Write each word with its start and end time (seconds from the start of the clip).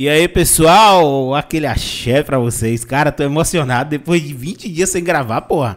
E 0.00 0.08
aí, 0.08 0.28
pessoal, 0.28 1.34
aquele 1.34 1.66
axé 1.66 2.22
pra 2.22 2.38
vocês. 2.38 2.84
Cara, 2.84 3.10
tô 3.10 3.24
emocionado 3.24 3.90
depois 3.90 4.22
de 4.22 4.32
20 4.32 4.68
dias 4.68 4.90
sem 4.90 5.02
gravar, 5.02 5.40
porra. 5.40 5.76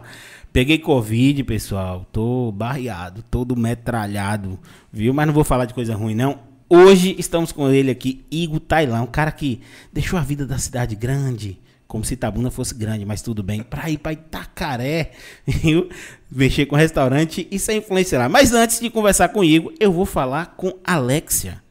Peguei 0.52 0.78
Covid, 0.78 1.42
pessoal. 1.42 2.06
Tô 2.12 2.52
barreado, 2.52 3.24
todo 3.28 3.56
metralhado, 3.56 4.60
viu? 4.92 5.12
Mas 5.12 5.26
não 5.26 5.34
vou 5.34 5.42
falar 5.42 5.64
de 5.64 5.74
coisa 5.74 5.96
ruim, 5.96 6.14
não. 6.14 6.38
Hoje 6.70 7.16
estamos 7.18 7.50
com 7.50 7.68
ele 7.68 7.90
aqui, 7.90 8.24
Igor 8.30 8.60
Tailão, 8.60 9.02
um 9.02 9.08
cara 9.08 9.32
que 9.32 9.60
deixou 9.92 10.16
a 10.16 10.22
vida 10.22 10.46
da 10.46 10.56
cidade 10.56 10.94
grande, 10.94 11.58
como 11.88 12.04
se 12.04 12.14
Itabuna 12.14 12.48
fosse 12.48 12.76
grande, 12.76 13.04
mas 13.04 13.22
tudo 13.22 13.42
bem, 13.42 13.64
pra 13.64 13.90
ir 13.90 13.98
pra 13.98 14.12
Itacaré, 14.12 15.10
viu? 15.44 15.88
Mexer 16.30 16.66
com 16.66 16.76
restaurante 16.76 17.48
e 17.50 17.58
ser 17.58 17.74
influência 17.74 18.20
lá. 18.20 18.28
Mas 18.28 18.52
antes 18.52 18.78
de 18.78 18.88
conversar 18.88 19.30
com 19.30 19.40
o 19.40 19.44
Igor, 19.44 19.72
eu 19.80 19.92
vou 19.92 20.06
falar 20.06 20.54
com 20.56 20.78
Alexia. 20.84 21.61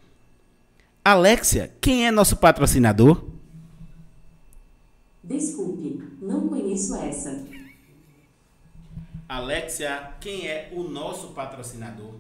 Alexia, 1.03 1.73
quem 1.81 2.05
é 2.05 2.11
nosso 2.11 2.37
patrocinador? 2.37 3.25
Desculpe, 5.23 5.99
não 6.21 6.47
conheço 6.47 6.95
essa. 6.95 7.43
Alexia, 9.27 10.13
quem 10.19 10.47
é 10.47 10.71
o 10.75 10.83
nosso 10.83 11.29
patrocinador? 11.29 12.13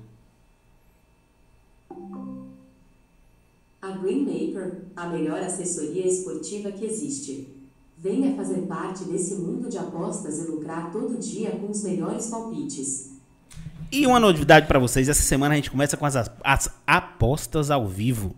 A 3.79 3.91
Greenmaker, 3.91 4.85
a 4.95 5.05
melhor 5.07 5.43
assessoria 5.43 6.07
esportiva 6.07 6.71
que 6.71 6.83
existe. 6.83 7.55
Venha 7.95 8.35
fazer 8.35 8.61
parte 8.61 9.03
desse 9.03 9.35
mundo 9.35 9.69
de 9.69 9.77
apostas 9.77 10.39
e 10.39 10.49
lucrar 10.49 10.91
todo 10.91 11.19
dia 11.19 11.51
com 11.51 11.69
os 11.69 11.83
melhores 11.83 12.27
palpites. 12.27 13.11
E 13.91 14.07
uma 14.07 14.19
novidade 14.19 14.65
para 14.65 14.79
vocês, 14.79 15.07
essa 15.07 15.21
semana 15.21 15.53
a 15.53 15.57
gente 15.57 15.69
começa 15.69 15.95
com 15.95 16.05
as, 16.05 16.15
as 16.43 16.69
apostas 16.87 17.69
ao 17.69 17.87
vivo. 17.87 18.35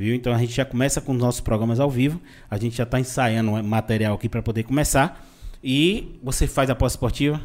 Viu? 0.00 0.14
Então 0.14 0.32
a 0.32 0.38
gente 0.38 0.54
já 0.54 0.64
começa 0.64 0.98
com 0.98 1.12
os 1.12 1.18
nossos 1.18 1.42
programas 1.42 1.78
ao 1.78 1.90
vivo. 1.90 2.18
A 2.50 2.56
gente 2.56 2.74
já 2.74 2.84
está 2.84 2.98
ensaiando 2.98 3.52
material 3.62 4.14
aqui 4.14 4.30
para 4.30 4.40
poder 4.40 4.62
começar. 4.62 5.22
E 5.62 6.18
você 6.22 6.46
faz 6.46 6.70
aposta 6.70 6.96
esportiva? 6.96 7.38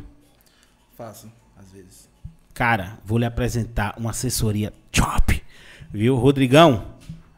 Faço, 0.98 1.30
às 1.58 1.70
vezes. 1.74 2.10
Cara, 2.54 2.98
vou 3.04 3.18
lhe 3.18 3.26
apresentar 3.26 3.94
uma 3.98 4.12
assessoria 4.12 4.72
top. 4.90 5.44
Viu? 5.92 6.16
Rodrigão, 6.16 6.86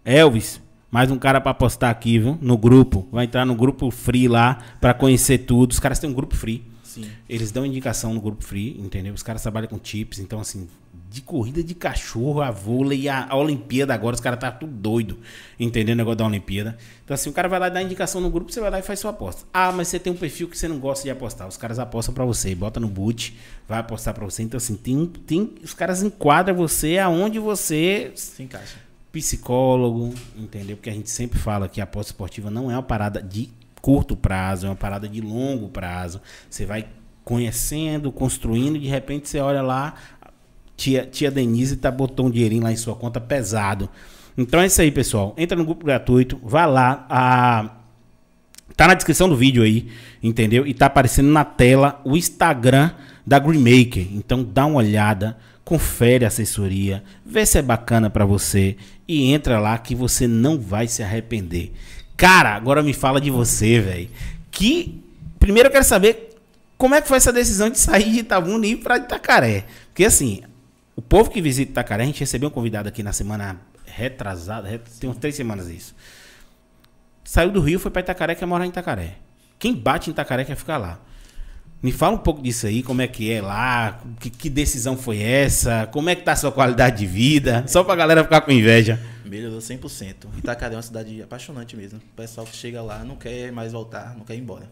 Elvis, 0.05 0.61
mais 0.91 1.09
um 1.09 1.17
cara 1.17 1.41
para 1.41 1.49
apostar 1.49 1.89
aqui, 1.89 2.19
viu? 2.19 2.37
No 2.39 2.55
grupo. 2.55 3.07
Vai 3.11 3.25
entrar 3.25 3.43
no 3.43 3.55
grupo 3.55 3.89
free 3.89 4.27
lá 4.27 4.59
para 4.79 4.93
conhecer 4.93 5.39
tudo. 5.39 5.71
Os 5.71 5.79
caras 5.79 5.97
têm 5.97 6.11
um 6.11 6.13
grupo 6.13 6.35
free. 6.35 6.63
Sim. 6.83 7.09
Eles 7.27 7.51
dão 7.51 7.65
indicação 7.65 8.13
no 8.13 8.21
grupo 8.21 8.43
free, 8.43 8.79
entendeu? 8.79 9.15
Os 9.15 9.23
caras 9.23 9.41
trabalham 9.41 9.67
com 9.67 9.79
chips, 9.81 10.19
então 10.19 10.39
assim, 10.39 10.67
de 11.09 11.21
corrida 11.21 11.63
de 11.63 11.73
cachorro, 11.73 12.41
a 12.41 12.51
vôlei 12.51 13.01
e 13.01 13.09
a, 13.09 13.27
a 13.29 13.35
Olimpíada 13.35 13.93
agora, 13.93 14.13
os 14.15 14.19
caras 14.19 14.39
tá 14.39 14.51
tudo 14.51 14.71
doido, 14.71 15.17
entendeu? 15.59 15.93
O 15.93 15.97
negócio 15.97 16.17
da 16.17 16.25
Olimpíada. 16.25 16.77
Então 17.03 17.15
assim, 17.15 17.29
o 17.29 17.33
cara 17.33 17.47
vai 17.47 17.59
lá 17.59 17.69
dar 17.69 17.81
indicação 17.81 18.19
no 18.19 18.29
grupo, 18.29 18.51
você 18.51 18.59
vai 18.59 18.69
lá 18.69 18.79
e 18.79 18.81
faz 18.81 18.99
sua 18.99 19.11
aposta. 19.11 19.45
Ah, 19.53 19.71
mas 19.71 19.87
você 19.87 19.99
tem 19.99 20.11
um 20.11 20.17
perfil 20.17 20.47
que 20.49 20.57
você 20.57 20.67
não 20.67 20.79
gosta 20.79 21.03
de 21.03 21.09
apostar. 21.09 21.47
Os 21.47 21.57
caras 21.57 21.79
apostam 21.79 22.13
para 22.13 22.25
você, 22.25 22.53
bota 22.53 22.79
no 22.79 22.87
boot, 22.87 23.37
vai 23.67 23.79
apostar 23.79 24.13
para 24.13 24.25
você. 24.25 24.43
Então 24.43 24.57
assim, 24.57 24.75
tem, 24.75 25.05
tem, 25.05 25.55
os 25.63 25.73
caras 25.73 26.03
enquadram 26.03 26.55
você 26.55 26.97
aonde 26.97 27.39
você 27.39 28.11
Se 28.15 28.43
encaixa. 28.43 28.77
psicólogo, 29.11 30.13
entendeu? 30.35 30.75
Porque 30.75 30.89
a 30.89 30.93
gente 30.93 31.09
sempre 31.09 31.39
fala 31.39 31.67
que 31.67 31.79
a 31.79 31.85
aposta 31.85 32.11
esportiva 32.11 32.51
não 32.51 32.69
é 32.69 32.75
uma 32.75 32.83
parada 32.83 33.21
de 33.21 33.49
curto 33.81 34.15
prazo, 34.15 34.65
é 34.65 34.69
uma 34.69 34.75
parada 34.75 35.07
de 35.07 35.21
longo 35.21 35.69
prazo. 35.69 36.21
Você 36.49 36.65
vai 36.65 36.87
conhecendo, 37.23 38.09
construindo, 38.09 38.79
de 38.79 38.87
repente 38.87 39.27
você 39.27 39.39
olha 39.39 39.61
lá, 39.61 39.95
tia, 40.77 41.05
tia 41.05 41.29
Denise 41.29 41.75
tá 41.75 41.91
botou 41.91 42.27
um 42.27 42.29
dinheirinho 42.29 42.63
lá 42.63 42.71
em 42.71 42.77
sua 42.77 42.95
conta 42.95 43.19
pesado. 43.19 43.89
Então 44.37 44.61
é 44.61 44.67
isso 44.67 44.79
aí, 44.81 44.91
pessoal. 44.91 45.33
Entra 45.37 45.57
no 45.57 45.65
grupo 45.65 45.85
gratuito, 45.85 46.39
vá 46.43 46.65
lá, 46.65 47.05
a 47.09 47.77
Tá 48.77 48.87
na 48.87 48.93
descrição 48.93 49.27
do 49.27 49.35
vídeo 49.35 49.63
aí, 49.63 49.87
entendeu? 50.21 50.67
E 50.67 50.71
tá 50.71 50.85
aparecendo 50.85 51.29
na 51.29 51.43
tela 51.43 51.99
o 52.05 52.15
Instagram 52.15 52.91
da 53.25 53.39
Greenmaker. 53.39 54.07
Então 54.13 54.43
dá 54.43 54.67
uma 54.67 54.77
olhada, 54.77 55.35
confere 55.65 56.23
a 56.23 56.27
assessoria, 56.27 57.03
vê 57.25 57.43
se 57.43 57.57
é 57.57 57.61
bacana 57.63 58.07
pra 58.07 58.23
você 58.23 58.77
e 59.07 59.33
entra 59.33 59.59
lá 59.59 59.75
que 59.79 59.95
você 59.95 60.27
não 60.27 60.59
vai 60.59 60.87
se 60.87 61.01
arrepender. 61.01 61.71
Cara, 62.15 62.53
agora 62.53 62.83
me 62.83 62.93
fala 62.93 63.19
de 63.19 63.31
você, 63.31 63.79
velho. 63.79 64.09
Que 64.51 65.01
primeiro 65.39 65.69
eu 65.69 65.71
quero 65.73 65.83
saber 65.83 66.37
como 66.77 66.93
é 66.93 67.01
que 67.01 67.07
foi 67.07 67.17
essa 67.17 67.33
decisão 67.33 67.71
de 67.71 67.79
sair 67.79 68.11
de 68.11 68.19
Itabuna 68.19 68.67
e 68.67 68.73
ir 68.73 68.77
pra 68.77 68.97
Itacaré. 68.97 69.65
Porque 69.87 70.05
assim, 70.05 70.43
o 70.97 71.01
povo 71.01 71.29
que 71.29 71.39
visita 71.41 71.71
Itacaré, 71.71 72.03
a 72.03 72.05
gente 72.07 72.19
recebeu 72.19 72.49
um 72.49 72.51
convidado 72.51 72.89
aqui 72.89 73.01
na 73.01 73.13
semana 73.13 73.61
retrasada, 73.85 74.67
ret- 74.67 74.89
tem 74.99 75.09
uns 75.09 75.17
três 75.17 75.35
semanas 75.35 75.69
isso. 75.69 75.95
Saiu 77.23 77.51
do 77.51 77.61
Rio, 77.61 77.79
foi 77.79 77.91
pra 77.91 78.01
Itacaré, 78.01 78.35
quer 78.35 78.45
morar 78.45 78.65
em 78.65 78.69
Itacaré. 78.69 79.15
Quem 79.59 79.73
bate 79.75 80.09
em 80.09 80.13
Itacaré 80.13 80.43
quer 80.43 80.55
ficar 80.55 80.77
lá. 80.77 80.99
Me 81.83 81.91
fala 81.91 82.15
um 82.15 82.19
pouco 82.19 82.41
disso 82.41 82.65
aí, 82.65 82.81
como 82.81 83.01
é 83.01 83.07
que 83.07 83.31
é 83.31 83.39
lá, 83.41 84.01
que, 84.19 84.29
que 84.31 84.49
decisão 84.49 84.97
foi 84.97 85.21
essa, 85.21 85.87
como 85.91 86.09
é 86.09 86.15
que 86.15 86.23
tá 86.23 86.31
a 86.31 86.35
sua 86.35 86.51
qualidade 86.51 86.97
de 86.97 87.05
vida, 87.05 87.63
só 87.67 87.83
pra 87.83 87.95
galera 87.95 88.23
ficar 88.23 88.41
com 88.41 88.51
inveja. 88.51 88.99
Melhorou 89.23 89.59
100%. 89.59 90.15
Itacaré 90.37 90.73
é 90.73 90.77
uma 90.77 90.81
cidade 90.81 91.21
apaixonante 91.21 91.75
mesmo. 91.77 91.99
O 91.99 92.15
pessoal 92.15 92.47
que 92.47 92.55
chega 92.55 92.81
lá 92.81 93.03
não 93.03 93.15
quer 93.15 93.51
mais 93.51 93.73
voltar, 93.73 94.15
não 94.17 94.25
quer 94.25 94.35
ir 94.35 94.39
embora. 94.39 94.71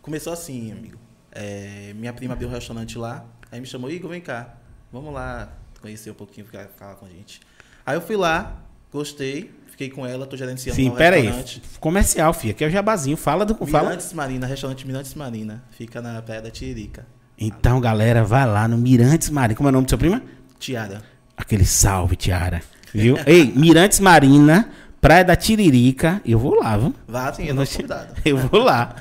Começou 0.00 0.32
assim, 0.32 0.70
amigo. 0.70 0.98
É, 1.32 1.92
minha 1.96 2.12
prima 2.12 2.34
abriu 2.34 2.48
um 2.48 2.52
restaurante 2.52 2.96
lá, 2.96 3.24
aí 3.50 3.60
me 3.60 3.66
chamou, 3.66 3.90
Igor, 3.90 4.10
vem 4.10 4.20
cá, 4.20 4.54
vamos 4.92 5.12
lá 5.12 5.48
conhecer 5.84 6.10
um 6.10 6.14
pouquinho, 6.14 6.46
ficar, 6.46 6.66
falar 6.78 6.94
com 6.94 7.04
a 7.04 7.10
gente. 7.10 7.40
Aí 7.84 7.94
eu 7.94 8.00
fui 8.00 8.16
lá, 8.16 8.56
gostei, 8.90 9.50
fiquei 9.66 9.90
com 9.90 10.06
ela, 10.06 10.26
tô 10.26 10.34
gerenciando 10.34 10.76
Sim, 10.76 10.88
um 10.88 10.94
pera 10.94 11.16
aí. 11.16 11.22
restaurante. 11.22 11.62
Comercial, 11.78 12.32
filha, 12.32 12.54
que 12.54 12.64
é 12.64 12.66
o 12.66 12.70
jabazinho. 12.70 13.18
Fala 13.18 13.44
do. 13.44 13.54
Fala. 13.66 13.90
Mirantes 13.90 14.12
Marina, 14.14 14.46
restaurante 14.46 14.86
Mirantes 14.86 15.14
Marina, 15.14 15.62
fica 15.72 16.00
na 16.00 16.22
praia 16.22 16.40
da 16.40 16.50
Tiririca. 16.50 17.06
Então, 17.38 17.80
galera, 17.80 18.24
vai 18.24 18.46
lá 18.46 18.66
no 18.66 18.78
Mirantes 18.78 19.28
Marina. 19.28 19.56
Como 19.56 19.68
é 19.68 19.70
o 19.70 19.72
nome 19.72 19.84
do 19.84 19.90
seu 19.90 19.98
prima? 19.98 20.22
Tiara. 20.58 21.02
Aquele 21.36 21.66
salve, 21.66 22.16
Tiara. 22.16 22.62
Viu? 22.94 23.18
Ei, 23.26 23.44
Mirantes 23.44 24.00
Marina, 24.00 24.70
Praia 25.02 25.24
da 25.24 25.36
Tiririca. 25.36 26.22
Eu 26.24 26.38
vou 26.38 26.54
lá, 26.54 26.78
viu? 26.78 26.94
Vá, 27.06 27.30
sim, 27.34 27.44
eu 27.44 27.54
tô 27.54 27.66
convidado. 27.66 28.14
Eu 28.24 28.38
vou 28.38 28.62
lá. 28.62 28.96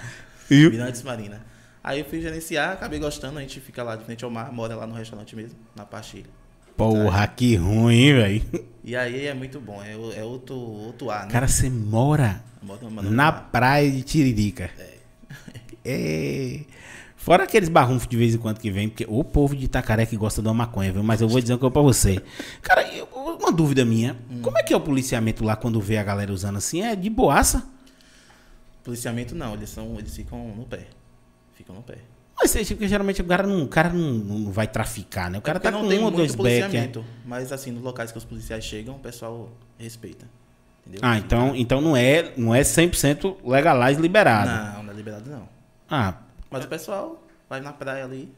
Viu? 0.50 0.70
Mirantes 0.70 1.02
Marina. 1.02 1.42
Aí 1.82 2.00
eu 2.00 2.06
fui 2.06 2.22
gerenciar, 2.22 2.72
acabei 2.72 2.98
gostando, 2.98 3.38
a 3.40 3.42
gente 3.42 3.60
fica 3.60 3.84
lá 3.84 3.98
de 3.98 4.06
frente 4.06 4.24
ao 4.24 4.32
mar, 4.32 4.54
mora 4.54 4.74
lá 4.74 4.88
no 4.88 4.94
restaurante 4.94 5.36
mesmo, 5.36 5.60
na 5.76 5.86
Pastilha. 5.86 6.30
Porra, 6.78 7.28
que 7.28 7.56
ruim, 7.56 8.14
velho? 8.14 8.42
E 8.84 8.96
aí 8.96 9.28
é 9.28 9.34
muito 9.34 9.60
bom, 9.62 9.82
é, 9.82 9.94
é 10.20 10.24
outro, 10.24 10.56
outro 10.56 11.10
ar, 11.10 11.26
né? 11.26 11.32
Cara, 11.32 11.48
você 11.48 11.70
mora 11.70 12.44
na 13.04 13.32
praia 13.32 13.90
de 13.90 14.02
Tiririca. 14.04 14.70
É. 15.86 16.62
Fora 17.16 17.44
aqueles 17.44 17.70
barrunfos 17.70 18.08
de 18.08 18.18
vez 18.18 18.36
em 18.36 18.38
quando 18.38 18.60
que 18.60 18.70
vem, 18.70 18.90
porque 18.90 19.06
o 19.08 19.24
povo 19.24 19.56
de 19.56 19.66
Itacaré 19.66 20.06
que 20.06 20.18
gosta 20.18 20.42
de 20.42 20.48
uma 20.50 20.54
maconha, 20.54 20.92
viu? 20.92 21.04
Mas 21.04 21.22
eu 21.22 21.28
vou 21.30 21.40
dizer 21.40 21.54
uma 21.54 21.60
coisa 21.60 21.72
pra 21.72 21.82
você. 21.82 22.22
Cara, 22.62 22.86
eu- 22.94 23.08
uma 23.40 23.52
dúvida 23.52 23.86
minha. 23.86 24.18
Como 24.42 24.58
é 24.58 24.64
que 24.64 24.74
é 24.74 24.78
o 24.78 24.82
policiamento 24.82 25.44
lá 25.44 25.56
quando 25.56 25.80
vê 25.80 25.98
a 25.98 26.04
galera 26.04 26.32
usando 26.34 26.58
assim? 26.58 26.82
É 26.82 26.96
de 26.96 27.10
boaça? 27.10 27.64
Policiamento 28.84 29.34
não, 29.36 29.54
eles, 29.54 29.70
são, 29.70 29.98
eles 29.98 30.14
ficam 30.16 30.54
no 30.56 30.66
pé. 30.66 30.88
Ficam 31.56 31.76
no 31.76 31.82
pé. 31.82 31.98
Mas 32.36 32.56
é, 32.56 32.64
porque 32.66 32.88
geralmente 32.88 33.22
o 33.22 33.26
cara 33.26 33.46
não, 33.46 33.64
o 33.64 33.68
cara 33.68 33.90
não, 33.90 34.12
não 34.14 34.52
vai 34.52 34.68
traficar, 34.68 35.30
né? 35.30 35.38
O 35.38 35.42
cara 35.42 35.58
É 35.58 35.62
tá 35.62 35.72
com 35.72 35.80
um 35.80 36.04
ou 36.04 36.12
dois 36.12 36.36
back. 36.36 36.76
é. 36.76 36.92
Mas 37.26 37.52
assim, 37.52 37.72
nos 37.72 37.84
locais 37.84 38.12
que 38.12 38.18
os 38.18 38.26
policiais 38.26 38.64
chegam, 38.64 38.96
o 38.96 39.00
pessoal 39.00 39.52
respeita. 39.78 40.26
Entendeu? 40.86 41.00
Ah, 41.04 41.18
então, 41.18 41.56
então 41.56 41.80
não 41.80 41.96
é, 41.96 42.34
não 42.36 42.54
é 42.54 42.62
100% 42.62 43.38
legalized 43.46 44.02
liberado. 44.02 44.50
Não, 44.76 44.84
não 44.84 44.92
é 44.94 44.96
liberado 44.96 45.30
não. 45.30 45.48
Ah, 45.90 46.16
Mas 46.50 46.66
o 46.66 46.68
pessoal 46.68 47.24
vai 47.50 47.62
na 47.62 47.72
praia 47.72 48.04
ali 48.04 48.30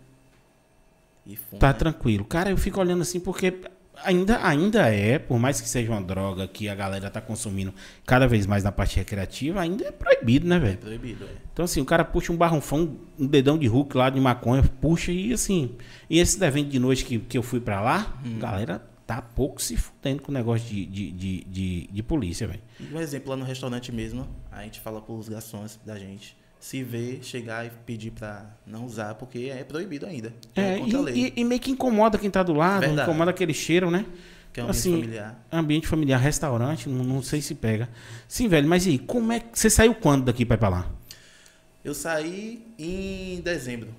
e 1.26 1.36
fuma. 1.36 1.60
tá 1.60 1.74
tranquilo. 1.74 2.24
Cara, 2.26 2.52
eu 2.52 2.58
fico 2.58 2.80
olhando 2.80 3.02
assim 3.02 3.20
porque 3.20 3.62
ainda, 4.04 4.46
ainda 4.46 4.88
é, 4.94 5.18
por 5.20 5.40
mais 5.40 5.60
que 5.62 5.68
seja 5.70 5.92
uma 5.92 6.02
droga 6.02 6.48
que 6.48 6.68
a 6.70 6.76
galera 6.76 7.10
tá 7.10 7.22
consumindo 7.22 7.74
cada 8.06 8.28
vez 8.28 8.46
mais 8.46 8.64
na 8.64 8.72
parte 8.72 8.96
recreativa, 8.98 9.62
ainda 9.62 9.86
é 9.86 9.92
proibido, 9.92 10.48
né, 10.48 10.56
É 10.58 10.60
velho? 10.60 10.78
proibido, 10.78 11.26
é. 11.26 11.30
Então 11.54 11.66
assim, 11.66 11.82
o 11.82 11.86
cara 11.86 12.04
puxa 12.04 12.32
um 12.32 12.38
barrunfão, 12.38 12.98
um 13.20 13.26
dedão 13.28 13.58
de 13.58 13.68
Hulk 13.68 13.96
lá 13.98 14.10
de 14.10 14.20
maconha, 14.20 14.64
puxa 14.82 15.12
e 15.12 15.34
assim. 15.34 15.76
E 16.10 16.20
esse 16.20 16.44
evento 16.44 16.70
de 16.70 16.80
noite 16.80 17.06
que, 17.06 17.20
que 17.20 17.38
eu 17.38 17.44
fui 17.44 17.60
pra 17.60 17.82
lá, 17.82 18.20
Hum. 18.26 18.40
galera 18.40 18.82
tá 19.08 19.22
pouco 19.22 19.62
se 19.62 19.78
fudendo 19.78 20.24
com 20.24 20.32
o 20.32 20.34
negócio 20.34 20.68
de, 20.68 20.84
de, 20.86 21.12
de, 21.12 21.44
de, 21.46 21.88
de 21.92 22.04
polícia, 22.04 22.48
velho. 22.48 22.62
Um 22.92 23.00
exemplo 23.00 23.30
lá 23.30 23.38
no 23.38 23.46
restaurante 23.46 23.92
mesmo, 23.92 24.28
a 24.52 24.64
gente 24.64 24.80
fala 24.80 25.00
pros 25.00 25.30
garçons 25.30 25.80
da 25.86 25.98
gente, 26.00 26.36
se 26.66 26.82
vê, 26.82 27.20
chegar 27.22 27.64
e 27.64 27.70
pedir 27.86 28.10
pra 28.10 28.44
não 28.66 28.86
usar, 28.88 29.14
porque 29.14 29.52
é 29.56 29.64
proibido 29.64 30.04
ainda. 30.08 30.34
É, 30.56 30.80
contra 30.80 30.98
a 30.98 31.02
lei. 31.02 31.14
e, 31.16 31.28
e- 31.28 31.34
e 31.42 31.44
meio 31.44 31.62
que 31.62 31.70
incomoda 31.70 32.18
quem 32.18 32.28
tá 32.32 32.42
do 32.42 32.54
lado, 32.54 32.80
Verdade. 32.82 33.08
incomoda 33.08 33.30
aquele 33.30 33.54
cheiro, 33.54 33.92
né? 33.92 34.04
que 34.52 34.60
é 34.60 34.64
um 34.64 34.68
ambiente 34.68 34.80
assim, 34.80 35.02
familiar. 35.02 35.46
Ambiente 35.52 35.88
familiar, 35.88 36.18
restaurante, 36.20 36.90
não, 36.90 37.04
não 37.04 37.22
sei 37.22 37.40
se 37.42 37.54
pega. 37.54 37.88
Sim, 38.28 38.48
velho, 38.48 38.68
mas 38.68 38.88
e 38.88 38.92
aí, 38.92 38.98
como 38.98 39.32
é 39.32 39.42
que. 39.42 39.60
Você 39.60 39.70
saiu 39.70 39.94
quando 39.94 40.24
daqui 40.26 40.44
pra 40.46 40.56
ir 40.56 40.58
pra 40.58 40.70
lá? 40.70 40.90
Eu 41.84 41.94
saí 41.94 42.66
em 42.80 43.42
dezembro 43.42 43.90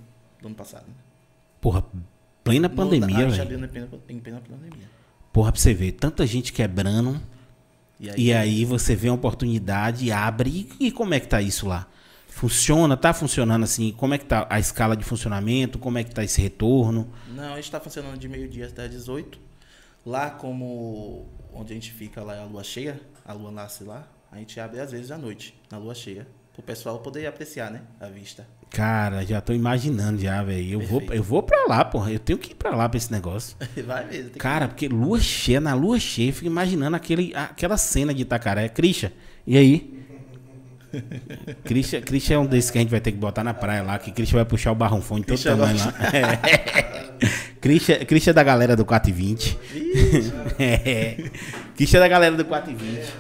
do 0.41 0.47
ano 0.49 0.57
passado. 0.57 0.87
Porra, 1.61 1.85
plena 2.43 2.69
pandemia, 2.69 3.29
velho. 3.29 3.43
em 3.45 3.47
plena, 3.69 3.89
em 4.09 4.19
plena 4.19 4.41
pandemia. 4.41 4.87
Porra, 5.33 5.53
pra 5.53 5.61
você 5.61 5.73
ver, 5.73 5.93
tanta 5.93 6.27
gente 6.27 6.53
quebrando. 6.53 7.21
E 8.01 8.11
aí, 8.11 8.15
E 8.19 8.33
aí 8.33 8.65
você 8.65 8.97
vê 8.97 9.09
uma 9.09 9.15
oportunidade, 9.15 10.11
abre 10.11 10.69
e, 10.81 10.87
e 10.87 10.91
como 10.91 11.15
é 11.15 11.21
que 11.21 11.29
tá 11.29 11.41
isso 11.41 11.69
lá? 11.69 11.87
Funciona, 12.37 12.99
tá 12.99 13.15
funcionando 13.15 13.63
assim? 13.63 13.93
Como 13.93 14.13
é 14.13 14.19
que 14.19 14.27
tá 14.27 14.47
a 14.51 14.61
escala 14.61 14.95
de 14.95 15.03
funcionamento? 15.03 15.79
Como 15.79 15.97
é 15.97 16.05
que 16.05 16.15
tá 16.15 16.23
esse 16.23 16.39
retorno? 16.43 17.11
Não, 17.35 17.55
a 17.55 17.57
gente 17.57 17.71
tá 17.71 17.81
funcionando 17.81 18.19
de 18.19 18.29
meio-dia 18.29 18.67
até 18.67 18.87
18. 18.87 19.39
Lá 20.05 20.29
como 20.29 21.27
onde 21.51 21.73
a 21.73 21.75
gente 21.75 21.91
fica 21.91 22.23
lá 22.23 22.37
é 22.37 22.41
a 22.41 22.45
lua 22.45 22.63
cheia, 22.63 23.01
a 23.25 23.33
lua 23.33 23.51
nasce 23.51 23.85
lá, 23.85 24.07
a 24.31 24.37
gente 24.37 24.61
abre 24.61 24.81
às 24.81 24.93
vezes 24.93 25.11
à 25.11 25.17
noite, 25.17 25.59
na 25.71 25.79
lua 25.79 25.95
cheia. 25.95 26.27
Pro 26.53 26.63
pessoal 26.63 26.99
poder 26.99 27.27
apreciar, 27.27 27.71
né? 27.71 27.81
A 27.99 28.07
vista. 28.09 28.47
Cara, 28.69 29.25
já 29.25 29.41
tô 29.41 29.55
imaginando 29.55 30.21
já, 30.21 30.43
velho. 30.43 30.75
Eu 30.75 30.87
vou, 30.87 31.03
eu 31.11 31.23
vou 31.23 31.43
pra 31.43 31.65
lá, 31.67 31.87
porra. 31.87 32.13
Eu 32.13 32.19
tenho 32.19 32.39
que 32.39 32.53
ir 32.53 32.55
pra 32.55 32.77
lá 32.77 32.87
pra 32.87 32.99
esse 32.99 33.11
negócio. 33.11 33.57
Vai 33.87 34.05
mesmo. 34.05 34.25
tem 34.25 34.33
que- 34.35 34.39
Cara, 34.39 34.69
porque 34.69 34.89
lua 34.89 35.19
cheia, 35.21 35.59
na 35.61 35.73
lua 35.73 35.99
cheia, 35.99 36.29
eu 36.29 36.35
fico 36.35 36.47
imaginando 36.47 36.97
aquele, 36.97 37.35
aquela 37.35 37.79
cena 37.79 38.13
de 38.13 38.23
Itacaré. 38.23 38.69
Christian, 38.69 39.11
e 39.47 39.57
aí? 39.57 39.96
Christian, 41.65 42.01
Christian 42.03 42.37
é 42.37 42.39
um 42.39 42.47
desses 42.47 42.71
que 42.71 42.79
a 42.79 42.81
gente 42.81 42.91
vai 42.91 43.01
ter 43.01 43.13
que 43.13 43.19
botar 43.19 43.43
na 43.45 43.55
praia 43.55 43.83
lá, 43.83 43.99
que 43.99 44.11
Christian 44.13 44.37
vai 44.37 44.45
puxar 44.45 44.73
o 44.73 44.75
barrunfão 44.75 45.19
de 45.19 45.25
todo 45.27 45.35
Christian 45.37 45.57
tamanho 45.57 45.79
lá. 45.79 45.95
É. 46.13 47.27
Christian, 47.61 48.05
Christian 48.05 48.31
é 48.31 48.35
da 48.35 48.43
galera 48.43 48.77
do 48.77 48.85
420. 48.85 49.59
é. 50.59 51.31
Christian 51.77 51.99
é 51.99 52.01
da 52.01 52.09
galera 52.09 52.37
do 52.37 52.45
420. 52.45 53.13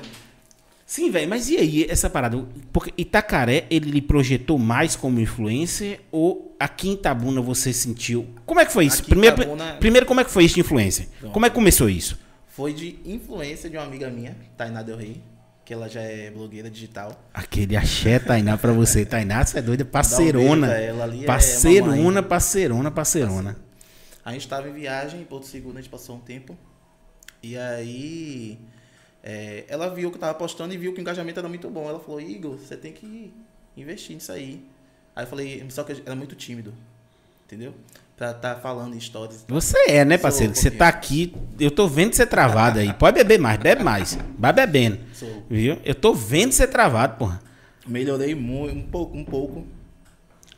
Sim, 0.84 1.11
velho, 1.11 1.28
mas 1.28 1.49
e 1.49 1.56
aí 1.56 1.87
essa 1.88 2.08
parada? 2.08 2.44
Porque 2.73 2.93
Itacaré, 2.96 3.64
ele 3.69 3.90
lhe 3.90 4.00
projetou 4.00 4.56
mais 4.56 4.94
como 4.94 5.19
influencer 5.19 6.00
ou 6.12 6.55
aqui 6.61 6.88
em 6.90 6.93
Itabuna 6.93 7.40
você 7.40 7.73
sentiu? 7.73 8.26
Como 8.46 8.61
é 8.61 8.64
que 8.64 8.73
foi 8.73 8.87
isso? 8.87 9.00
Aqui 9.00 9.11
Primeiro, 9.11 9.43
Itabuna- 9.43 9.76
primeiro 9.81 10.06
como 10.06 10.20
é 10.20 10.25
que 10.25 10.31
foi 10.31 10.44
isso 10.44 10.55
de 10.55 10.61
influência? 10.61 11.08
Pronto. 11.19 11.32
Como 11.32 11.44
é 11.44 11.49
que 11.50 11.55
começou 11.56 11.88
isso? 11.90 12.17
Foi 12.46 12.73
de 12.73 12.99
influência 13.05 13.69
de 13.69 13.76
uma 13.76 13.84
amiga 13.84 14.08
minha, 14.08 14.37
Tainá 14.56 14.81
Del 14.82 14.96
Rey, 14.96 15.20
que 15.67 15.75
ela 15.75 15.89
já 15.89 16.01
é 16.01 16.31
blogueira 16.31 16.71
digital. 16.71 17.21
Aquele 17.35 17.77
axé, 17.77 18.21
Tainá, 18.21 18.57
pra 18.57 18.73
você. 18.73 19.05
Tainá, 19.05 19.45
você 19.45 19.59
é 19.59 19.63
doida, 19.63 19.85
parceirona. 19.85 20.69
Um 20.69 20.71
ela 20.71 21.05
ali, 21.05 21.25
é 21.25 21.27
parceirona, 21.27 21.97
mamãe. 21.97 22.23
parceirona, 22.23 22.91
parceirona. 22.93 23.57
A 24.25 24.33
gente 24.33 24.43
estava 24.43 24.69
em 24.69 24.73
viagem 24.73 25.21
em 25.21 25.25
Porto 25.25 25.47
Seguro, 25.47 25.77
a 25.77 25.81
gente 25.81 25.91
passou 25.91 26.17
um 26.17 26.21
tempo. 26.21 26.57
E 27.43 27.59
aí 27.59 28.61
é, 29.25 29.65
ela 29.67 29.93
viu 29.93 30.09
que 30.11 30.17
eu 30.17 30.21
tava 30.21 30.35
postando 30.39 30.73
e 30.73 30.77
viu 30.77 30.93
que 30.93 31.01
o 31.01 31.03
engajamento 31.03 31.41
era 31.41 31.49
muito 31.49 31.69
bom. 31.69 31.89
Ela 31.89 31.99
falou, 31.99 32.21
Igor, 32.21 32.57
você 32.57 32.77
tem 32.77 32.93
que 32.93 33.35
investir 33.77 34.15
nisso 34.15 34.31
aí. 34.31 34.65
Aí 35.17 35.25
eu 35.25 35.29
falei, 35.29 35.67
só 35.69 35.83
que 35.83 36.01
era 36.07 36.15
muito 36.15 36.37
tímido. 36.37 36.73
Entendeu? 37.45 37.75
Pra 38.17 38.31
estar 38.31 38.55
falando 38.57 38.95
em 38.97 39.01
stories. 39.01 39.45
Você 39.47 39.77
é, 39.91 40.03
né, 40.05 40.17
parceiro? 40.17 40.55
Você 40.55 40.71
tá 40.71 40.89
aqui, 40.89 41.35
eu 41.61 41.71
tô 41.71 41.87
vendo 41.87 42.15
você 42.15 42.25
travado 42.25 42.79
aí. 42.79 42.91
Pode 42.95 43.15
beber 43.19 43.39
mais, 43.39 43.59
bebe 43.59 43.83
mais. 43.85 44.19
Vai 44.39 44.55
bebendo. 44.55 44.99
Sou. 45.13 45.45
Viu? 45.51 45.79
Eu 45.85 45.95
tô 45.95 46.15
vendo 46.15 46.53
você 46.53 46.67
travado, 46.67 47.17
porra. 47.19 47.41
Melhorei 47.87 48.35
muito, 48.35 48.75
um 48.75 48.83
pouco, 48.83 49.17
um 49.19 49.25
pouco. 49.25 49.67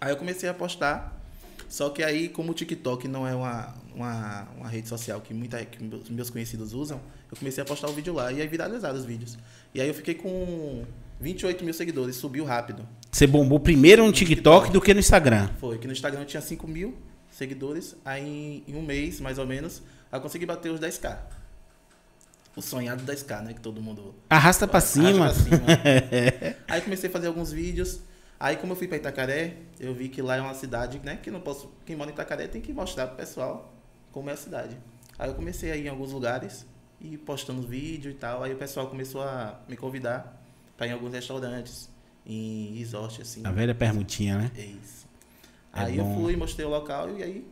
Aí 0.01 0.11
eu 0.13 0.17
comecei 0.17 0.49
a 0.49 0.55
postar. 0.55 1.21
Só 1.69 1.91
que 1.91 2.03
aí, 2.03 2.29
como 2.29 2.53
o 2.53 2.55
TikTok 2.55 3.09
não 3.09 3.27
é 3.27 3.35
uma, 3.35 3.75
uma, 3.95 4.49
uma 4.57 4.69
rede 4.69 4.89
social 4.89 5.21
que, 5.21 5.35
muita, 5.35 5.63
que 5.65 5.83
meus- 6.11 6.31
conhecidos 6.31 6.73
usam, 6.73 7.01
eu 7.31 7.37
comecei 7.37 7.61
a 7.61 7.67
postar 7.67 7.89
o 7.89 7.93
vídeo 7.93 8.15
lá 8.15 8.33
e 8.33 8.41
aí 8.41 8.47
viralizaram 8.47 8.97
os 8.97 9.05
vídeos. 9.05 9.37
E 9.75 9.81
aí 9.81 9.89
eu 9.89 9.93
fiquei 9.95 10.15
com 10.15 10.85
28 11.21 11.65
mil 11.65 11.75
seguidores, 11.75 12.15
subiu 12.17 12.45
rápido. 12.45 12.89
Você 13.11 13.27
bombou 13.27 13.59
primeiro 13.59 14.07
no 14.07 14.13
TikTok 14.13 14.71
do 14.71 14.81
que 14.81 14.95
no 14.95 15.01
Instagram. 15.01 15.49
Foi 15.59 15.77
que 15.77 15.87
no 15.89 15.93
Instagram 15.93 16.21
eu 16.21 16.27
tinha 16.27 16.41
5 16.41 16.67
mil 16.69 16.95
seguidores, 17.39 17.95
aí 18.05 18.65
em 18.67 18.75
um 18.75 18.83
mês, 18.83 19.21
mais 19.21 19.39
ou 19.39 19.47
menos, 19.47 19.81
eu 20.11 20.21
consegui 20.21 20.45
bater 20.45 20.73
os 20.73 20.81
10k. 20.81 21.17
O 22.57 22.61
sonhado 22.61 23.05
10k, 23.05 23.43
né? 23.43 23.55
Que 23.55 23.61
todo 23.61 23.81
mundo 23.81 24.13
Arrasta 24.29 24.67
pra 24.67 24.81
cima. 24.81 25.27
Arrasta 25.27 25.45
pra 25.45 25.59
cima. 25.59 26.57
aí 26.67 26.81
comecei 26.81 27.09
a 27.09 27.13
fazer 27.13 27.29
alguns 27.29 27.53
vídeos. 27.53 28.01
Aí 28.41 28.57
como 28.57 28.73
eu 28.73 28.77
fui 28.77 28.89
pra 28.89 28.97
Itacaré, 28.97 29.57
eu 29.79 29.95
vi 29.95 30.09
que 30.09 30.21
lá 30.21 30.37
é 30.37 30.41
uma 30.41 30.55
cidade, 30.55 31.01
né? 31.05 31.17
Que 31.23 31.31
não 31.31 31.41
posso. 31.41 31.73
Quem 31.87 31.95
mora 31.95 32.11
em 32.11 32.13
Itacaré 32.13 32.49
tem 32.49 32.61
que 32.61 32.73
mostrar 32.73 33.07
pro 33.07 33.17
pessoal 33.17 33.73
como 34.11 34.29
é 34.29 34.33
a 34.33 34.37
cidade. 34.37 34.77
Aí 35.17 35.31
eu 35.31 35.35
comecei 35.35 35.71
a 35.71 35.77
ir 35.77 35.87
em 35.87 35.89
alguns 35.89 36.13
lugares 36.13 36.67
e 37.01 37.17
postando 37.17 37.63
vídeo 37.63 38.11
e 38.11 38.15
tal. 38.15 38.43
Aí 38.43 38.53
o 38.53 38.57
pessoal 38.57 38.89
começou 38.89 39.23
a 39.23 39.61
me 39.69 39.77
convidar 39.77 40.43
pra 40.77 40.89
ir 40.89 40.91
em 40.91 40.93
alguns 40.95 41.13
restaurantes, 41.13 41.89
em 42.27 42.75
resort, 42.77 43.23
assim. 43.23 43.43
A 43.45 43.53
velha 43.53 43.75
permutinha, 43.75 44.37
né? 44.39 44.51
É 44.57 44.65
isso. 44.65 45.08
É 45.75 45.81
aí 45.83 45.97
bom. 45.97 46.15
eu 46.17 46.23
fui, 46.23 46.37
mostrei 46.37 46.67
o 46.67 46.71
local 46.71 47.09
e 47.19 47.23
aí 47.23 47.45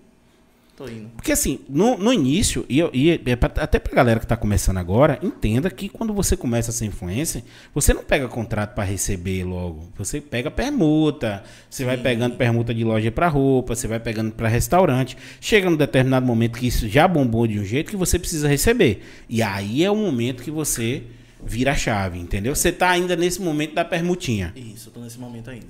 tô 0.77 0.87
indo. 0.89 1.09
Porque 1.17 1.33
assim, 1.33 1.61
no, 1.71 1.97
no 1.97 2.13
início, 2.13 2.67
e, 2.69 2.79
eu- 2.79 2.91
e 2.93 3.11
é 3.11 3.19
até 3.63 3.79
pra 3.79 3.95
galera 3.95 4.21
que 4.21 4.27
tá 4.27 4.37
começando 4.37 4.77
agora, 4.77 5.19
entenda 5.23 5.71
que 5.71 5.89
quando 5.89 6.13
você 6.13 6.37
começa 6.37 6.71
a 6.71 6.73
ser 6.75 6.85
influencer, 6.85 7.43
você 7.75 7.95
não 7.95 8.03
pega 8.05 8.29
contrato 8.29 8.75
pra 8.75 8.85
receber 8.85 9.43
logo. 9.45 9.89
Você 9.97 10.21
pega 10.21 10.51
permuta, 10.51 11.43
você 11.71 11.83
vai 11.85 11.97
Sim. 11.97 12.03
pegando 12.03 12.37
permuta 12.37 12.75
de 12.75 12.85
loja 12.85 13.11
pra 13.11 13.27
roupa, 13.29 13.75
você 13.75 13.87
vai 13.89 13.99
pegando 14.01 14.33
pra 14.33 14.49
restaurante. 14.49 15.17
Chega 15.41 15.71
num 15.71 15.77
determinado 15.77 16.27
momento 16.27 16.59
que 16.59 16.67
isso 16.67 16.87
já 16.89 17.09
bombou 17.09 17.47
de 17.47 17.59
um 17.59 17.65
jeito 17.65 17.91
que 17.91 17.97
você 17.97 18.19
precisa 18.19 18.47
receber. 18.49 19.03
E 19.31 19.43
aí 19.43 19.83
é 19.83 19.91
o 19.91 19.97
momento 19.97 20.43
que 20.43 20.51
você 20.51 21.05
vira 21.43 21.73
a 21.73 21.75
chave, 21.77 22.19
entendeu? 22.19 22.55
Você 22.55 22.71
tá 22.73 22.91
ainda 22.91 23.15
nesse 23.17 23.41
momento 23.41 23.75
da 23.75 23.85
permutinha. 23.85 24.53
Isso, 24.57 24.89
eu 24.89 24.93
tô 24.93 25.01
nesse 25.01 25.19
momento 25.19 25.49
ainda. 25.49 25.69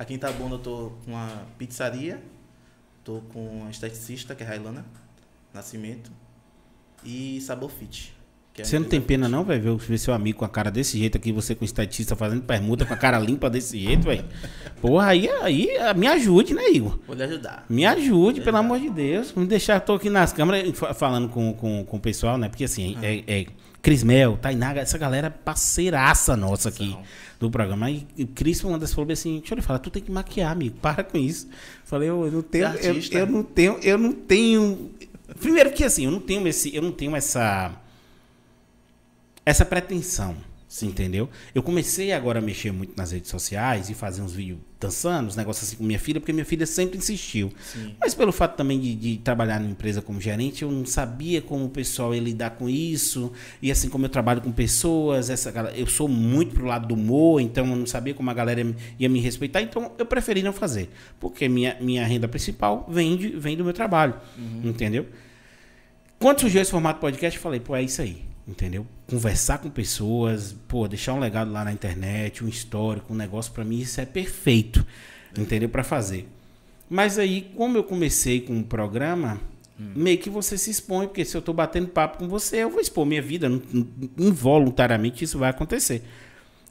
Aqui 0.00 0.14
em 0.14 0.16
Itabuna 0.16 0.54
eu 0.54 0.58
tô 0.58 0.92
com 1.04 1.10
uma 1.12 1.28
pizzaria, 1.58 2.22
tô 3.04 3.20
com 3.34 3.64
a 3.66 3.70
esteticista, 3.70 4.34
que 4.34 4.42
é 4.42 4.46
Railana 4.46 4.82
Nascimento, 5.52 6.10
e 7.04 7.38
Sabor 7.42 7.68
Fit. 7.70 8.14
é 8.56 8.64
Você 8.64 8.76
uma 8.78 8.82
não 8.84 8.88
tem 8.88 8.98
pena 9.00 9.28
não, 9.28 9.44
velho, 9.44 9.76
ver- 9.76 9.98
seu 9.98 10.14
amigo 10.14 10.38
com 10.38 10.44
a 10.46 10.48
cara 10.48 10.70
desse 10.70 10.98
jeito 10.98 11.18
aqui, 11.18 11.30
você 11.32 11.54
com 11.54 11.66
estatística 11.66 12.16
fazendo 12.16 12.42
permuta 12.44 12.86
com 12.86 12.94
a 12.94 12.96
cara 12.96 13.18
limpa 13.18 13.50
desse 13.50 13.78
jeito, 13.78 14.04
velho. 14.04 14.24
Porra, 14.80 15.08
aí, 15.08 15.28
aí 15.42 15.68
me 15.94 16.06
ajude, 16.06 16.54
né, 16.54 16.70
Igor? 16.70 16.98
Vou 17.06 17.14
lhe 17.14 17.22
ajudar. 17.22 17.66
Me 17.68 17.84
ajude, 17.84 18.40
pelo 18.40 18.56
amor 18.56 18.80
de 18.80 18.88
Deus. 18.88 19.34
Me 19.34 19.44
deixar, 19.46 19.80
tô 19.80 19.92
aqui 19.94 20.08
nas 20.08 20.32
câmeras 20.32 20.78
fa- 20.78 20.94
falando 20.94 21.28
com, 21.28 21.52
com, 21.52 21.84
com 21.84 21.96
o 21.98 22.00
pessoal, 22.00 22.38
né? 22.38 22.48
Porque 22.48 22.64
assim, 22.64 22.96
é, 23.02 23.22
é 23.26 23.46
Cris 23.82 24.02
Mel, 24.02 24.36
Tainá, 24.36 24.74
essa 24.74 24.98
galera 24.98 25.30
parceiraça 25.30 26.36
nossa 26.36 26.68
aqui 26.68 26.90
São. 26.90 27.02
do 27.38 27.50
programa. 27.50 27.86
Aí 27.86 28.06
o 28.18 28.26
Cris 28.26 28.60
foi 28.60 28.70
uma 28.70 28.78
das 28.78 28.92
falou 28.92 29.10
assim: 29.10 29.38
deixa 29.38 29.54
eu 29.54 29.56
lhe 29.56 29.62
falar, 29.62 29.78
tu 29.78 29.90
tem 29.90 30.02
que 30.02 30.12
maquiar, 30.12 30.52
amigo, 30.52 30.76
para 30.80 31.02
com 31.02 31.16
isso. 31.16 31.48
Falei, 31.84 32.08
eu, 32.08 32.26
eu 32.26 32.32
não 32.32 32.42
tenho, 32.42 32.66
eu, 32.66 32.94
eu 33.10 33.26
não 33.26 33.42
tenho, 33.42 33.78
eu 33.82 33.98
não 33.98 34.12
tenho. 34.12 34.90
Primeiro 35.40 35.72
que 35.72 35.84
assim, 35.84 36.04
eu 36.04 36.10
não 36.10 36.20
tenho 36.20 36.46
esse, 36.46 36.74
eu 36.74 36.82
não 36.82 36.92
tenho 36.92 37.16
essa 37.16 37.72
essa 39.44 39.64
pretensão, 39.64 40.36
entendeu? 40.82 41.28
Eu 41.54 41.62
comecei 41.64 42.12
agora 42.12 42.38
a 42.38 42.42
mexer 42.42 42.70
muito 42.72 42.92
nas 42.96 43.10
redes 43.10 43.28
sociais 43.28 43.90
e 43.90 43.94
fazer 43.94 44.22
uns 44.22 44.32
vídeos 44.32 44.58
dançando, 44.78 45.26
uns 45.26 45.34
negócios 45.36 45.66
assim 45.68 45.76
com 45.76 45.82
minha 45.84 45.98
filha, 45.98 46.20
porque 46.20 46.32
minha 46.32 46.44
filha 46.44 46.64
sempre 46.64 46.96
insistiu. 46.96 47.52
Sim. 47.60 47.94
Mas 48.00 48.14
pelo 48.14 48.30
fato 48.32 48.56
também 48.56 48.78
de, 48.80 48.94
de 48.94 49.16
trabalhar 49.18 49.58
numa 49.60 49.72
empresa 49.72 50.00
como 50.00 50.20
gerente, 50.20 50.62
eu 50.62 50.70
não 50.70 50.86
sabia 50.86 51.42
como 51.42 51.64
o 51.66 51.68
pessoal 51.68 52.14
ia 52.14 52.20
lidar 52.20 52.50
com 52.50 52.68
isso. 52.68 53.32
E 53.60 53.70
assim 53.70 53.88
como 53.88 54.04
eu 54.06 54.08
trabalho 54.08 54.40
com 54.40 54.52
pessoas, 54.52 55.28
essa 55.28 55.50
galera- 55.50 55.76
eu 55.76 55.86
sou 55.88 56.06
muito 56.08 56.54
pro 56.54 56.64
lado 56.64 56.86
do 56.88 56.94
humor, 56.94 57.40
então 57.40 57.66
eu 57.66 57.76
não 57.76 57.84
sabia 57.84 58.14
como 58.14 58.30
a 58.30 58.34
galera 58.34 58.64
ia- 58.98 59.08
me 59.08 59.20
respeitar, 59.20 59.60
então 59.60 59.90
eu 59.98 60.06
preferi 60.06 60.40
não 60.42 60.52
fazer. 60.52 60.88
Porque 61.18 61.48
minha, 61.48 61.76
minha 61.80 62.06
renda 62.06 62.28
principal 62.28 62.86
vem, 62.88 63.16
de- 63.16 63.30
vem 63.36 63.56
do 63.56 63.64
meu 63.64 63.72
trabalho. 63.74 64.14
Entendeu? 64.64 65.06
Quando 66.18 66.40
surgiu 66.40 66.62
esse 66.62 66.70
formato 66.70 67.00
podcast, 67.00 67.36
eu 67.36 67.42
falei, 67.42 67.58
pô, 67.60 67.74
é 67.74 67.82
isso 67.82 68.00
aí. 68.00 68.29
Entendeu? 68.50 68.84
Conversar 69.06 69.58
com 69.58 69.70
pessoas, 69.70 70.56
pô, 70.66 70.88
deixar 70.88 71.14
um 71.14 71.20
legado 71.20 71.52
lá 71.52 71.62
na 71.64 71.72
internet, 71.72 72.44
um 72.44 72.48
histórico, 72.48 73.12
um 73.12 73.16
negócio, 73.16 73.52
pra 73.52 73.62
mim 73.64 73.78
isso 73.78 74.00
é 74.00 74.04
perfeito. 74.04 74.84
Entendeu? 75.38 75.68
Pra 75.68 75.84
fazer. 75.84 76.28
Mas 76.88 77.16
aí, 77.16 77.42
como 77.56 77.76
eu 77.78 77.84
comecei 77.84 78.40
com 78.40 78.58
o 78.58 78.64
programa, 78.64 79.40
meio 79.78 80.18
que 80.18 80.28
você 80.28 80.58
se 80.58 80.70
expõe, 80.70 81.06
porque 81.06 81.24
se 81.24 81.36
eu 81.36 81.40
tô 81.40 81.52
batendo 81.52 81.86
papo 81.88 82.18
com 82.18 82.28
você, 82.28 82.56
eu 82.64 82.70
vou 82.70 82.80
expor 82.80 83.06
minha 83.06 83.22
vida. 83.22 83.48
não- 83.48 83.62
não- 83.72 83.86
Involuntariamente 84.18 85.22
isso 85.24 85.38
vai 85.38 85.50
acontecer. 85.50 86.02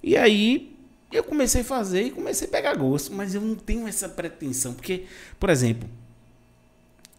E 0.03 0.17
aí 0.17 0.75
eu 1.12 1.24
comecei 1.24 1.62
a 1.62 1.63
fazer 1.63 2.03
e 2.03 2.12
comecei 2.12 2.48
a 2.48 2.51
pegar 2.51 2.75
gosto, 2.75 3.13
mas 3.13 3.33
eu 3.33 3.39
não 3.41 3.55
tenho 3.55 3.88
essa 3.88 4.09
pretensão, 4.09 4.74
porque, 4.74 5.05
por 5.39 5.50
exemplo, 5.50 5.89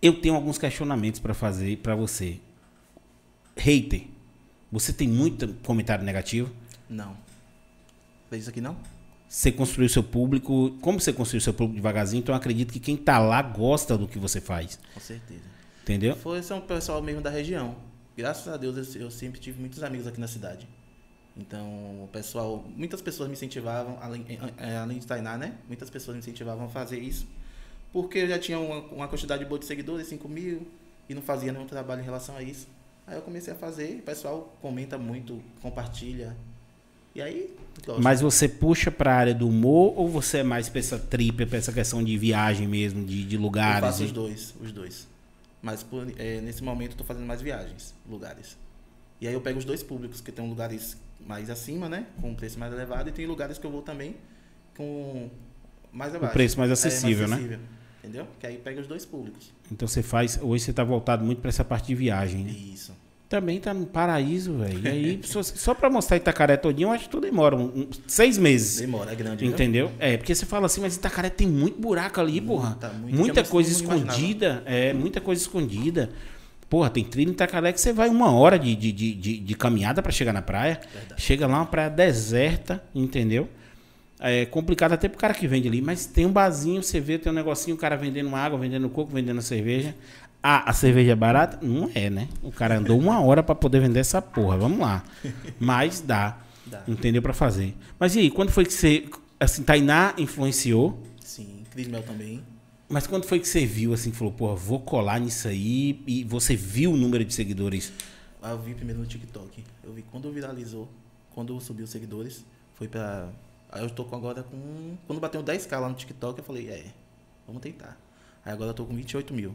eu 0.02 0.20
tenho 0.20 0.34
alguns 0.34 0.58
questionamentos 0.58 1.18
para 1.18 1.32
fazer 1.34 1.78
para 1.78 1.96
você. 1.96 2.36
Hater, 3.56 4.02
você 4.70 4.92
tem 4.92 5.08
muito 5.08 5.48
comentário 5.64 6.04
negativo? 6.04 6.50
Não. 6.88 7.16
Fez 8.28 8.42
isso 8.42 8.50
aqui 8.50 8.60
não? 8.60 8.76
Você 9.28 9.52
construiu 9.52 9.88
seu 9.88 10.02
público, 10.02 10.76
como 10.80 11.00
você 11.00 11.12
construiu 11.12 11.40
seu 11.40 11.54
público 11.54 11.76
devagarzinho, 11.76 12.20
então 12.20 12.34
eu 12.34 12.36
acredito 12.36 12.72
que 12.72 12.80
quem 12.80 12.96
tá 12.96 13.18
lá 13.18 13.40
gosta 13.40 13.96
do 13.96 14.08
que 14.08 14.18
você 14.18 14.40
faz, 14.40 14.78
Com 14.92 15.00
certeza. 15.00 15.42
entendeu? 15.82 16.16
Foi 16.16 16.42
são 16.42 16.58
o 16.58 16.62
pessoal 16.62 17.00
mesmo 17.00 17.20
da 17.20 17.30
região. 17.30 17.76
Graças 18.16 18.48
a 18.52 18.56
Deus 18.56 18.94
eu, 18.94 19.02
eu 19.02 19.10
sempre 19.10 19.38
tive 19.40 19.60
muitos 19.60 19.82
amigos 19.82 20.06
aqui 20.06 20.20
na 20.20 20.26
cidade. 20.26 20.66
Então, 21.36 21.64
o 22.04 22.08
pessoal, 22.12 22.64
muitas 22.76 23.00
pessoas 23.00 23.28
me 23.28 23.34
incentivavam, 23.34 23.96
além, 24.00 24.26
eh, 24.58 24.76
além 24.76 24.98
de 24.98 25.06
Tainá, 25.06 25.38
né? 25.38 25.54
Muitas 25.68 25.88
pessoas 25.88 26.16
me 26.16 26.18
incentivavam 26.20 26.66
a 26.66 26.68
fazer 26.68 26.98
isso. 26.98 27.26
Porque 27.92 28.18
eu 28.18 28.28
já 28.28 28.38
tinha 28.38 28.58
uma, 28.58 28.80
uma 28.92 29.08
quantidade 29.08 29.44
boa 29.44 29.58
de 29.58 29.64
seguidores, 29.64 30.08
5 30.08 30.28
mil, 30.28 30.66
e 31.08 31.14
não 31.14 31.22
fazia 31.22 31.52
nenhum 31.52 31.66
trabalho 31.66 32.00
em 32.02 32.04
relação 32.04 32.36
a 32.36 32.42
isso. 32.42 32.66
Aí 33.10 33.16
eu 33.16 33.22
comecei 33.22 33.52
a 33.52 33.56
fazer, 33.56 33.96
o 33.98 34.02
pessoal 34.02 34.56
comenta 34.62 34.96
muito, 34.96 35.42
compartilha. 35.60 36.36
E 37.12 37.20
aí, 37.20 37.52
gosto. 37.84 38.00
Mas 38.00 38.20
você 38.20 38.48
puxa 38.48 38.88
pra 38.88 39.12
área 39.12 39.34
do 39.34 39.48
humor 39.48 39.94
ou 39.98 40.08
você 40.08 40.38
é 40.38 40.42
mais 40.44 40.68
pra 40.68 40.78
essa 40.78 40.96
trip, 40.96 41.44
pra 41.44 41.58
essa 41.58 41.72
questão 41.72 42.04
de 42.04 42.16
viagem 42.16 42.68
mesmo, 42.68 43.04
de, 43.04 43.24
de 43.24 43.34
eu 43.34 43.40
lugares? 43.42 43.80
faço 43.80 44.02
e- 44.04 44.06
os 44.06 44.12
dois, 44.12 44.54
os 44.60 44.70
dois. 44.70 45.08
Mas 45.60 45.82
por- 45.82 46.06
é, 46.16 46.40
nesse 46.40 46.62
momento 46.62 46.92
eu 46.92 46.98
tô 46.98 47.02
fazendo 47.02 47.26
mais 47.26 47.42
viagens, 47.42 47.92
lugares. 48.08 48.56
E 49.20 49.26
aí 49.26 49.34
eu 49.34 49.40
pego 49.40 49.58
os 49.58 49.64
dois 49.64 49.82
públicos, 49.82 50.20
que 50.20 50.30
tem 50.30 50.48
lugares 50.48 50.96
mais 51.26 51.50
acima, 51.50 51.88
né? 51.88 52.06
Com 52.20 52.30
um 52.30 52.34
preço 52.36 52.60
mais 52.60 52.72
elevado, 52.72 53.08
e 53.08 53.12
tem 53.12 53.26
lugares 53.26 53.58
que 53.58 53.66
eu 53.66 53.72
vou 53.72 53.82
também 53.82 54.14
com 54.76 55.28
mais 55.92 56.14
abaixo. 56.14 56.32
preço 56.32 56.56
mais 56.58 56.70
É, 56.70 56.74
acessível, 56.74 57.26
né? 57.26 57.58
Entendeu? 58.02 58.26
Que 58.38 58.46
aí 58.46 58.56
pega 58.56 58.80
os 58.80 58.86
dois 58.86 59.04
públicos. 59.04 59.52
Então 59.70 59.86
você 59.86 60.02
faz. 60.02 60.38
Hoje 60.42 60.64
você 60.64 60.72
tá 60.72 60.82
voltado 60.82 61.24
muito 61.24 61.40
pra 61.40 61.48
essa 61.50 61.64
parte 61.64 61.88
de 61.88 61.94
viagem, 61.94 62.44
né? 62.44 62.50
Isso. 62.50 62.92
Também 63.28 63.60
tá 63.60 63.72
no 63.72 63.86
paraíso, 63.86 64.54
velho. 64.54 64.80
E 64.84 64.88
aí, 64.88 65.20
só, 65.22 65.40
só 65.40 65.72
pra 65.72 65.88
mostrar 65.88 66.16
Itacaré 66.16 66.56
todinho, 66.56 66.88
eu 66.88 66.92
acho 66.92 67.04
que 67.04 67.10
tudo 67.10 67.22
demora 67.28 67.54
um- 67.54 67.66
um- 67.82 67.88
seis 68.08 68.36
meses. 68.36 68.80
Demora, 68.80 69.12
é 69.12 69.14
grande. 69.14 69.44
viu? 69.44 69.52
Entendeu? 69.54 69.92
É, 70.00 70.16
porque 70.16 70.34
você 70.34 70.44
fala 70.44 70.66
assim, 70.66 70.80
mas 70.80 70.96
Itacaré 70.96 71.30
tem 71.30 71.46
muito 71.46 71.80
buraco 71.80 72.20
ali, 72.20 72.40
porra. 72.40 72.70
Muita, 72.70 72.88
muita, 72.88 73.16
muita 73.18 73.44
coisa 73.44 73.70
escondida. 73.70 74.62
É, 74.66 74.92
muita 74.92 75.20
coisa 75.20 75.40
escondida. 75.40 76.10
Porra, 76.68 76.90
tem 76.90 77.04
trilha 77.04 77.28
em 77.28 77.32
Itacaré 77.32 77.72
que 77.72 77.80
você 77.80 77.92
vai 77.92 78.08
uma 78.08 78.32
hora 78.32 78.58
de, 78.58 78.74
de, 78.74 78.90
de, 78.90 79.14
de, 79.14 79.38
de 79.38 79.54
caminhada 79.54 80.02
pra 80.02 80.10
chegar 80.10 80.32
na 80.32 80.42
praia. 80.42 80.80
Verdade. 80.92 81.22
Chega 81.22 81.46
lá, 81.46 81.58
uma 81.58 81.66
praia 81.66 81.90
deserta, 81.90 82.82
entendeu? 82.92 83.48
É 84.20 84.44
complicado 84.44 84.92
até 84.92 85.08
pro 85.08 85.18
cara 85.18 85.32
que 85.32 85.48
vende 85.48 85.66
ali, 85.66 85.80
mas 85.80 86.04
tem 86.04 86.26
um 86.26 86.32
barzinho, 86.32 86.82
você 86.82 87.00
vê, 87.00 87.18
tem 87.18 87.32
um 87.32 87.34
negocinho, 87.34 87.74
o 87.74 87.78
cara 87.78 87.96
vendendo 87.96 88.34
água, 88.36 88.58
vendendo 88.58 88.88
coco, 88.90 89.10
vendendo 89.12 89.40
cerveja. 89.40 89.94
Ah, 90.42 90.68
a 90.70 90.72
cerveja 90.74 91.12
é 91.12 91.14
barata? 91.16 91.58
Não 91.62 91.90
é, 91.94 92.08
né? 92.10 92.28
O 92.42 92.50
cara 92.52 92.78
andou 92.78 92.98
uma 92.98 93.20
hora 93.20 93.42
pra 93.42 93.54
poder 93.54 93.80
vender 93.80 94.00
essa 94.00 94.20
porra. 94.22 94.56
Vamos 94.56 94.78
lá. 94.78 95.02
Mas 95.58 96.00
dá. 96.00 96.38
Dá. 96.66 96.82
Entendeu? 96.86 97.20
Pra 97.22 97.32
fazer. 97.32 97.74
Mas 97.98 98.14
e 98.14 98.20
aí, 98.20 98.30
quando 98.30 98.50
foi 98.50 98.64
que 98.64 98.72
você. 98.72 99.04
Assim, 99.38 99.62
Tainá 99.62 100.14
influenciou, 100.18 101.02
Sim, 101.24 101.62
Cris 101.70 101.88
Mel 101.88 102.02
também. 102.02 102.42
mas 102.88 103.06
quando 103.06 103.24
foi 103.24 103.40
que 103.40 103.48
você 103.48 103.64
viu, 103.64 103.94
assim, 103.94 104.10
que 104.10 104.16
falou, 104.18 104.32
porra, 104.34 104.54
vou 104.54 104.80
colar 104.80 105.18
nisso 105.18 105.48
aí, 105.48 106.02
e 106.06 106.24
você 106.24 106.54
viu 106.54 106.92
o 106.92 106.96
número 106.96 107.24
de 107.24 107.32
seguidores? 107.32 107.90
Ah, 108.42 108.50
Eu 108.50 108.58
vi 108.58 108.74
primeiro 108.74 109.00
no 109.00 109.06
TikTok. 109.06 109.64
Eu 109.82 109.92
vi 109.94 110.02
quando 110.02 110.30
viralizou, 110.30 110.88
quando 111.34 111.58
subiu 111.60 111.84
os 111.84 111.90
seguidores, 111.90 112.44
foi 112.74 112.86
pra. 112.86 113.28
Aí 113.70 113.82
eu 113.82 113.90
tô 113.90 114.04
com 114.04 114.16
agora 114.16 114.42
com. 114.42 114.96
Quando 115.06 115.20
bateu 115.20 115.42
10k 115.42 115.78
lá 115.78 115.88
no 115.88 115.94
TikTok, 115.94 116.38
eu 116.38 116.44
falei, 116.44 116.68
é, 116.68 116.84
vamos 117.46 117.62
tentar. 117.62 117.96
Aí 118.44 118.52
agora 118.52 118.70
eu 118.70 118.74
tô 118.74 118.84
com 118.84 118.94
28 118.94 119.32
mil. 119.32 119.54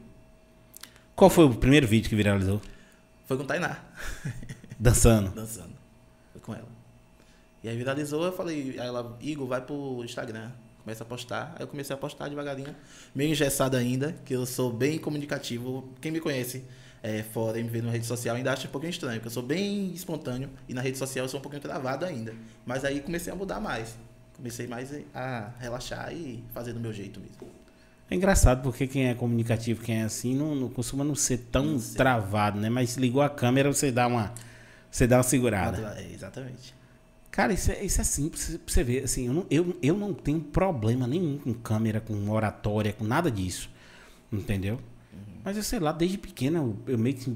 Qual 1.15 1.29
foi 1.29 1.45
o 1.45 1.53
primeiro 1.53 1.88
vídeo 1.88 2.10
que 2.10 2.15
viralizou? 2.15 2.62
Foi 3.25 3.38
com 3.38 3.45
Tainá, 3.45 3.79
Dançando. 4.79 5.31
dançando. 5.31 5.74
Foi 6.31 6.41
com 6.41 6.53
ela. 6.53 6.67
E 7.63 7.69
aí 7.69 7.75
viralizou, 7.75 8.24
eu 8.24 8.31
falei, 8.31 8.75
aí 8.79 8.88
ela, 8.88 9.17
Igor, 9.19 9.48
vai 9.48 9.60
pro 9.62 10.03
Instagram. 10.03 10.51
Começa 10.84 11.03
a 11.03 11.07
postar. 11.07 11.53
Aí 11.55 11.63
eu 11.63 11.67
comecei 11.67 11.95
a 11.95 11.98
postar 11.98 12.29
devagarinho. 12.29 12.75
Meio 13.15 13.31
engessado 13.31 13.75
ainda, 13.75 14.15
que 14.24 14.36
eu 14.36 14.45
sou 14.45 14.72
bem 14.72 15.00
comunicativo. 15.00 15.89
Quem 16.00 16.12
me 16.12 16.19
conhece 16.19 16.63
é, 17.01 17.24
fora 17.24 17.60
e 17.60 17.63
me 17.63 17.69
vê 17.69 17.81
na 17.81 17.89
rede 17.89 18.05
social 18.05 18.36
ainda 18.36 18.53
acha 18.53 18.67
um 18.67 18.72
pouquinho 18.72 18.91
estranho, 18.91 19.15
porque 19.15 19.27
eu 19.27 19.31
sou 19.31 19.41
bem 19.41 19.91
espontâneo 19.93 20.50
e 20.69 20.74
na 20.75 20.81
rede 20.81 20.98
social 20.98 21.25
eu 21.25 21.29
sou 21.29 21.39
um 21.39 21.41
pouquinho 21.41 21.62
travado 21.62 22.05
ainda. 22.05 22.36
Mas 22.65 22.86
aí 22.86 23.00
comecei 23.00 23.34
a 23.34 23.36
mudar 23.36 23.60
mais. 23.60 23.98
Comecei 24.35 24.67
mais 24.67 24.89
a 25.13 25.49
relaxar 25.59 26.11
e 26.13 26.43
fazer 26.53 26.73
do 26.73 26.79
meu 26.79 26.91
jeito 26.93 27.19
mesmo. 27.19 27.35
É 28.09 28.15
engraçado 28.15 28.61
porque 28.61 28.85
quem 28.85 29.07
é 29.07 29.15
comunicativo, 29.15 29.81
quem 29.81 30.01
é 30.01 30.03
assim, 30.03 30.35
não, 30.35 30.53
não 30.53 30.69
costuma 30.69 31.03
não 31.03 31.15
ser 31.15 31.37
tão 31.51 31.65
Não 31.65 31.79
travado, 31.79 32.59
né? 32.59 32.69
Mas 32.69 32.97
ligou 32.97 33.21
a 33.21 33.29
câmera, 33.29 33.71
você 33.73 33.91
dá 33.91 34.05
uma, 34.07 34.31
você 34.91 35.07
dá 35.07 35.17
uma 35.17 35.23
segurada. 35.23 35.95
É, 35.97 36.11
exatamente. 36.13 36.75
Cara, 37.31 37.51
isso 37.53 37.71
é, 37.71 37.83
isso 37.83 37.99
é 37.99 38.03
simples 38.03 38.47
pra 38.63 38.73
você 38.73 38.83
ver. 38.83 39.03
Assim, 39.05 39.25
eu 39.27 39.33
não, 39.33 39.45
eu, 39.49 39.77
eu 39.81 39.97
não 39.97 40.13
tenho 40.13 40.39
problema 40.39 41.07
nenhum 41.07 41.37
com 41.37 41.53
câmera, 41.53 41.99
com 41.99 42.29
oratória, 42.29 42.93
com 42.93 43.03
nada 43.03 43.31
disso. 43.31 43.69
Entendeu? 44.31 44.79
Mas 45.43 45.57
eu 45.57 45.63
sei 45.63 45.79
lá, 45.79 45.91
desde 45.91 46.17
pequena 46.17 46.59
eu, 46.59 46.77
eu 46.87 46.97
meio 46.97 47.15
que 47.15 47.35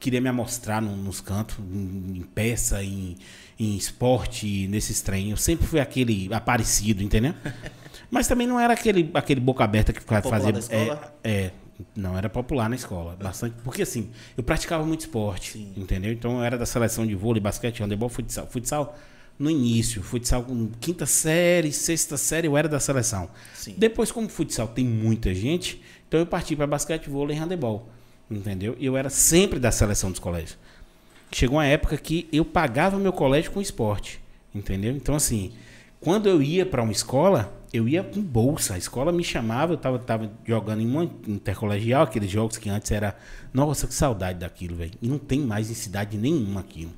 queria 0.00 0.20
me 0.20 0.28
amostrar 0.28 0.82
no- 0.82 0.96
nos 0.96 1.20
cantos, 1.20 1.58
em, 1.58 2.18
em 2.18 2.22
peça, 2.22 2.82
em, 2.82 3.16
em 3.58 3.76
esporte, 3.76 4.66
nesses 4.68 5.00
trem. 5.00 5.30
Eu 5.30 5.36
sempre 5.36 5.66
fui 5.66 5.80
aquele 5.80 6.32
aparecido, 6.32 7.02
entendeu? 7.02 7.34
Mas 8.10 8.26
também 8.26 8.46
não 8.46 8.58
era 8.60 8.74
aquele, 8.74 9.10
aquele 9.14 9.40
boca 9.40 9.64
aberta 9.64 9.92
que 9.92 10.00
Popular 10.00 10.22
fazia. 10.22 10.52
da 10.52 10.58
escola? 10.58 11.14
É, 11.22 11.30
é, 11.30 11.52
não 11.96 12.16
era 12.16 12.28
popular 12.28 12.68
na 12.68 12.76
escola, 12.76 13.16
bastante. 13.20 13.56
Porque 13.64 13.82
assim, 13.82 14.10
eu 14.36 14.42
praticava 14.42 14.84
muito 14.84 15.00
esporte, 15.00 15.52
Sim. 15.52 15.72
entendeu? 15.76 16.12
Então 16.12 16.38
eu 16.38 16.44
era 16.44 16.56
da 16.56 16.66
seleção 16.66 17.06
de 17.06 17.14
vôlei, 17.14 17.40
basquete, 17.40 17.82
handebol, 17.82 18.08
futsal. 18.08 18.46
Futsal 18.46 18.96
no 19.38 19.50
início, 19.50 20.02
futsal 20.02 20.44
com 20.44 20.70
quinta 20.80 21.06
série, 21.06 21.72
sexta 21.72 22.16
série, 22.16 22.46
eu 22.46 22.56
era 22.56 22.68
da 22.68 22.78
seleção. 22.78 23.28
Sim. 23.52 23.74
Depois, 23.76 24.12
como 24.12 24.28
futsal 24.28 24.68
tem 24.68 24.84
muita 24.84 25.34
gente, 25.34 25.82
então 26.06 26.20
eu 26.20 26.26
parti 26.26 26.54
para 26.54 26.66
basquete, 26.66 27.10
vôlei 27.10 27.36
e 27.36 27.40
handebol, 27.40 27.88
entendeu? 28.30 28.76
E 28.78 28.86
eu 28.86 28.96
era 28.96 29.10
sempre 29.10 29.58
da 29.58 29.72
seleção 29.72 30.10
dos 30.10 30.20
colégios. 30.20 30.56
Chegou 31.34 31.56
uma 31.56 31.66
época 31.66 31.96
que 31.96 32.28
eu 32.32 32.44
pagava 32.44 32.96
meu 32.96 33.12
colégio 33.12 33.50
com 33.50 33.60
esporte, 33.60 34.20
entendeu? 34.54 34.94
Então, 34.94 35.16
assim, 35.16 35.50
quando 36.00 36.28
eu 36.28 36.40
ia 36.40 36.64
para 36.64 36.80
uma 36.80 36.92
escola, 36.92 37.52
eu 37.72 37.88
ia 37.88 38.04
com 38.04 38.22
bolsa. 38.22 38.74
A 38.74 38.78
escola 38.78 39.10
me 39.10 39.24
chamava, 39.24 39.72
eu 39.72 39.76
tava, 39.76 39.98
tava 39.98 40.30
jogando 40.46 40.82
em 40.82 40.86
uma 40.86 41.10
intercolegial, 41.26 42.04
aqueles 42.04 42.30
jogos 42.30 42.56
que 42.56 42.70
antes 42.70 42.88
era. 42.92 43.16
Nossa, 43.52 43.88
que 43.88 43.94
saudade 43.94 44.38
daquilo, 44.38 44.76
velho. 44.76 44.92
E 45.02 45.08
não 45.08 45.18
tem 45.18 45.40
mais 45.40 45.72
em 45.72 45.74
cidade 45.74 46.16
nenhuma 46.16 46.60
aquilo. 46.60 46.92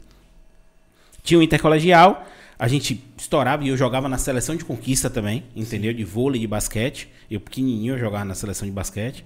Tinha 1.23 1.39
um 1.39 1.43
intercolegial, 1.43 2.27
a 2.59 2.69
gente 2.69 3.03
estourava 3.17 3.65
e 3.65 3.69
eu 3.69 3.77
jogava 3.77 4.07
na 4.07 4.19
seleção 4.19 4.55
de 4.55 4.67
conquista 4.67 5.09
também, 5.09 5.45
entendeu? 5.57 5.95
De 5.95 6.05
vôlei 6.05 6.41
e 6.41 6.43
de 6.43 6.47
basquete. 6.47 7.09
Eu 7.31 7.41
pequenininho 7.41 7.95
eu 7.95 7.99
jogava 7.99 8.27
na 8.27 8.35
seleção 8.35 8.69
de 8.69 8.73
basquete. 8.73 9.25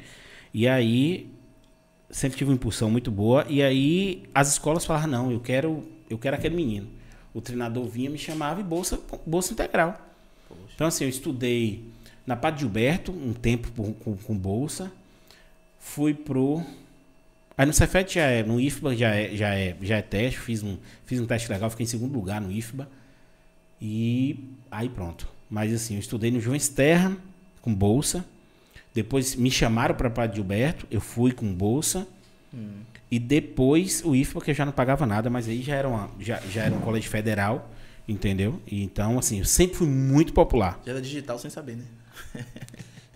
E 0.55 0.69
aí 0.69 1.29
sempre 2.11 2.38
tive 2.38 2.50
uma 2.50 2.55
impulsão 2.55 2.90
muito 2.90 3.11
boa 3.11 3.47
e 3.49 3.62
aí 3.62 4.25
as 4.35 4.52
escolas 4.52 4.85
falavam 4.85 5.09
não, 5.09 5.31
eu 5.31 5.40
quero, 5.40 5.85
eu 6.09 6.19
quero 6.19 6.37
aquele 6.37 6.57
menino. 6.57 6.88
O 7.33 7.40
treinador 7.40 7.87
vinha 7.87 8.11
me 8.11 8.19
chamava 8.19 8.61
e 8.61 8.64
bolsa, 8.64 8.99
bolsa 9.26 9.52
integral. 9.52 9.99
Então 10.75 10.87
assim, 10.87 11.05
eu 11.05 11.11
estudei 11.11 11.85
na 12.26 12.37
Padre 12.37 12.61
Gilberto 12.61 13.12
um 13.12 13.33
tempo 13.33 13.71
com, 13.73 13.93
com, 13.93 14.17
com 14.17 14.37
bolsa. 14.37 14.90
Fui 15.79 16.12
pro 16.12 16.64
Aí 17.61 17.67
no 17.67 17.75
Cefet 17.75 18.14
já 18.14 18.23
é, 18.23 18.43
no 18.43 18.59
IFBA 18.59 18.97
já 18.97 19.14
é, 19.14 19.37
já 19.37 19.55
é, 19.55 19.76
já 19.83 19.99
é 19.99 20.00
teste, 20.00 20.40
fiz 20.40 20.62
um, 20.62 20.79
fiz 21.05 21.21
um 21.21 21.26
teste 21.26 21.52
legal, 21.52 21.69
fiquei 21.69 21.85
em 21.85 21.87
segundo 21.87 22.14
lugar 22.14 22.40
no 22.40 22.50
IFBA. 22.50 22.88
E 23.79 24.49
aí 24.71 24.88
pronto. 24.88 25.29
Mas 25.50 25.71
assim, 25.71 25.93
eu 25.93 26.00
estudei 26.00 26.31
no 26.31 26.40
João 26.40 26.57
Terra 26.75 27.14
com 27.61 27.75
bolsa. 27.75 28.25
Depois 28.92 29.35
me 29.37 29.50
chamaram 29.50 29.94
para 29.94 30.11
Padre 30.11 30.37
Gilberto, 30.37 30.87
eu 30.90 31.00
fui 31.00 31.32
com 31.32 31.52
bolsa. 31.52 32.06
E 33.11 33.18
depois 33.18 34.02
o 34.04 34.14
IFBA, 34.14 34.40
que 34.40 34.50
eu 34.50 34.54
já 34.54 34.64
não 34.64 34.73
pagava 34.73 35.04
nada, 35.04 35.28
mas 35.28 35.49
aí 35.49 35.62
já 35.62 35.75
era, 35.75 35.88
uma, 35.88 36.11
já, 36.20 36.40
já 36.50 36.64
era 36.64 36.75
um 36.75 36.80
colégio 36.80 37.11
federal, 37.11 37.70
entendeu? 38.06 38.61
E 38.66 38.82
então, 38.82 39.18
assim, 39.18 39.38
eu 39.40 39.44
sempre 39.44 39.76
fui 39.76 39.88
muito 39.88 40.32
popular. 40.32 40.80
Já 40.85 40.92
era 40.92 41.02
digital 41.02 41.38
sem 41.38 41.50
saber, 41.50 41.76
né? 41.76 41.85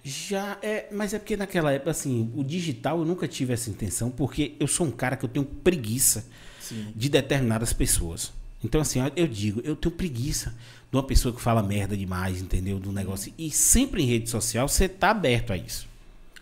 Já 0.07 0.59
é, 0.61 0.89
mas 0.93 1.15
é 1.15 1.19
porque 1.19 1.35
naquela 1.35 1.73
época, 1.73 1.91
assim, 1.91 2.31
o 2.35 2.45
digital 2.45 2.99
eu 2.99 3.07
nunca 3.07 3.27
tive 3.27 3.55
essa 3.55 3.71
intenção, 3.71 4.11
porque 4.11 4.55
eu 4.61 4.67
sou 4.67 4.87
um 4.87 4.91
cara 4.91 5.17
que 5.17 5.25
eu 5.25 5.29
tenho 5.29 5.47
preguiça 5.47 6.27
Sim. 6.61 6.93
de 6.95 7.09
determinadas 7.09 7.73
pessoas. 7.73 8.31
Então, 8.65 8.81
assim, 8.81 8.99
eu 9.15 9.27
digo, 9.29 9.61
eu 9.63 9.77
tenho 9.77 9.95
preguiça 9.95 10.55
de 10.91 10.97
uma 10.97 11.03
pessoa 11.03 11.35
que 11.35 11.41
fala 11.41 11.63
merda 11.63 11.95
demais, 11.95 12.41
entendeu? 12.41 12.79
Do 12.79 12.91
negócio. 12.91 13.33
E 13.37 13.51
sempre 13.51 14.03
em 14.03 14.07
rede 14.07 14.31
social 14.31 14.67
você 14.67 14.89
tá 14.89 15.11
aberto 15.11 15.53
a 15.53 15.57
isso. 15.57 15.87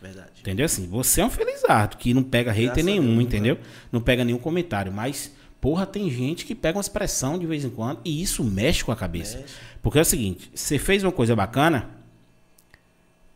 Verdade. 0.01 0.31
Entendeu? 0.41 0.67
Assim, 0.67 0.87
você 0.87 1.21
é 1.21 1.27
um 1.27 1.31
felizardo 1.31 1.97
que 1.97 2.15
não 2.15 2.23
pega 2.23 2.53
hater 2.53 2.67
Graças 2.67 2.85
nenhum, 2.85 3.17
Deus, 3.17 3.25
entendeu? 3.25 3.59
Não 3.91 4.01
pega 4.01 4.25
nenhum 4.25 4.39
comentário. 4.39 4.93
Mas, 4.93 5.33
porra, 5.61 5.85
tem 5.85 6.09
gente 6.11 6.47
que 6.47 6.55
pega 6.55 6.79
uma 6.79 6.83
expressão 6.83 7.37
de 7.39 7.47
vez 7.47 7.65
em 7.65 7.71
quando 7.71 8.01
e 8.05 8.23
isso 8.23 8.45
mexe 8.45 8.85
com 8.85 8.93
a 8.93 8.97
cabeça. 8.97 9.39
Mexe. 9.39 9.55
Porque 9.83 9.99
é 9.99 10.03
o 10.03 10.05
seguinte: 10.05 10.51
você 10.55 10.79
fez 10.79 11.03
uma 11.03 11.13
coisa 11.13 11.35
bacana, 11.35 11.91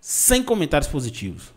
sem 0.01 0.45
comentários 0.45 0.89
positivos. 0.89 1.53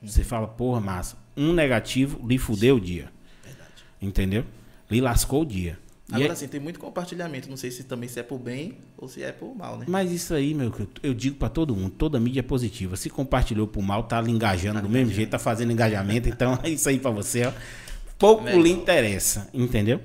Você 0.00 0.22
fala, 0.22 0.46
porra, 0.46 0.80
massa. 0.80 1.16
Um 1.36 1.52
negativo 1.52 2.26
lhe 2.26 2.38
fudeu 2.38 2.76
o 2.76 2.80
dia. 2.80 3.10
Verdade. 3.44 3.70
Entendeu? 4.00 4.44
Lhe 4.88 5.00
lascou 5.00 5.42
o 5.42 5.46
dia. 5.46 5.78
Agora 6.12 6.32
é- 6.32 6.34
sim, 6.36 6.48
tem 6.48 6.60
muito 6.60 6.78
compartilhamento. 6.80 7.48
Não 7.48 7.56
sei 7.56 7.70
se 7.70 7.84
também 7.84 8.08
se 8.08 8.18
é 8.18 8.22
por 8.22 8.38
bem 8.38 8.78
ou 8.98 9.08
se 9.08 9.22
é 9.22 9.32
por 9.32 9.54
mal, 9.54 9.76
né? 9.78 9.86
Mas 9.88 10.10
isso 10.10 10.34
aí, 10.34 10.52
meu, 10.54 10.72
eu- 11.02 11.14
digo 11.14 11.36
pra 11.36 11.48
todo 11.48 11.74
mundo, 11.74 11.90
toda 11.90 12.18
mídia 12.20 12.40
é 12.40 12.42
positiva. 12.42 12.96
Se 12.96 13.08
compartilhou 13.10 13.66
por 13.66 13.82
mal, 13.82 14.04
tá 14.04 14.20
lhe 14.20 14.30
engajando 14.30 14.76
Tá 14.76 14.80
do 14.80 14.88
mesmo 14.88 14.98
engajando. 15.06 15.16
jeito, 15.16 15.30
tá 15.30 15.38
fazendo 15.38 15.72
engajamento, 15.72 16.28
então 16.28 16.58
é 16.62 16.70
isso 16.70 16.88
aí 16.88 16.98
pra 16.98 17.10
você, 17.10 17.44
ó. 17.46 17.52
Pouco 18.18 18.42
Melhor. 18.44 18.62
lhe 18.62 18.70
interessa, 18.70 19.48
entendeu? 19.54 20.00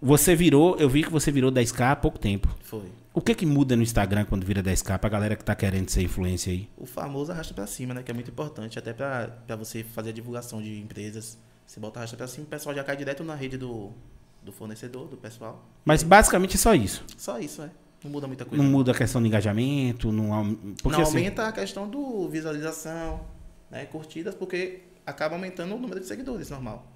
Você 0.00 0.34
virou, 0.36 0.76
eu 0.76 0.88
vi 0.88 1.02
que 1.02 1.10
você 1.10 1.30
virou 1.30 1.50
10k 1.50 1.92
há 1.92 1.96
pouco 1.96 2.18
tempo. 2.18 2.48
Foi. 2.62 2.84
O 3.12 3.20
que 3.20 3.34
que 3.34 3.44
muda 3.44 3.74
no 3.74 3.82
Instagram 3.82 4.24
quando 4.26 4.44
vira 4.44 4.62
10k 4.62 4.96
pra 4.98 5.10
galera 5.10 5.34
que 5.34 5.44
tá 5.44 5.54
querendo 5.54 5.88
ser 5.88 6.02
influência 6.02 6.52
aí? 6.52 6.68
O 6.76 6.86
famoso 6.86 7.32
arrasta 7.32 7.52
pra 7.52 7.66
cima, 7.66 7.92
né? 7.94 8.02
Que 8.04 8.10
é 8.12 8.14
muito 8.14 8.30
importante, 8.30 8.78
até 8.78 8.92
pra, 8.92 9.28
pra 9.46 9.56
você 9.56 9.82
fazer 9.82 10.10
a 10.10 10.12
divulgação 10.12 10.62
de 10.62 10.78
empresas, 10.80 11.36
Você 11.66 11.78
bota 11.80 11.98
arrasta 11.98 12.16
pra 12.16 12.26
cima, 12.26 12.44
o 12.46 12.48
pessoal 12.48 12.74
já 12.74 12.82
cai 12.82 12.96
direto 12.96 13.22
na 13.22 13.34
rede 13.34 13.58
do, 13.58 13.90
do 14.48 14.52
fornecedor, 14.52 15.06
do 15.06 15.16
pessoal. 15.16 15.62
Mas 15.84 16.02
basicamente 16.02 16.56
é 16.56 16.58
só 16.58 16.74
isso. 16.74 17.04
Só 17.16 17.38
isso, 17.38 17.62
é. 17.62 17.70
Não 18.02 18.10
muda 18.10 18.26
muita 18.26 18.44
coisa. 18.44 18.62
Não 18.62 18.70
muda 18.70 18.92
a 18.92 18.94
questão 18.94 19.20
do 19.20 19.26
engajamento, 19.26 20.10
não, 20.10 20.54
porque 20.82 20.96
não 20.96 21.02
assim, 21.02 21.18
aumenta 21.18 21.46
a 21.46 21.52
questão 21.52 21.88
do 21.88 22.28
visualização, 22.28 23.26
né, 23.70 23.84
curtidas, 23.86 24.34
porque 24.34 24.82
acaba 25.04 25.34
aumentando 25.34 25.74
o 25.74 25.78
número 25.78 26.00
de 26.00 26.06
seguidores, 26.06 26.48
normal. 26.48 26.86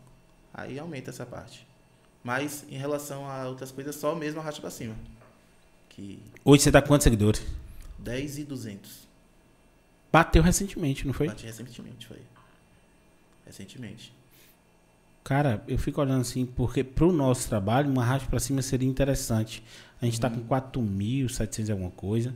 Aí 0.54 0.78
aumenta 0.78 1.10
essa 1.10 1.26
parte. 1.26 1.66
Mas 2.24 2.64
em 2.70 2.76
relação 2.76 3.28
a 3.28 3.48
outras 3.48 3.70
coisas, 3.70 3.96
só 3.96 4.14
mesmo 4.14 4.40
arrasta 4.40 4.60
pra 4.60 4.70
cima. 4.70 4.94
Que 5.88 6.22
hoje 6.44 6.62
você 6.62 6.72
tá 6.72 6.80
com 6.80 6.88
quantos 6.88 7.04
seguidores? 7.04 7.42
10 7.98 8.38
e 8.38 8.44
200. 8.44 9.08
Bateu 10.10 10.42
recentemente, 10.42 11.06
não 11.06 11.12
foi? 11.12 11.26
Bati 11.26 11.46
recentemente, 11.46 12.06
foi. 12.06 12.22
Recentemente. 13.44 14.14
Cara, 15.24 15.62
eu 15.68 15.78
fico 15.78 16.00
olhando 16.00 16.22
assim, 16.22 16.44
porque 16.44 16.82
pro 16.82 17.12
nosso 17.12 17.48
trabalho, 17.48 17.90
uma 17.90 18.04
racha 18.04 18.26
pra 18.26 18.40
cima 18.40 18.60
seria 18.60 18.88
interessante. 18.88 19.62
A 20.00 20.04
gente 20.04 20.20
tá 20.20 20.28
com 20.28 20.40
4.700 20.40 21.68
e 21.68 21.72
alguma 21.72 21.90
coisa, 21.90 22.34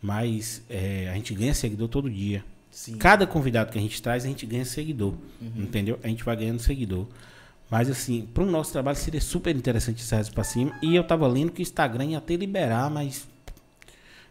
mas 0.00 0.62
é, 0.68 1.08
a 1.10 1.14
gente 1.14 1.34
ganha 1.34 1.54
seguidor 1.54 1.88
todo 1.88 2.10
dia. 2.10 2.44
Sim. 2.70 2.96
Cada 2.98 3.26
convidado 3.26 3.72
que 3.72 3.78
a 3.78 3.80
gente 3.80 4.00
traz, 4.00 4.24
a 4.24 4.28
gente 4.28 4.44
ganha 4.44 4.64
seguidor. 4.64 5.14
Entendeu? 5.56 5.98
A 6.02 6.08
gente 6.08 6.22
vai 6.22 6.36
ganhando 6.36 6.60
seguidor. 6.60 7.06
Mas 7.70 7.90
assim, 7.90 8.28
pro 8.32 8.46
nosso 8.46 8.72
trabalho 8.72 8.96
seria 8.96 9.20
super 9.20 9.54
interessante 9.54 10.02
essa 10.02 10.16
racha 10.16 10.32
pra 10.32 10.44
cima. 10.44 10.72
E 10.82 10.94
eu 10.94 11.04
tava 11.04 11.26
lendo 11.26 11.50
que 11.50 11.60
o 11.60 11.62
Instagram 11.62 12.04
ia 12.04 12.18
até 12.18 12.36
liberar, 12.36 12.90
mas 12.90 13.26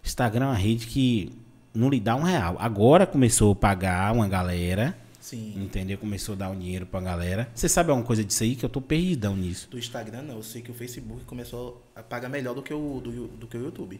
Instagram 0.03 0.45
é 0.45 0.47
uma 0.49 0.55
rede 0.55 0.87
que 0.87 1.31
não 1.73 1.89
lhe 1.89 1.99
dá 1.99 2.15
um 2.15 2.23
real. 2.23 2.55
Agora 2.59 3.05
começou 3.05 3.51
a 3.51 3.55
pagar 3.55 4.13
uma 4.13 4.27
galera. 4.27 4.97
Sim. 5.27 5.55
Entendeu? 5.57 5.97
Começou 5.97 6.35
a 6.35 6.37
dar 6.37 6.49
um 6.49 6.57
dinheiro 6.57 6.85
pra 6.85 7.01
galera. 7.01 7.49
Você 7.53 7.67
sabe 7.67 7.89
alguma 7.89 8.07
coisa 8.07 8.23
disso 8.23 8.43
aí? 8.43 8.55
Que 8.55 8.63
eu 8.63 8.69
tô 8.69 8.79
perdidão 8.79 9.35
nisso. 9.35 9.67
Do 9.69 9.77
Instagram, 9.77 10.21
não. 10.21 10.35
Eu 10.35 10.43
sei 10.43 10.61
que 10.61 10.71
o 10.71 10.73
Facebook 10.73 11.25
começou 11.25 11.83
a 11.93 12.01
pagar 12.01 12.29
melhor 12.29 12.55
do 12.55 12.61
que 12.63 12.73
o, 12.73 13.01
do, 13.03 13.27
do 13.27 13.45
que 13.45 13.57
o 13.57 13.61
YouTube. 13.65 13.99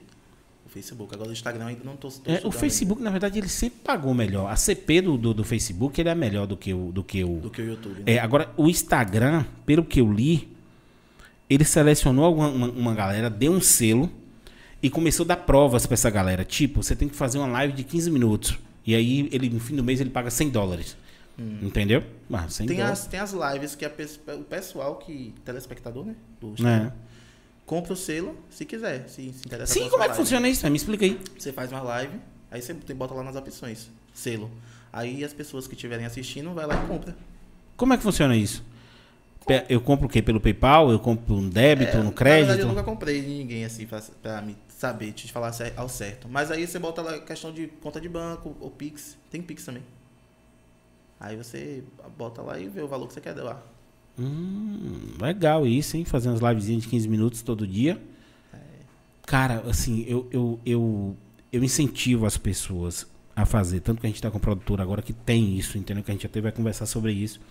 O 0.66 0.70
Facebook. 0.70 1.14
Agora 1.14 1.30
o 1.30 1.34
Instagram 1.34 1.66
ainda 1.66 1.84
não 1.84 1.98
tô, 1.98 2.08
tô 2.08 2.32
É, 2.32 2.40
o 2.46 2.50
Facebook, 2.50 3.02
na 3.02 3.10
verdade, 3.10 3.38
ele 3.40 3.50
sempre 3.50 3.80
pagou 3.84 4.14
melhor. 4.14 4.50
A 4.50 4.56
CP 4.56 5.02
do, 5.02 5.18
do, 5.18 5.34
do 5.34 5.44
Facebook, 5.44 6.00
ele 6.00 6.08
é 6.08 6.16
melhor 6.16 6.48
do 6.48 6.56
que 6.56 6.74
o. 6.74 6.94
Do 6.94 7.04
que 7.04 7.22
o 7.26 7.28
ainda 7.28 7.42
do 7.42 7.50
que 7.50 7.62
o 7.62 7.66
YouTube. 7.66 8.04
Né? 8.04 8.14
é, 8.14 8.20
agora, 8.20 8.54
o 8.56 8.70
Instagram, 8.70 9.44
pelo 9.66 9.84
que 9.84 10.00
eu 10.00 10.10
li, 10.10 10.48
ele 11.50 11.66
selecionou 11.66 12.24
alguma- 12.24 12.48
uma, 12.48 12.70
uma 12.70 12.96
galera, 12.96 13.30
deu 13.30 13.52
um 13.52 13.60
selo 13.60 14.10
e 14.82 14.90
começou 14.90 15.26
a 15.26 15.28
dar 15.28 15.36
provas 15.38 15.86
pra 15.86 15.96
essa 15.96 16.10
galera. 16.10 16.46
Tipo, 16.46 16.82
você 16.82 16.96
tem 16.96 17.10
que 17.10 17.16
fazer 17.18 17.38
uma 17.38 17.48
live 17.48 17.74
de 17.74 17.84
15 17.84 18.10
minutos. 18.10 18.58
E 18.86 18.96
aí, 18.96 19.28
ele, 19.34 19.50
no 19.50 19.60
fim 19.60 19.76
do 19.76 19.84
mês, 19.84 20.00
ele 20.00 20.10
paga 20.10 20.30
100 20.30 20.52
dólares. 20.52 20.96
Entendeu? 21.62 22.04
Ah, 22.34 22.50
100 22.50 22.66
Hum. 22.66 22.68
Tem 22.70 22.82
as, 22.82 23.06
tem 23.08 23.20
as 23.20 23.32
lives 23.32 23.76
que 23.76 23.86
a 23.86 23.92
o 24.36 24.44
pessoal 24.44 24.96
que. 24.96 25.34
telespectador, 25.46 26.04
né? 26.06 26.16
Do 26.42 26.54
É. 26.68 26.92
Compra 27.66 27.94
o 27.94 27.96
selo 27.96 28.36
se 28.50 28.66
quiser. 28.66 29.08
Se, 29.08 29.32
se 29.34 29.46
interessa 29.46 29.74
Sim, 29.74 29.82
como 29.90 29.98
é 30.04 30.06
que 30.06 30.10
live. 30.10 30.16
funciona 30.16 30.48
isso? 30.50 30.68
Me 30.70 30.78
explica 30.78 31.06
aí. 31.06 31.20
Você 31.38 31.52
faz 31.54 31.72
uma 31.72 31.82
live, 31.82 32.18
aí 32.50 32.62
você 32.62 32.74
bota 32.74 33.14
lá 33.14 33.24
nas 33.24 33.36
opções. 33.36 33.90
Selo. 34.14 34.50
Aí 34.92 35.24
as 35.24 35.34
pessoas 35.34 35.68
que 35.68 35.76
estiverem 35.76 36.06
assistindo 36.06 36.54
vai 36.54 36.66
lá 36.66 36.82
e 36.84 36.88
compra. 36.88 37.16
Como 37.76 37.94
é 37.94 37.98
que 37.98 38.04
funciona 38.04 38.36
isso? 38.36 38.64
Eu 39.70 39.80
compro 39.80 40.08
o 40.08 40.10
quê? 40.10 40.22
Pelo 40.22 40.42
PayPal? 40.42 40.92
Eu 40.92 41.00
compro 41.00 41.36
no 41.40 41.50
débito, 41.50 41.92
É, 41.92 41.94
no 41.98 42.04
Na 42.06 42.10
verdade, 42.10 42.16
crédito? 42.16 42.60
eu 42.60 42.68
nunca 42.68 42.84
comprei 42.84 43.22
de 43.22 43.28
ninguém 43.30 43.64
assim 43.64 43.86
pra, 43.86 44.02
pra 44.22 44.42
me 44.42 44.58
saber, 44.68 45.12
te 45.14 45.32
falar 45.32 45.54
ao 45.78 45.88
certo. 45.88 46.28
Mas 46.28 46.52
aí 46.52 46.68
você 46.68 46.78
bota 46.80 47.02
lá 47.02 47.20
questão 47.20 47.52
de 47.54 47.68
conta 47.82 48.02
de 48.02 48.10
banco 48.10 48.56
ou 48.60 48.70
Pix. 48.72 49.18
Tem 49.30 49.42
Pix 49.42 49.64
também. 49.66 49.84
Aí 51.20 51.36
você 51.36 51.84
bota 52.18 52.42
lá 52.42 52.60
e 52.60 52.68
vê 52.68 52.82
o 52.82 52.88
valor 52.88 53.08
que 53.08 53.14
você 53.14 53.22
quer 53.22 53.34
doar. 53.34 53.62
Hum, 54.20 55.14
legal 55.20 55.66
isso, 55.66 55.98
hein? 55.98 56.06
Fazer 56.06 56.30
umas 56.30 56.42
livezinhas 56.42 56.84
de 56.84 56.90
15 56.90 57.08
minutos 57.08 57.42
todo 57.42 57.68
dia. 57.68 58.02
Cara, 59.28 59.62
assim, 59.70 60.06
eu, 60.08 60.26
eu, 60.32 60.60
eu, 60.66 61.18
eu 61.52 61.64
incentivo 61.64 62.26
as 62.26 62.38
pessoas 62.38 63.06
a 63.36 63.46
fazer. 63.46 63.82
Tanto 63.82 64.00
que 64.00 64.08
a 64.08 64.10
gente 64.10 64.22
tá 64.22 64.32
com 64.32 64.40
produtora 64.40 64.82
agora 64.82 65.02
que 65.02 65.12
tem 65.12 65.58
isso, 65.58 65.78
entendeu? 65.78 66.04
Que 66.04 66.12
a 66.12 66.14
gente 66.14 66.26
até 66.26 66.40
vai 66.40 66.52
conversar 66.52 66.86
sobre 66.86 67.12
isso. 67.12 67.42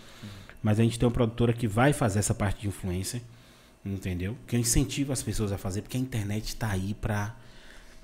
Mas 0.61 0.79
a 0.79 0.83
gente 0.83 0.97
tem 0.97 1.07
uma 1.07 1.13
produtora 1.13 1.53
que 1.53 1.67
vai 1.67 1.93
fazer 1.93 2.17
essa 2.17 2.33
parte 2.33 2.61
de 2.61 2.67
influência, 2.67 3.21
entendeu? 3.85 4.35
Que 4.47 4.55
eu 4.55 4.59
incentivo 4.59 5.13
as 5.13 5.21
pessoas 5.21 5.51
a 5.51 5.57
fazer, 5.57 5.83
porque 5.83 5.95
a 5.95 5.99
internet 5.99 6.55
tá 6.55 6.69
aí 6.69 6.93
pra. 6.93 7.35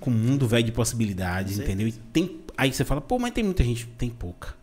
Com 0.00 0.10
um 0.10 0.14
mundo 0.14 0.46
velho 0.46 0.64
de 0.64 0.72
possibilidades, 0.72 1.58
entendeu? 1.58 1.88
E 1.88 1.92
tem, 1.92 2.40
aí 2.56 2.72
você 2.72 2.84
fala, 2.84 3.00
pô, 3.00 3.18
mas 3.18 3.32
tem 3.32 3.42
muita 3.42 3.64
gente. 3.64 3.86
Tem 3.86 4.10
pouca. 4.10 4.54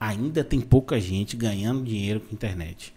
Ainda 0.00 0.42
tem 0.42 0.60
pouca 0.60 0.98
gente 0.98 1.36
ganhando 1.36 1.84
dinheiro 1.84 2.20
com 2.20 2.34
internet. 2.34 2.92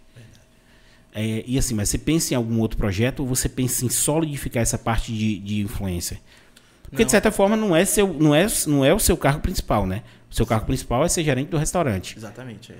É, 1.14 1.44
e 1.46 1.56
assim, 1.56 1.74
mas 1.74 1.90
você 1.90 1.98
pensa 1.98 2.34
em 2.34 2.36
algum 2.36 2.58
outro 2.58 2.76
projeto 2.76 3.20
ou 3.20 3.26
você 3.26 3.48
pensa 3.48 3.84
em 3.84 3.88
solidificar 3.88 4.62
essa 4.62 4.76
parte 4.76 5.12
de, 5.12 5.38
de 5.38 5.60
influência? 5.60 6.18
Porque 6.82 7.02
Não. 7.02 7.06
de 7.06 7.10
certa 7.10 7.30
forma 7.30 7.56
não 7.56 7.74
é, 7.74 7.84
seu, 7.84 8.12
não, 8.12 8.34
é, 8.34 8.46
não 8.66 8.84
é 8.84 8.92
o 8.92 8.98
seu 8.98 9.16
cargo 9.16 9.40
principal, 9.40 9.86
né? 9.86 10.02
O 10.28 10.34
seu 10.34 10.44
cargo 10.44 10.66
principal 10.66 11.04
é 11.04 11.08
ser 11.08 11.22
gerente 11.22 11.48
do 11.48 11.56
restaurante. 11.56 12.16
Exatamente, 12.16 12.72
é. 12.72 12.78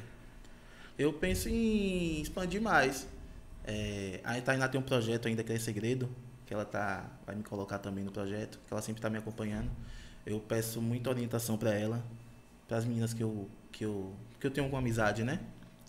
Eu 0.98 1.12
penso 1.12 1.48
em 1.48 2.20
expandir 2.20 2.60
mais. 2.60 3.06
É, 3.64 4.20
a 4.24 4.40
Tainá 4.40 4.68
tem 4.68 4.80
um 4.80 4.84
projeto 4.84 5.28
ainda 5.28 5.42
que 5.42 5.52
é 5.52 5.58
segredo, 5.58 6.08
que 6.46 6.52
ela 6.52 6.64
tá, 6.64 7.08
vai 7.26 7.34
me 7.34 7.42
colocar 7.42 7.78
também 7.78 8.04
no 8.04 8.10
projeto, 8.10 8.58
que 8.66 8.72
ela 8.72 8.82
sempre 8.82 8.98
está 8.98 9.08
me 9.08 9.18
acompanhando. 9.18 9.70
Eu 10.26 10.40
peço 10.40 10.82
muita 10.82 11.10
orientação 11.10 11.56
para 11.56 11.72
ela, 11.72 12.04
para 12.66 12.78
as 12.78 12.84
meninas 12.84 13.14
que 13.14 13.22
eu, 13.22 13.48
que, 13.74 13.84
eu, 13.84 14.12
que 14.40 14.46
eu 14.46 14.50
tenho 14.50 14.68
com 14.70 14.76
amizade, 14.76 15.24
né? 15.24 15.40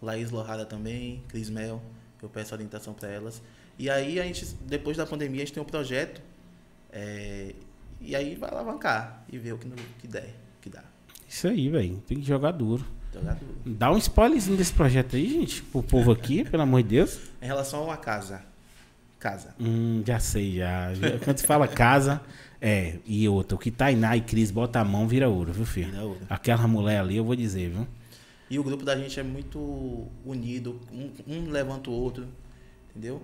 Laís 0.02 0.32
Lohara 0.32 0.66
também, 0.66 1.24
Cris 1.28 1.50
Mel, 1.50 1.82
eu 2.22 2.28
peço 2.28 2.54
orientação 2.54 2.94
para 2.94 3.10
elas. 3.10 3.42
E 3.78 3.90
aí 3.90 4.20
a 4.20 4.24
gente, 4.24 4.46
depois 4.62 4.98
da 4.98 5.06
pandemia, 5.06 5.44
a 5.44 5.46
gente 5.46 5.54
tem 5.54 5.64
um 5.64 5.66
projeto, 5.66 6.22
é, 6.92 7.54
e 8.02 8.16
aí 8.16 8.36
vai 8.36 8.50
alavancar 8.50 9.24
e 9.32 9.38
ver 9.38 9.54
o 9.54 9.58
que, 9.58 9.70
que 10.00 10.08
der, 10.08 10.34
que 10.62 10.70
dá. 10.70 10.84
Isso 11.28 11.48
aí, 11.48 11.70
velho. 11.70 11.98
Tem 12.08 12.20
que 12.20 12.26
jogar 12.26 12.52
duro. 12.52 12.86
Jogar 13.14 13.36
duro. 13.36 13.56
Dá 13.66 13.92
um 13.92 13.98
spoilerzinho 13.98 14.58
desse 14.58 14.74
projeto 14.74 15.16
aí, 15.16 15.30
gente, 15.30 15.62
pro 15.64 15.84
povo 15.84 16.12
aqui, 16.12 16.44
pelo 16.44 16.64
amor 16.64 16.82
de 16.84 16.90
Deus. 16.90 17.20
Em 17.42 17.46
relação 17.46 17.82
a 17.82 17.84
uma 17.84 17.98
casa. 17.98 18.42
Casa. 19.20 19.56
Hum, 19.60 20.04
já 20.06 20.20
sei, 20.20 20.58
já. 20.58 20.90
Quando 21.24 21.38
se 21.38 21.46
fala 21.48 21.68
casa, 21.68 22.22
é, 22.62 23.00
e 23.06 23.28
outra, 23.28 23.56
o 23.56 23.60
que 23.60 23.72
Tainá 23.72 24.16
e 24.16 24.22
Cris 24.22 24.52
bota 24.52 24.80
a 24.80 24.86
mão 24.86 25.08
vira 25.08 25.30
ouro, 25.30 25.52
viu, 25.52 25.66
filho? 25.66 25.92
Vira 25.92 26.04
ouro. 26.04 26.20
Aquela 26.30 26.68
mulher 26.68 27.00
ali, 27.00 27.18
eu 27.18 27.24
vou 27.24 27.36
dizer, 27.36 27.70
viu? 27.70 27.88
E 28.50 28.60
o 28.60 28.64
grupo 28.64 28.84
da 28.84 28.96
gente 28.96 29.20
é 29.20 29.24
muito 29.24 30.08
unido. 30.24 30.80
Um, 30.92 31.12
um 31.28 31.50
levanta 31.50 31.90
o 31.90 31.94
outro. 31.94 32.28
Entendeu? 32.90 33.22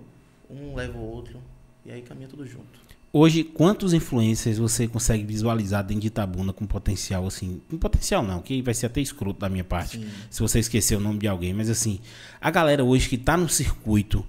Um 0.50 0.74
leva 0.74 0.98
o 0.98 1.02
outro. 1.02 1.40
E 1.84 1.92
aí 1.92 2.02
caminha 2.02 2.28
tudo 2.28 2.46
junto. 2.46 2.80
Hoje, 3.14 3.44
quantos 3.44 3.92
influencers 3.92 4.56
você 4.56 4.88
consegue 4.88 5.22
visualizar 5.22 5.84
dentro 5.84 6.00
de 6.00 6.06
Itabuna 6.06 6.52
com 6.52 6.66
potencial, 6.66 7.26
assim? 7.26 7.60
Com 7.68 7.76
potencial 7.76 8.22
não, 8.22 8.40
que 8.40 8.62
vai 8.62 8.72
ser 8.72 8.86
até 8.86 9.00
escroto 9.02 9.38
da 9.38 9.50
minha 9.50 9.64
parte. 9.64 9.98
Sim. 9.98 10.06
Se 10.30 10.40
você 10.40 10.58
esquecer 10.58 10.96
o 10.96 11.00
nome 11.00 11.18
de 11.18 11.28
alguém, 11.28 11.52
mas 11.52 11.68
assim, 11.68 12.00
a 12.40 12.50
galera 12.50 12.82
hoje 12.82 13.10
que 13.10 13.18
tá 13.18 13.36
no 13.36 13.50
circuito, 13.50 14.26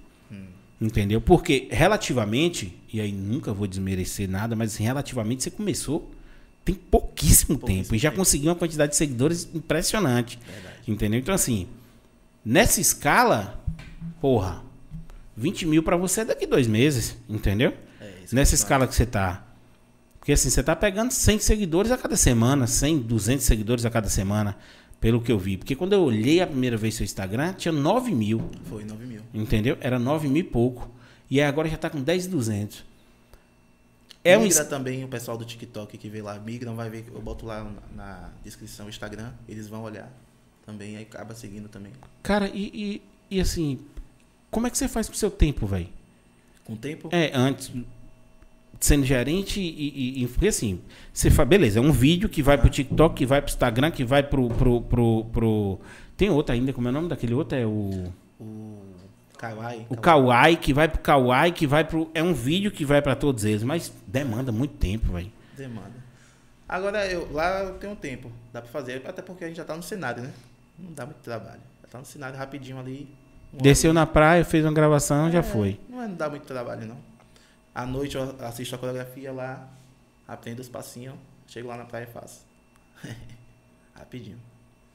entendeu? 0.80 1.20
Porque 1.20 1.68
relativamente, 1.70 2.78
e 2.92 3.00
aí 3.00 3.12
nunca 3.12 3.52
vou 3.52 3.66
desmerecer 3.66 4.28
nada, 4.28 4.54
mas 4.56 4.76
relativamente 4.76 5.42
você 5.42 5.50
começou 5.50 6.10
tem 6.64 6.74
pouquíssimo, 6.74 7.58
Pouquíssimo 7.58 7.82
tempo 7.82 7.94
e 7.94 7.98
já 7.98 8.08
tempo. 8.10 8.20
conseguiu 8.20 8.48
uma 8.48 8.56
quantidade 8.56 8.92
de 8.92 8.96
seguidores 8.96 9.48
impressionante. 9.54 10.38
Verdade. 10.46 10.74
Entendeu? 10.88 11.20
Então, 11.20 11.34
assim, 11.34 11.68
nessa 12.42 12.80
escala, 12.80 13.62
porra, 14.20 14.62
20 15.36 15.66
mil 15.66 15.82
pra 15.82 15.96
você 15.96 16.22
é 16.22 16.24
daqui 16.24 16.46
dois 16.46 16.66
meses, 16.66 17.16
entendeu? 17.28 17.74
É, 18.00 18.12
que 18.26 18.34
Nessa 18.34 18.54
escala 18.54 18.86
que 18.86 18.94
você 18.94 19.04
tá. 19.04 19.46
Porque 20.18 20.32
assim, 20.32 20.48
você 20.48 20.62
tá 20.62 20.74
pegando 20.74 21.10
100 21.10 21.38
seguidores 21.40 21.90
a 21.90 21.98
cada 21.98 22.16
semana, 22.16 22.66
100, 22.66 23.00
200 23.00 23.44
seguidores 23.44 23.84
a 23.84 23.90
cada 23.90 24.08
semana, 24.08 24.56
pelo 25.04 25.20
que 25.20 25.30
eu 25.30 25.38
vi. 25.38 25.58
Porque 25.58 25.76
quando 25.76 25.92
eu 25.92 26.00
olhei 26.02 26.40
a 26.40 26.46
primeira 26.46 26.78
vez 26.78 26.94
seu 26.94 27.04
Instagram, 27.04 27.52
tinha 27.52 27.70
9 27.70 28.10
mil. 28.10 28.50
Foi 28.64 28.84
9 28.86 29.04
mil. 29.04 29.20
entendeu? 29.34 29.76
Era 29.78 29.98
9 29.98 30.28
mil 30.28 30.40
e 30.40 30.42
pouco. 30.42 30.90
E 31.30 31.42
aí 31.42 31.46
agora 31.46 31.68
já 31.68 31.76
tá 31.76 31.90
com 31.90 32.00
10,200. 32.00 32.82
É 34.24 34.38
um... 34.38 34.44
Migra 34.44 34.62
es- 34.62 34.66
também 34.68 35.04
o 35.04 35.08
pessoal 35.08 35.36
do 35.36 35.44
TikTok 35.44 35.98
que 35.98 36.08
vê 36.08 36.22
lá. 36.22 36.38
Migram, 36.38 36.74
vai 36.74 36.88
ver. 36.88 37.04
Eu 37.14 37.20
boto 37.20 37.44
lá 37.44 37.70
na, 37.94 38.30
descrição 38.42 38.86
o 38.86 38.88
Instagram. 38.88 39.30
Eles 39.46 39.68
vão 39.68 39.82
olhar 39.82 40.10
também. 40.64 40.96
Aí 40.96 41.02
acaba 41.02 41.34
seguindo 41.34 41.68
também. 41.68 41.92
Cara, 42.22 42.48
e, 42.48 43.02
e, 43.30 43.36
e 43.36 43.40
assim, 43.42 43.80
como 44.50 44.66
é 44.66 44.70
que 44.70 44.78
você 44.78 44.88
faz 44.88 45.06
com 45.06 45.12
o 45.12 45.18
seu 45.18 45.30
tempo, 45.30 45.66
velho? 45.66 45.90
Com 46.64 46.72
o 46.72 46.76
tempo. 46.78 47.10
É, 47.12 47.30
antes, 47.34 47.70
sendo 48.84 49.04
gerente 49.04 49.60
e, 49.60 49.64
e, 50.20 50.24
e- 50.24 50.28
porque 50.28 50.48
assim, 50.48 50.78
você 51.12 51.30
fala, 51.30 51.46
beleza, 51.48 51.78
é 51.78 51.82
um 51.82 51.90
vídeo 51.92 52.28
que 52.28 52.42
vai 52.42 52.58
pro 52.58 52.68
TikTok, 52.68 53.14
que 53.14 53.24
vai 53.26 53.40
pro 53.40 53.50
Instagram, 53.50 53.90
que 53.90 54.04
vai 54.04 54.22
pro, 54.22 54.48
pro, 54.50 54.82
pro, 54.82 55.24
pro- 55.32 55.80
tem 56.16 56.28
outro 56.28 56.54
ainda, 56.54 56.72
como 56.72 56.86
é 56.88 56.90
o 56.90 56.94
nome 56.94 57.08
daquele 57.08 57.32
outro? 57.32 57.56
É 57.56 57.64
o, 57.66 58.12
O 58.38 58.76
Kawaii. 59.38 59.86
o 59.88 59.96
Kawaii, 59.96 60.56
que 60.56 60.72
vai 60.74 60.88
pro 60.88 61.00
Kawaii, 61.00 61.52
que 61.52 61.66
vai 61.66 61.84
pro, 61.84 62.10
é 62.14 62.22
um 62.22 62.34
vídeo 62.34 62.70
que 62.70 62.84
vai 62.84 63.00
pra 63.00 63.14
todos 63.16 63.44
eles, 63.44 63.62
mas 63.62 63.92
demanda 64.06 64.52
muito 64.52 64.74
tempo, 64.74 65.12
velho. 65.12 65.30
Demanda. 65.56 66.04
Agora, 66.68 67.06
eu, 67.06 67.30
lá 67.32 67.60
eu 67.62 67.74
tenho 67.74 67.92
um 67.92 67.96
tempo. 67.96 68.30
Dá 68.52 68.60
pra 68.62 68.70
fazer. 68.70 69.02
Até 69.06 69.20
porque 69.22 69.44
a 69.44 69.48
gente 69.48 69.56
já 69.56 69.64
tá 69.64 69.74
no 69.76 69.82
cenário, 69.82 70.22
né? 70.22 70.30
Não 70.78 70.92
dá 70.92 71.04
muito 71.04 71.18
trabalho. 71.18 71.60
Já 71.82 71.88
tá 71.90 71.98
no 71.98 72.04
cenário 72.04 72.36
rapidinho 72.38 72.78
ali. 72.78 73.08
Uma 73.52 73.62
Desceu 73.62 73.90
hora- 73.90 74.00
na 74.00 74.06
praia, 74.06 74.44
fez 74.44 74.64
uma 74.64 74.72
gravação, 74.72 75.30
já 75.30 75.42
foi. 75.42 75.78
Não, 75.88 76.02
é- 76.02 76.08
não 76.08 76.14
dá 76.16 76.28
muito 76.30 76.44
trabalho, 76.44 76.86
não. 76.86 76.96
À 77.74 77.84
noite 77.84 78.16
eu 78.16 78.36
assisto 78.44 78.74
a 78.74 78.78
coreografia 78.78 79.32
lá, 79.32 79.68
aprendo 80.28 80.60
os 80.60 80.68
passinhos, 80.68 81.16
chego 81.46 81.68
lá 81.68 81.76
na 81.76 81.84
praia 81.84 82.04
e 82.04 82.12
faço. 82.12 82.46
Rapidinho. 83.94 84.38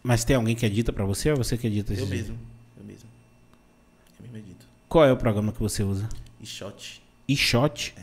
Mas 0.02 0.24
tem 0.24 0.36
alguém 0.36 0.56
que 0.56 0.66
edita 0.66 0.94
pra 0.94 1.06
você 1.06 1.32
ou 1.32 1.38
você 1.38 1.58
que 1.58 1.68
edita 1.68 1.94
Eu 1.94 2.08
mesmo. 2.08 2.40
Eu 2.78 2.84
mesmo. 2.84 3.10
Eu 4.18 4.24
mesmo 4.24 4.38
edito. 4.38 4.66
Qual 4.88 5.06
é 5.06 5.12
o 5.12 5.18
programa 5.18 5.52
que 5.52 5.60
você 5.60 5.84
usa? 5.84 6.08
E 6.40 6.46
shot. 6.46 7.04
eShot? 7.28 7.94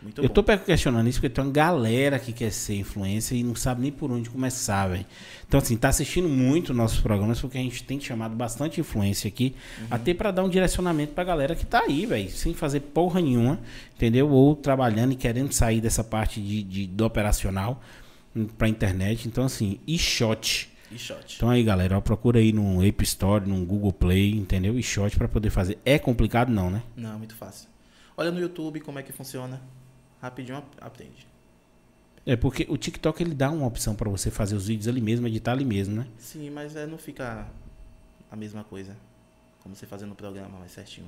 Muito 0.00 0.22
Eu 0.22 0.28
bom. 0.28 0.34
tô 0.34 0.44
questionando 0.58 1.08
isso 1.08 1.18
porque 1.20 1.28
tem 1.34 1.42
uma 1.44 1.50
galera 1.52 2.18
que 2.20 2.32
quer 2.32 2.52
ser 2.52 2.76
influencer 2.76 3.36
e 3.36 3.42
não 3.42 3.56
sabe 3.56 3.82
nem 3.82 3.90
por 3.90 4.10
onde 4.12 4.30
começar, 4.30 4.86
velho. 4.88 5.04
Então, 5.46 5.58
assim, 5.58 5.76
tá 5.76 5.88
assistindo 5.88 6.28
muito 6.28 6.72
nossos 6.72 7.00
programas 7.00 7.40
porque 7.40 7.58
a 7.58 7.60
gente 7.60 7.82
tem 7.82 8.00
chamado 8.00 8.34
bastante 8.36 8.80
influência 8.80 9.26
aqui, 9.26 9.56
até 9.90 10.14
pra 10.14 10.30
dar 10.30 10.44
um 10.44 10.48
direcionamento 10.48 11.12
pra 11.14 11.24
galera 11.24 11.56
que 11.56 11.66
tá 11.66 11.80
aí, 11.80 12.06
velho, 12.06 12.30
sem 12.30 12.54
fazer 12.54 12.80
porra 12.80 13.20
nenhuma, 13.20 13.58
entendeu? 13.96 14.28
Ou 14.30 14.54
trabalhando 14.54 15.12
e 15.12 15.16
querendo 15.16 15.52
sair 15.52 15.80
dessa 15.80 16.04
parte 16.04 16.40
de, 16.40 16.62
de- 16.62 16.86
do 16.86 17.04
operacional 17.04 17.82
hum, 18.36 18.46
pra 18.46 18.68
internet. 18.68 19.26
Então, 19.26 19.44
assim. 19.44 19.80
E 19.86 19.98
shot. 19.98 20.70
Então 21.36 21.50
aí, 21.50 21.62
galera, 21.62 21.98
ó, 21.98 22.00
procura 22.00 22.38
aí 22.38 22.50
no 22.50 22.82
App 22.86 23.04
Store, 23.04 23.46
no 23.46 23.62
Google 23.66 23.92
Play, 23.92 24.30
entendeu? 24.30 24.78
eShot 24.78 25.14
pra 25.18 25.28
poder 25.28 25.50
fazer. 25.50 25.76
É 25.84 25.98
complicado 25.98 26.50
não, 26.50 26.70
né? 26.70 26.82
Não, 26.96 27.18
muito 27.18 27.34
fácil. 27.34 27.68
Olha 28.16 28.30
no 28.30 28.40
YouTube 28.40 28.80
como 28.80 28.98
é 28.98 29.02
que 29.02 29.12
funciona. 29.12 29.60
Rapidinho 30.20 30.58
ap- 30.58 30.76
aprende. 30.80 31.26
É 32.26 32.36
porque 32.36 32.66
o 32.68 32.76
TikTok 32.76 33.22
ele 33.22 33.34
dá 33.34 33.50
uma 33.50 33.66
opção 33.66 33.94
pra 33.94 34.10
você 34.10 34.30
fazer 34.30 34.54
os 34.54 34.66
vídeos 34.68 34.86
ali 34.88 35.00
mesmo, 35.00 35.26
editar 35.26 35.52
ali 35.52 35.64
mesmo, 35.64 35.94
né? 35.96 36.06
Sim, 36.18 36.50
mas 36.50 36.76
é, 36.76 36.86
não 36.86 36.98
fica 36.98 37.46
a 38.30 38.36
mesma 38.36 38.62
coisa. 38.64 38.94
Como 39.62 39.74
você 39.74 39.86
fazer 39.86 40.06
no 40.06 40.14
programa 40.14 40.58
mais 40.58 40.72
certinho. 40.72 41.06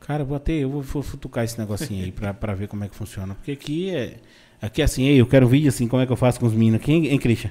Cara, 0.00 0.24
vou 0.24 0.36
até 0.36 0.52
eu 0.52 0.70
vou 0.70 0.82
fu- 0.82 1.02
futucar 1.02 1.44
esse 1.44 1.58
negocinho 1.58 2.04
aí 2.04 2.12
pra, 2.12 2.32
pra 2.34 2.54
ver 2.54 2.68
como 2.68 2.84
é 2.84 2.88
que 2.88 2.94
funciona. 2.96 3.34
Porque 3.34 3.52
aqui 3.52 3.90
é. 3.90 4.16
Aqui 4.60 4.82
é 4.82 4.84
assim, 4.84 5.04
ei, 5.04 5.18
eu 5.20 5.26
quero 5.26 5.46
um 5.46 5.48
vídeo 5.48 5.68
assim, 5.68 5.88
como 5.88 6.02
é 6.02 6.06
que 6.06 6.12
eu 6.12 6.16
faço 6.16 6.38
com 6.38 6.44
os 6.46 6.52
meninos 6.52 6.80
aqui, 6.80 6.92
hein, 6.92 7.06
hein 7.06 7.18
Christian? 7.18 7.50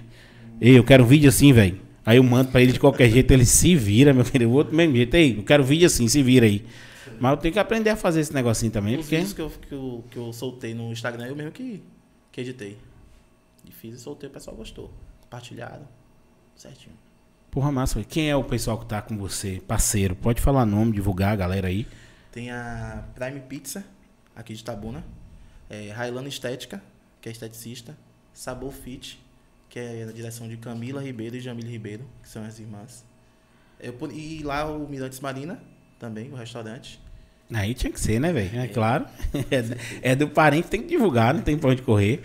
Ei, 0.62 0.78
eu 0.78 0.84
quero 0.84 1.04
um 1.04 1.08
vídeo 1.08 1.28
assim, 1.28 1.52
velho. 1.52 1.80
Aí 2.06 2.18
eu 2.18 2.24
mando 2.24 2.52
pra 2.52 2.62
ele 2.62 2.72
de 2.72 2.80
qualquer 2.80 3.10
jeito, 3.10 3.32
ele 3.32 3.46
se 3.46 3.76
vira, 3.76 4.14
meu 4.14 4.24
querido. 4.24 4.52
O 4.52 4.54
outro 4.54 4.76
mesmo 4.76 4.96
jeito, 4.96 5.16
ei, 5.16 5.38
eu 5.40 5.44
quero 5.44 5.64
um 5.64 5.66
vídeo 5.66 5.88
assim, 5.88 6.08
se 6.08 6.22
vira 6.22 6.46
aí. 6.46 6.64
Mas 7.20 7.32
eu 7.32 7.38
tenho 7.38 7.54
que 7.54 7.60
aprender 7.60 7.90
a 7.90 7.96
fazer 7.96 8.20
esse 8.22 8.34
negocinho 8.34 8.72
também, 8.72 8.96
Os 8.96 9.02
porque. 9.02 9.16
vídeos 9.18 9.34
que 9.34 9.42
eu, 9.42 9.50
que, 9.50 9.74
eu, 9.74 10.04
que 10.12 10.18
eu 10.18 10.34
soltei 10.34 10.74
no 10.74 10.92
Instagram, 10.92 11.28
eu 11.28 11.36
mesmo 11.36 11.52
que, 11.52 11.84
que 12.32 12.42
editei. 12.42 12.78
E 13.66 13.72
fiz 13.72 13.96
e 13.96 14.00
soltei, 14.00 14.30
o 14.30 14.32
pessoal 14.32 14.56
gostou. 14.56 14.92
Compartilharam. 15.22 15.88
Certinho. 16.56 16.96
Porra, 17.52 17.72
massa. 17.72 18.04
Quem 18.04 18.30
é 18.30 18.36
o 18.36 18.44
pessoal 18.44 18.78
que 18.78 18.86
tá 18.86 19.02
com 19.02 19.18
você? 19.18 19.62
Parceiro, 19.68 20.16
pode 20.16 20.42
falar 20.42 20.66
nome, 20.66 20.92
divulgar 20.92 21.34
a 21.34 21.36
galera 21.36 21.68
aí. 21.68 21.88
Tem 22.32 22.52
a 22.52 23.04
Prime 23.16 23.40
Pizza, 23.42 23.84
aqui 24.36 24.54
de 24.54 24.64
Tabuna. 24.64 25.04
É, 25.70 25.92
Railana 25.92 26.28
Estética, 26.28 26.82
que 27.22 27.30
é 27.30 27.32
esteticista. 27.32 27.98
Sabor 28.34 28.72
Fit, 28.72 29.20
que 29.68 29.80
é 29.80 30.06
na 30.06 30.12
direção 30.12 30.48
de 30.48 30.58
Camila 30.58 31.02
Ribeiro 31.02 31.36
e 31.36 31.40
Jamile 31.40 31.70
Ribeiro, 31.70 32.06
que 32.22 32.30
são 32.30 32.44
as 32.44 32.60
irmãs. 32.60 33.04
Eu, 33.80 33.94
por- 33.94 34.12
e 34.14 34.44
lá 34.44 34.66
o 34.70 34.88
Mirantes 34.88 35.20
Marina, 35.20 35.62
também, 36.00 36.32
o 36.32 36.36
restaurante. 36.36 37.00
Aí 37.54 37.74
tinha 37.74 37.92
que 37.92 38.00
ser, 38.00 38.20
né, 38.20 38.32
velho? 38.32 38.60
É 38.60 38.68
claro. 38.68 39.06
É, 39.52 39.62
do- 39.62 39.76
é 40.02 40.16
do 40.16 40.30
parente, 40.30 40.68
tem 40.70 40.82
que 40.82 40.88
divulgar, 40.88 41.34
não 41.34 41.42
tem 41.42 41.58
pra 41.58 41.70
onde 41.72 41.82
correr. 41.82 42.24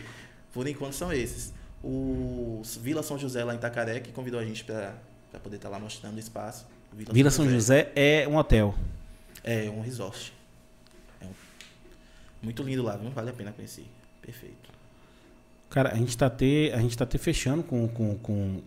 Por 0.52 0.66
enquanto 0.68 0.92
são 0.94 1.12
esses. 1.12 1.52
O 1.82 2.62
Vila 2.80 3.02
São 3.02 3.18
José 3.18 3.42
lá 3.44 3.52
em 3.52 3.56
Itacaré, 3.56 4.00
que 4.00 4.12
convidou 4.12 4.38
a 4.40 4.44
gente 4.44 4.64
para 4.64 4.94
poder 5.42 5.56
estar 5.56 5.68
lá 5.68 5.78
mostrando 5.78 6.16
o 6.16 6.18
espaço. 6.20 6.66
Vila 6.92 7.30
São 7.30 7.48
José 7.50 7.90
é 7.96 8.26
um 8.28 8.36
hotel. 8.36 8.74
É 9.42 9.68
um 9.68 9.80
resort. 9.82 10.32
É 11.20 11.24
um- 11.26 11.28
Muito 12.42 12.62
lindo 12.62 12.82
lá, 12.82 12.96
viu? 12.96 13.10
Vale 13.10 13.30
a 13.30 13.32
pena 13.32 13.52
conhecer. 13.52 13.84
Perfeito. 14.22 14.70
Cara, 15.70 15.90
a 15.92 15.96
gente 15.96 16.16
tá 16.16 16.26
até, 16.26 16.72
a 16.72 16.78
gente 16.80 16.96
tá 16.96 17.04
até 17.04 17.18
fechando 17.18 17.62
com, 17.62 17.88
com, 17.88 18.16
com 18.18 18.60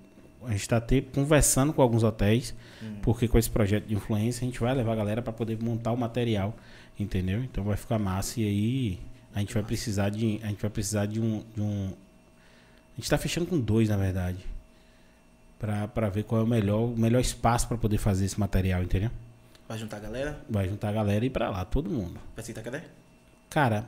a 0.46 0.52
gente 0.52 0.68
tá 0.68 0.78
até 0.78 1.02
conversando 1.02 1.74
com 1.74 1.82
alguns 1.82 2.04
hotéis, 2.04 2.54
porque 3.02 3.28
com 3.28 3.38
esse 3.38 3.50
projeto 3.50 3.86
de 3.86 3.96
influência 3.96 4.44
a 4.44 4.46
gente 4.46 4.60
vai 4.60 4.74
levar 4.74 4.94
a 4.94 4.96
galera 4.96 5.22
para 5.22 5.34
poder 5.34 5.62
montar 5.62 5.92
o 5.92 5.98
material, 5.98 6.56
entendeu? 7.00 7.44
Então 7.44 7.64
vai 7.64 7.78
ficar 7.78 8.00
massa 8.00 8.40
e 8.40 8.44
aí 8.46 9.00
a 9.34 9.40
gente 9.40 9.54
vai 9.54 9.64
precisar 9.64 10.10
de, 10.10 10.40
a 10.44 10.48
gente 10.48 10.62
vai 10.62 10.72
precisar 10.72 11.06
de 11.06 11.20
um, 11.20 11.44
de 11.54 11.62
um 11.62 11.94
a 12.98 13.00
gente 13.00 13.10
tá 13.12 13.18
fechando 13.18 13.46
com 13.46 13.60
dois, 13.60 13.90
na 13.90 13.96
verdade. 13.96 14.40
Pra, 15.60 15.88
pra 15.88 16.10
ver 16.10 16.24
qual 16.24 16.42
é 16.42 16.44
o 16.44 16.48
melhor, 16.48 16.80
o 16.80 16.98
melhor 16.98 17.20
espaço 17.20 17.68
para 17.68 17.78
poder 17.78 18.00
fazer 18.00 18.26
esse 18.26 18.40
material, 18.40 18.82
entendeu? 18.82 19.12
Vai 19.68 19.78
juntar 19.78 19.98
a 19.98 20.00
galera? 20.00 20.42
Vai 20.50 20.68
juntar 20.68 20.90
a 20.90 20.92
galera 20.94 21.24
e 21.24 21.28
ir 21.28 21.32
pra 21.32 21.50
lá, 21.50 21.64
todo 21.64 21.90
mundo. 21.90 22.20
Vai 22.36 22.44
ser 22.44 22.54
Itacaré? 22.54 22.84
Cara, 23.50 23.86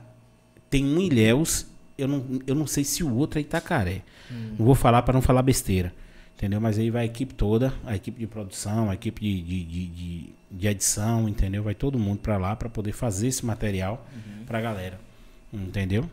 tem 0.68 0.84
um 0.84 1.00
Ilhéus, 1.00 1.66
eu 1.98 2.06
não, 2.06 2.40
eu 2.46 2.54
não 2.54 2.66
sei 2.68 2.84
se 2.84 3.02
o 3.02 3.12
outro 3.12 3.40
é 3.40 3.42
Itacaré. 3.42 4.02
Não 4.30 4.64
vou 4.64 4.76
falar 4.76 5.02
para 5.02 5.14
não 5.14 5.22
falar 5.22 5.42
besteira. 5.42 5.92
Entendeu? 6.40 6.58
Mas 6.58 6.78
aí 6.78 6.88
vai 6.90 7.02
a 7.02 7.04
equipe 7.04 7.34
toda, 7.34 7.70
a 7.84 7.94
equipe 7.94 8.18
de 8.18 8.26
produção, 8.26 8.88
a 8.88 8.94
equipe 8.94 9.20
de, 9.20 9.42
de, 9.42 9.64
de, 9.66 10.32
de- 10.52 10.66
edição, 10.68 11.28
entendeu? 11.28 11.62
Vai 11.62 11.74
todo 11.74 11.98
mundo 11.98 12.20
para 12.20 12.38
lá 12.38 12.56
para 12.56 12.70
poder 12.70 12.92
fazer 12.92 13.26
esse 13.28 13.44
material 13.44 14.06
pra 14.46 14.58
galera. 14.58 14.98
Entendeu? 15.52 16.08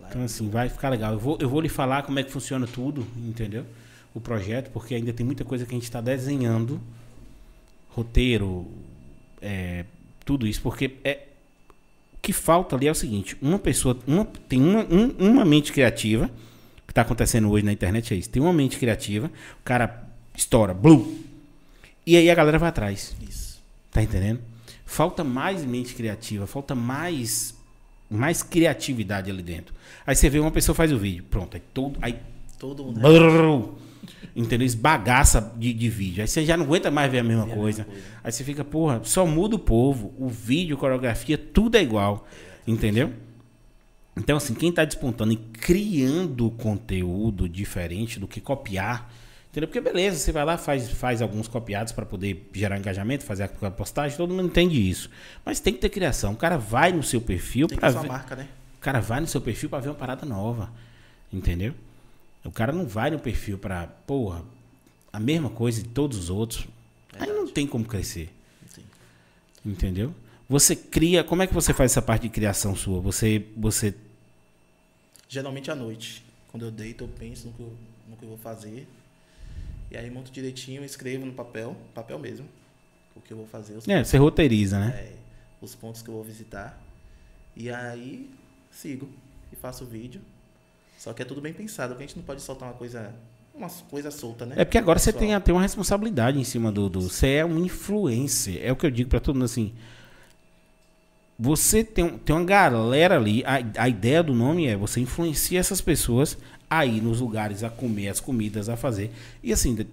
Lá 0.00 0.08
Então 0.08 0.22
assim, 0.22 0.48
vai 0.48 0.68
ficar 0.68 0.88
legal. 0.90 1.14
Eu 1.14 1.18
vou, 1.18 1.36
eu 1.40 1.48
vou 1.48 1.60
lhe 1.60 1.68
falar 1.68 2.04
como 2.04 2.16
é 2.20 2.22
que 2.22 2.30
funciona 2.30 2.64
tudo, 2.64 3.04
entendeu? 3.16 3.66
O 4.14 4.20
projeto, 4.20 4.70
porque 4.70 4.94
ainda 4.94 5.12
tem 5.12 5.26
muita 5.26 5.44
coisa 5.44 5.64
que 5.66 5.72
a 5.72 5.74
gente 5.74 5.82
está 5.82 6.00
desenhando. 6.00 6.80
Roteiro, 7.90 8.66
é, 9.42 9.84
tudo 10.24 10.46
isso, 10.46 10.60
porque 10.62 10.92
é, 11.02 11.24
o 12.14 12.18
que 12.22 12.32
falta 12.32 12.76
ali 12.76 12.86
é 12.86 12.90
o 12.90 12.94
seguinte, 12.94 13.36
uma 13.42 13.58
pessoa, 13.58 13.98
uma, 14.06 14.24
tem 14.24 14.60
uma, 14.62 14.84
um- 14.84 15.10
uma 15.30 15.44
mente 15.44 15.72
criativa, 15.72 16.30
está 16.96 17.02
acontecendo 17.02 17.50
hoje 17.50 17.62
na 17.64 17.72
internet 17.72 18.14
é 18.14 18.16
isso, 18.16 18.30
tem 18.30 18.40
uma 18.42 18.52
mente 18.54 18.78
criativa, 18.78 19.26
o 19.60 19.64
cara 19.64 20.02
estoura, 20.34 20.72
blue, 20.72 21.14
e 22.06 22.16
aí 22.16 22.30
a 22.30 22.34
galera 22.34 22.58
vai 22.58 22.70
atrás. 22.70 23.14
Isso. 23.28 23.60
Tá 23.90 24.02
entendendo? 24.02 24.40
Falta 24.86 25.22
mais 25.22 25.62
mente 25.64 25.94
criativa, 25.94 26.46
falta 26.46 26.74
mais 26.74 27.54
mais 28.08 28.42
criatividade 28.42 29.30
ali 29.30 29.42
dentro. 29.42 29.74
Aí 30.06 30.14
você 30.14 30.30
vê 30.30 30.38
uma 30.38 30.50
pessoa 30.52 30.74
faz 30.74 30.92
o 30.92 30.98
vídeo, 30.98 31.24
pronto, 31.28 31.54
aí 31.56 31.62
todo 31.74 31.98
aí 32.00 32.16
Todo 32.58 32.84
mundo. 32.84 33.00
brrr, 33.00 33.68
entendeu? 34.34 34.64
Esbagaça 34.64 35.52
de, 35.58 35.74
de 35.74 35.88
vídeo. 35.90 36.22
Aí 36.22 36.28
você 36.28 36.46
já 36.46 36.56
não 36.56 36.64
aguenta 36.64 36.90
mais 36.90 37.10
ver 37.12 37.18
a 37.18 37.24
mesma 37.24 37.42
É 37.48 37.52
a 37.52 37.56
coisa. 37.56 37.78
mesma 37.82 37.92
coisa. 37.92 38.06
Aí 38.24 38.32
você 38.32 38.42
fica, 38.44 38.64
porra, 38.64 39.00
só 39.04 39.26
muda 39.26 39.56
o 39.56 39.58
povo, 39.58 40.14
o 40.16 40.28
vídeo, 40.28 40.76
coreografia, 40.78 41.36
tudo 41.36 41.76
é 41.76 41.82
igual, 41.82 42.26
entendeu? 42.66 43.12
Então, 44.16 44.38
assim, 44.38 44.54
quem 44.54 44.72
tá 44.72 44.84
despontando 44.84 45.32
e 45.32 45.36
criando 45.36 46.50
conteúdo 46.50 47.46
diferente 47.46 48.18
do 48.18 48.26
que 48.26 48.40
copiar, 48.40 49.12
entendeu? 49.50 49.68
Porque 49.68 49.80
beleza, 49.80 50.18
você 50.18 50.32
vai 50.32 50.44
lá, 50.44 50.56
faz, 50.56 50.90
faz 50.90 51.20
alguns 51.20 51.46
copiados 51.46 51.92
para 51.92 52.06
poder 52.06 52.48
gerar 52.52 52.78
engajamento, 52.78 53.24
fazer 53.24 53.50
a 53.60 53.70
postagem, 53.70 54.16
todo 54.16 54.32
mundo 54.32 54.46
entende 54.46 54.88
isso. 54.88 55.10
Mas 55.44 55.60
tem 55.60 55.74
que 55.74 55.80
ter 55.80 55.90
criação. 55.90 56.32
O 56.32 56.36
cara 56.36 56.56
vai 56.56 56.92
no 56.92 57.02
seu 57.02 57.20
perfil 57.20 57.68
para 57.68 57.90
ver. 57.90 58.08
marca, 58.08 58.36
né? 58.36 58.48
O 58.78 58.80
cara 58.80 59.00
vai 59.00 59.20
no 59.20 59.26
seu 59.26 59.40
perfil 59.40 59.68
para 59.68 59.80
ver 59.80 59.90
uma 59.90 59.94
parada 59.94 60.24
nova. 60.24 60.70
Entendeu? 61.30 61.74
O 62.42 62.50
cara 62.50 62.72
não 62.72 62.86
vai 62.86 63.10
no 63.10 63.18
perfil 63.18 63.58
para, 63.58 63.86
porra, 64.06 64.42
a 65.12 65.20
mesma 65.20 65.50
coisa 65.50 65.82
de 65.82 65.88
todos 65.88 66.16
os 66.16 66.30
outros. 66.30 66.66
Aí 67.18 67.28
não 67.28 67.46
tem 67.48 67.66
como 67.66 67.84
crescer. 67.84 68.32
Sim. 68.68 68.82
Entendeu? 69.64 70.14
Você 70.48 70.76
cria. 70.76 71.24
Como 71.24 71.42
é 71.42 71.46
que 71.46 71.54
você 71.54 71.74
faz 71.74 71.92
essa 71.92 72.00
parte 72.00 72.22
de 72.22 72.28
criação 72.28 72.74
sua? 72.76 73.00
Você. 73.00 73.46
você 73.56 73.94
Geralmente 75.28 75.70
à 75.70 75.74
noite. 75.74 76.24
Quando 76.48 76.64
eu 76.64 76.70
deito, 76.70 77.04
eu 77.04 77.08
penso 77.08 77.48
no 77.48 77.52
que 77.52 77.60
eu, 77.60 77.72
no 78.08 78.16
que 78.16 78.22
eu 78.22 78.28
vou 78.28 78.38
fazer. 78.38 78.88
E 79.90 79.96
aí 79.96 80.10
monto 80.10 80.30
direitinho, 80.30 80.84
escrevo 80.84 81.24
no 81.26 81.32
papel, 81.32 81.76
papel 81.94 82.18
mesmo. 82.18 82.46
O 83.14 83.20
que 83.20 83.32
eu 83.32 83.36
vou 83.36 83.46
fazer, 83.46 83.78
é, 83.88 84.04
você 84.04 84.18
roteiriza, 84.18 84.78
né? 84.78 84.90
é, 84.94 85.12
os 85.60 85.74
pontos 85.74 86.02
que 86.02 86.08
eu 86.08 86.14
vou 86.14 86.22
visitar. 86.22 86.78
E 87.56 87.70
aí 87.70 88.30
sigo 88.70 89.08
e 89.50 89.56
faço 89.56 89.84
o 89.84 89.86
vídeo. 89.86 90.20
Só 90.98 91.12
que 91.12 91.22
é 91.22 91.24
tudo 91.24 91.40
bem 91.40 91.52
pensado, 91.52 91.90
porque 91.90 92.04
a 92.04 92.06
gente 92.06 92.16
não 92.16 92.24
pode 92.24 92.42
soltar 92.42 92.68
uma 92.68 92.74
coisa, 92.74 93.14
uma 93.54 93.68
coisa 93.68 94.10
solta, 94.10 94.44
né? 94.44 94.56
É 94.58 94.64
porque 94.64 94.78
agora 94.78 94.98
você 94.98 95.12
Pessoal. 95.12 95.30
tem, 95.30 95.40
tem 95.40 95.54
uma 95.54 95.62
responsabilidade 95.62 96.38
em 96.38 96.44
cima 96.44 96.70
do, 96.70 96.88
do. 96.88 97.02
Você 97.02 97.28
é 97.28 97.44
um 97.44 97.58
influencer. 97.58 98.60
É 98.62 98.70
o 98.70 98.76
que 98.76 98.84
eu 98.84 98.90
digo 98.90 99.08
pra 99.08 99.20
todo 99.20 99.34
mundo 99.34 99.44
assim. 99.46 99.72
Você 101.38 101.84
tem, 101.84 102.18
tem 102.18 102.34
uma 102.34 102.44
galera 102.44 103.16
ali. 103.16 103.44
A, 103.44 103.82
a 103.82 103.88
ideia 103.88 104.22
do 104.22 104.34
nome 104.34 104.66
é 104.66 104.76
você 104.76 105.00
influencia 105.00 105.60
essas 105.60 105.80
pessoas 105.80 106.38
a 106.68 106.84
ir 106.86 107.02
nos 107.02 107.20
lugares, 107.20 107.62
a 107.62 107.70
comer 107.70 108.08
as 108.08 108.20
comidas, 108.20 108.68
a 108.68 108.76
fazer. 108.76 109.12
E 109.42 109.52
assim, 109.52 109.74
de, 109.74 109.86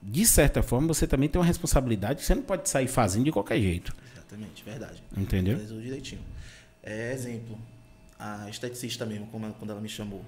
de 0.00 0.26
certa 0.26 0.62
forma, 0.62 0.88
você 0.88 1.06
também 1.06 1.28
tem 1.28 1.40
uma 1.40 1.46
responsabilidade. 1.46 2.20
que 2.20 2.26
Você 2.26 2.34
não 2.34 2.42
pode 2.42 2.68
sair 2.68 2.86
fazendo 2.86 3.24
de 3.24 3.32
qualquer 3.32 3.60
jeito. 3.60 3.92
Exatamente, 4.12 4.64
verdade. 4.64 5.02
Entendeu? 5.16 5.58
Tudo 5.58 5.82
direitinho. 5.82 6.22
É, 6.82 7.12
exemplo, 7.12 7.58
a 8.18 8.48
esteticista 8.48 9.04
mesmo, 9.04 9.26
quando 9.26 9.70
ela 9.70 9.80
me 9.80 9.88
chamou. 9.88 10.24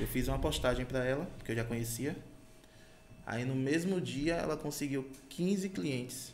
Eu 0.00 0.06
fiz 0.06 0.28
uma 0.28 0.38
postagem 0.38 0.86
para 0.86 1.04
ela, 1.04 1.28
que 1.44 1.52
eu 1.52 1.56
já 1.56 1.64
conhecia. 1.64 2.16
Aí 3.26 3.44
no 3.44 3.54
mesmo 3.54 4.00
dia 4.00 4.34
ela 4.34 4.56
conseguiu 4.56 5.06
15 5.28 5.68
clientes 5.68 6.32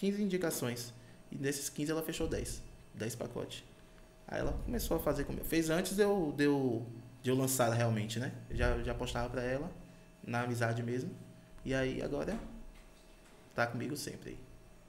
15 0.00 0.22
indicações. 0.22 0.94
E 1.30 1.36
desses 1.36 1.68
15 1.68 1.92
ela 1.92 2.02
fechou 2.02 2.26
10. 2.26 2.62
10 2.94 3.14
pacotes. 3.16 3.64
Aí 4.26 4.40
ela 4.40 4.52
começou 4.64 4.96
a 4.96 5.00
fazer 5.00 5.24
comigo. 5.24 5.44
Fez 5.44 5.70
antes 5.70 5.96
de 5.96 6.02
eu, 6.02 6.32
de 6.36 6.44
eu, 6.44 6.86
de 7.22 7.30
eu 7.30 7.36
lançar 7.36 7.72
realmente, 7.72 8.18
né? 8.18 8.32
Eu 8.48 8.56
já, 8.56 8.82
já 8.82 8.94
postava 8.94 9.28
pra 9.28 9.42
ela, 9.42 9.70
na 10.24 10.42
amizade 10.42 10.82
mesmo. 10.82 11.10
E 11.64 11.74
aí 11.74 12.00
agora 12.02 12.38
tá 13.54 13.66
comigo 13.66 13.96
sempre 13.96 14.30
aí. 14.30 14.38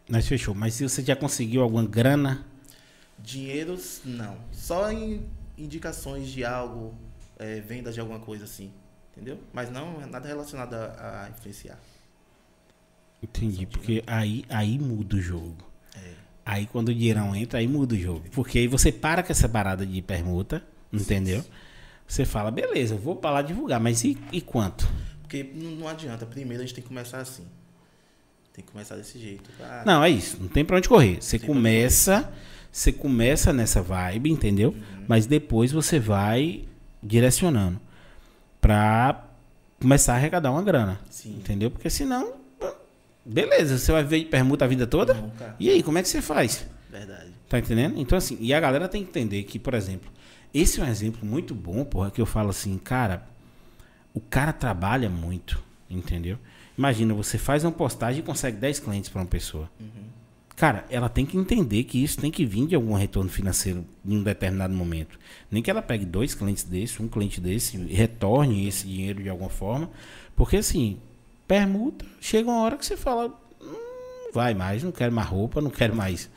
Mas 0.10 0.28
fechou. 0.28 0.54
Mas 0.54 0.74
se 0.74 0.88
você 0.88 1.02
já 1.04 1.16
conseguiu 1.16 1.62
alguma 1.62 1.86
grana, 1.86 2.46
Dinheiros, 3.24 4.02
não. 4.04 4.38
Só 4.52 4.92
em 4.92 5.26
indicações 5.58 6.30
de 6.30 6.44
algo, 6.44 6.96
é, 7.38 7.60
vendas 7.60 7.94
de 7.94 8.00
alguma 8.00 8.20
coisa 8.20 8.46
assim. 8.46 8.72
Entendeu? 9.12 9.40
Mas 9.54 9.70
não 9.70 10.02
é 10.02 10.06
nada 10.06 10.28
relacionado 10.28 10.74
a, 10.74 11.26
a 11.26 11.30
influenciar. 11.30 11.78
entendi. 13.22 13.66
Porque 13.66 14.04
aí, 14.08 14.44
aí 14.50 14.80
muda 14.80 15.16
o 15.16 15.22
jogo. 15.22 15.70
É. 15.96 16.14
Aí 16.52 16.66
quando 16.66 16.90
o 16.90 16.94
dinheirão 16.94 17.34
entra, 17.34 17.60
aí 17.60 17.68
muda 17.68 17.96
o 17.96 17.98
jogo. 17.98 18.24
Porque 18.34 18.60
aí 18.60 18.68
você 18.68 18.92
para 18.92 19.24
com 19.24 19.32
essa 19.32 19.48
parada 19.48 19.86
de 19.86 20.02
permuta, 20.02 20.62
entendeu? 20.92 21.42
Você 22.06 22.26
fala, 22.26 22.52
beleza, 22.52 22.96
eu 22.96 22.98
vou 22.98 23.16
pra 23.16 23.32
lá 23.32 23.42
divulgar, 23.42 23.80
mas 23.80 24.04
e, 24.04 24.18
e 24.34 24.42
quanto? 24.42 24.86
Porque 25.22 25.50
não, 25.56 25.88
adianta. 25.88 26.26
Primeiro 26.26 26.62
a 26.62 26.66
gente 26.66 26.76
tem 26.76 26.82
que 26.82 26.90
começar 26.90 27.20
assim. 27.20 27.46
Tem 28.54 28.66
que 28.66 28.70
começar 28.70 28.98
desse 28.98 29.18
jeito. 29.18 29.50
Ah, 29.62 29.84
Não, 29.86 30.04
é 30.04 30.10
isso. 30.10 30.36
Não 30.42 30.50
tem 30.50 30.66
pra 30.66 30.76
onde 30.76 30.90
correr. 30.90 31.22
Você 31.22 31.40
começa, 31.40 32.30
você 32.70 32.92
começa 32.92 33.54
nessa 33.54 33.82
vibe, 33.82 34.30
entendeu? 34.30 34.72
Uhum. 34.72 35.06
Mas 35.08 35.26
depois 35.26 35.72
você 35.72 36.00
vai 36.00 36.66
direcionando 37.02 37.80
pra 38.60 39.24
começar 39.80 40.14
a 40.14 40.16
arrecadar 40.18 40.52
uma 40.52 40.62
grana, 40.62 41.00
Sim. 41.10 41.38
entendeu? 41.38 41.72
Porque 41.72 41.90
senão, 41.90 42.41
beleza, 43.26 43.78
você 43.78 43.92
vai 43.92 44.04
ver 44.04 44.20
de 44.20 44.26
permuta 44.26 44.66
a 44.66 44.68
vida 44.68 44.88
toda. 44.88 45.32
E 45.60 45.70
aí, 45.70 45.84
como 45.84 45.98
é 45.98 46.02
que 46.02 46.10
você 46.10 46.22
faz? 46.22 46.66
Verdade. 46.90 47.32
Tá 47.48 47.60
entendendo? 47.60 48.00
Então, 48.00 48.18
assim, 48.18 48.38
e 48.40 48.54
a 48.54 48.60
galera 48.60 48.88
tem 48.88 49.04
que 49.04 49.10
entender 49.10 49.44
que, 49.44 49.60
por 49.60 49.74
exemplo, 49.74 50.12
esse 50.54 50.80
é 50.80 50.84
um 50.84 50.88
exemplo 50.88 51.26
muito 51.26 51.56
bom, 51.56 51.84
porra, 51.84 52.12
que 52.12 52.22
eu 52.22 52.26
falo 52.26 52.50
assim, 52.50 52.78
cara, 52.78 53.28
o 54.14 54.20
cara 54.20 54.52
trabalha 54.52 55.10
muito, 55.10 55.62
entendeu? 55.90 56.38
Imagina, 56.78 57.14
você 57.14 57.38
faz 57.38 57.64
uma 57.64 57.72
postagem 57.72 58.22
e 58.22 58.24
consegue 58.24 58.58
10 58.58 58.80
clientes 58.80 59.10
para 59.10 59.22
uma 59.22 59.28
pessoa. 59.28 59.70
Cara, 60.56 60.86
ela 60.90 61.10
tem 61.10 61.26
que 61.26 61.38
entender 61.38 61.84
que 61.86 62.04
isso 62.04 62.20
tem 62.20 62.30
que 62.30 62.46
vir 62.46 62.68
de 62.68 62.76
algum 62.76 62.94
retorno 62.94 63.30
financeiro 63.30 63.86
em 64.06 64.18
um 64.18 64.24
determinado 64.24 64.74
momento. 64.74 65.18
Nem 65.50 65.64
que 65.64 65.72
ela 65.72 65.82
pegue 65.82 66.06
dois 66.06 66.36
clientes 66.36 66.64
desse, 66.64 67.02
um 67.02 67.08
cliente 67.08 67.42
desse, 67.42 67.78
e 67.78 67.94
retorne 67.94 68.68
esse 68.68 68.88
dinheiro 68.88 69.24
de 69.24 69.30
alguma 69.30 69.50
forma. 69.50 69.90
Porque 70.36 70.58
assim, 70.58 71.00
permuta, 71.52 72.06
chega 72.22 72.50
uma 72.50 72.62
hora 72.62 72.78
que 72.78 72.86
você 72.86 72.96
fala, 72.96 73.28
"Hum, 73.62 74.32
vai 74.34 74.54
mais, 74.54 74.82
não 74.84 74.92
quero 74.94 75.14
mais 75.14 75.28
roupa, 75.28 75.60
não 75.60 75.70
quero 75.70 75.94
mais. 75.94 76.30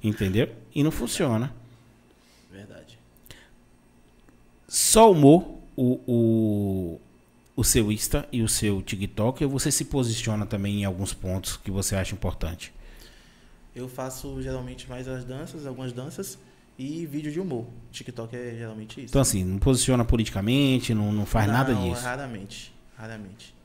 Entendeu? 0.00 0.48
E 0.72 0.84
não 0.84 0.92
funciona. 0.92 1.52
Verdade. 2.52 2.96
Só 4.68 5.10
humor, 5.10 5.58
o, 5.76 6.00
o, 6.06 7.00
o 7.56 7.64
seu 7.64 7.90
Insta 7.90 8.28
e 8.30 8.42
o 8.42 8.48
seu 8.48 8.80
TikTok, 8.80 9.44
ou 9.44 9.50
você 9.50 9.72
se 9.72 9.86
posiciona 9.86 10.46
também 10.46 10.82
em 10.82 10.84
alguns 10.84 11.12
pontos 11.12 11.56
que 11.56 11.70
você 11.72 11.96
acha 11.96 12.14
importante? 12.14 12.72
Eu 13.74 13.88
faço 13.88 14.40
geralmente 14.40 14.88
mais 14.88 15.08
as 15.08 15.24
danças, 15.24 15.66
algumas 15.66 15.92
danças 15.92 16.38
e 16.78 17.04
vídeo 17.06 17.32
de 17.32 17.40
humor. 17.40 17.66
TikTok 17.90 18.36
é 18.36 18.54
geralmente 18.56 19.00
isso. 19.00 19.10
Então, 19.10 19.20
assim, 19.20 19.42
não 19.42 19.58
posiciona 19.58 20.04
politicamente, 20.04 20.94
não, 20.94 21.12
não 21.12 21.26
faz 21.26 21.48
nada 21.48 21.72
Não, 21.72 21.90
disso. 21.90 22.04
Raramente. 22.04 22.72
Raramente. 22.96 23.59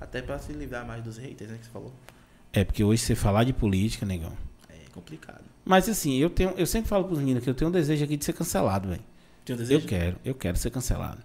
Até 0.00 0.20
pra 0.22 0.38
se 0.38 0.52
livrar 0.52 0.86
mais 0.86 1.02
dos 1.02 1.16
haters, 1.18 1.50
né? 1.50 1.58
Que 1.58 1.64
você 1.66 1.70
falou. 1.70 1.92
É, 2.52 2.64
porque 2.64 2.84
hoje 2.84 3.02
você 3.02 3.14
falar 3.14 3.44
de 3.44 3.52
política, 3.52 4.04
negão. 4.06 4.32
É 4.68 4.74
complicado. 4.92 5.42
Mas 5.64 5.88
assim, 5.88 6.16
eu 6.18 6.28
tenho, 6.30 6.50
eu 6.56 6.66
sempre 6.66 6.88
falo 6.88 7.04
pros 7.04 7.18
meninos 7.18 7.42
que 7.42 7.50
eu 7.50 7.54
tenho 7.54 7.68
um 7.68 7.72
desejo 7.72 8.04
aqui 8.04 8.16
de 8.16 8.24
ser 8.24 8.32
cancelado, 8.32 8.88
velho. 8.88 9.02
Tem 9.44 9.54
um 9.54 9.58
Eu 9.58 9.62
desejo? 9.62 9.86
quero, 9.86 10.16
eu 10.24 10.34
quero 10.34 10.56
ser 10.56 10.70
cancelado. 10.70 11.18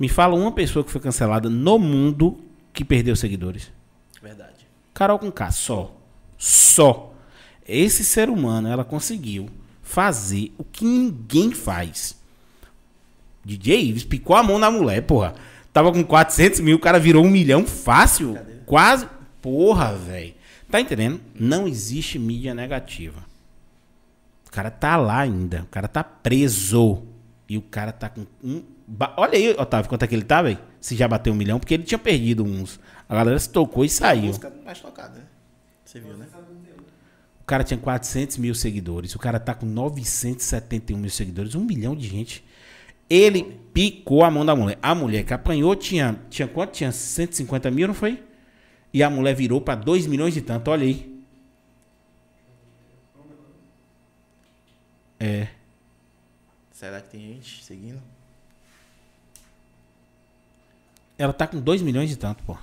Me 0.00 0.08
fala 0.08 0.34
uma 0.34 0.50
pessoa 0.52 0.84
que 0.84 0.90
foi 0.90 1.00
cancelada 1.00 1.48
no 1.48 1.78
mundo 1.78 2.40
que 2.72 2.84
perdeu 2.84 3.14
seguidores. 3.14 3.70
Verdade. 4.20 4.66
Carol 4.92 5.18
com 5.18 5.30
K, 5.30 5.50
só. 5.52 5.94
Só. 6.36 7.14
Esse 7.68 8.04
ser 8.04 8.28
humano, 8.28 8.68
ela 8.68 8.84
conseguiu 8.84 9.48
fazer 9.82 10.52
o 10.58 10.64
que 10.64 10.84
ninguém 10.84 11.52
faz. 11.52 12.16
DJ 13.44 13.80
Ives 13.80 14.04
picou 14.04 14.34
a 14.34 14.42
mão 14.42 14.58
na 14.58 14.70
mulher, 14.70 15.02
porra. 15.02 15.34
Tava 15.76 15.92
com 15.92 16.02
400 16.02 16.60
mil, 16.60 16.76
o 16.76 16.80
cara 16.80 16.98
virou 16.98 17.22
um 17.22 17.28
milhão 17.28 17.66
fácil. 17.66 18.32
Cadê? 18.32 18.52
Quase. 18.64 19.06
Porra, 19.42 19.94
velho. 19.94 20.32
Tá 20.70 20.80
entendendo? 20.80 21.20
Não 21.38 21.68
existe 21.68 22.18
mídia 22.18 22.54
negativa. 22.54 23.22
O 24.48 24.50
cara 24.50 24.70
tá 24.70 24.96
lá 24.96 25.18
ainda. 25.18 25.64
O 25.64 25.66
cara 25.66 25.86
tá 25.86 26.02
preso. 26.02 27.02
E 27.46 27.58
o 27.58 27.60
cara 27.60 27.92
tá 27.92 28.08
com 28.08 28.24
um. 28.42 28.62
Olha 29.18 29.34
aí, 29.34 29.50
Otávio, 29.50 29.86
quanto 29.86 30.02
é 30.02 30.06
que 30.06 30.14
ele 30.14 30.24
tá, 30.24 30.40
velho? 30.40 30.58
Se 30.80 30.96
já 30.96 31.06
bateu 31.06 31.34
um 31.34 31.36
milhão, 31.36 31.60
porque 31.60 31.74
ele 31.74 31.82
tinha 31.82 31.98
perdido 31.98 32.42
uns. 32.42 32.80
A 33.06 33.14
galera 33.14 33.38
se 33.38 33.50
tocou 33.50 33.84
e 33.84 33.88
A 33.88 33.90
saiu. 33.90 34.28
música 34.28 34.50
mais 34.64 34.80
tocada, 34.80 35.18
né? 35.18 35.24
Você 35.84 36.00
viu, 36.00 36.16
né? 36.16 36.26
O 37.38 37.44
cara 37.44 37.62
tinha 37.62 37.76
400 37.76 38.38
mil 38.38 38.54
seguidores. 38.54 39.14
O 39.14 39.18
cara 39.18 39.38
tá 39.38 39.54
com 39.54 39.66
971 39.66 40.96
mil 40.96 41.10
seguidores. 41.10 41.54
Um 41.54 41.66
milhão 41.66 41.94
de 41.94 42.08
gente. 42.08 42.42
Ele 43.10 43.60
picou 43.76 44.24
a 44.24 44.30
mão 44.30 44.42
da 44.42 44.56
mulher. 44.56 44.78
A 44.80 44.94
mulher 44.94 45.22
que 45.22 45.34
apanhou 45.34 45.76
tinha, 45.76 46.18
tinha 46.30 46.48
quanto? 46.48 46.72
Tinha 46.72 46.90
150 46.90 47.70
mil, 47.70 47.86
não 47.86 47.94
foi? 47.94 48.24
E 48.90 49.02
a 49.02 49.10
mulher 49.10 49.34
virou 49.34 49.60
pra 49.60 49.74
2 49.74 50.06
milhões 50.06 50.32
de 50.32 50.40
tanto. 50.40 50.70
Olha 50.70 50.84
aí. 50.84 51.22
É. 55.20 55.48
Será 56.72 57.02
que 57.02 57.10
tem 57.10 57.20
gente 57.20 57.62
seguindo? 57.62 58.00
Ela 61.18 61.34
tá 61.34 61.46
com 61.46 61.60
2 61.60 61.82
milhões 61.82 62.08
de 62.08 62.16
tanto, 62.16 62.42
pô. 62.44 62.56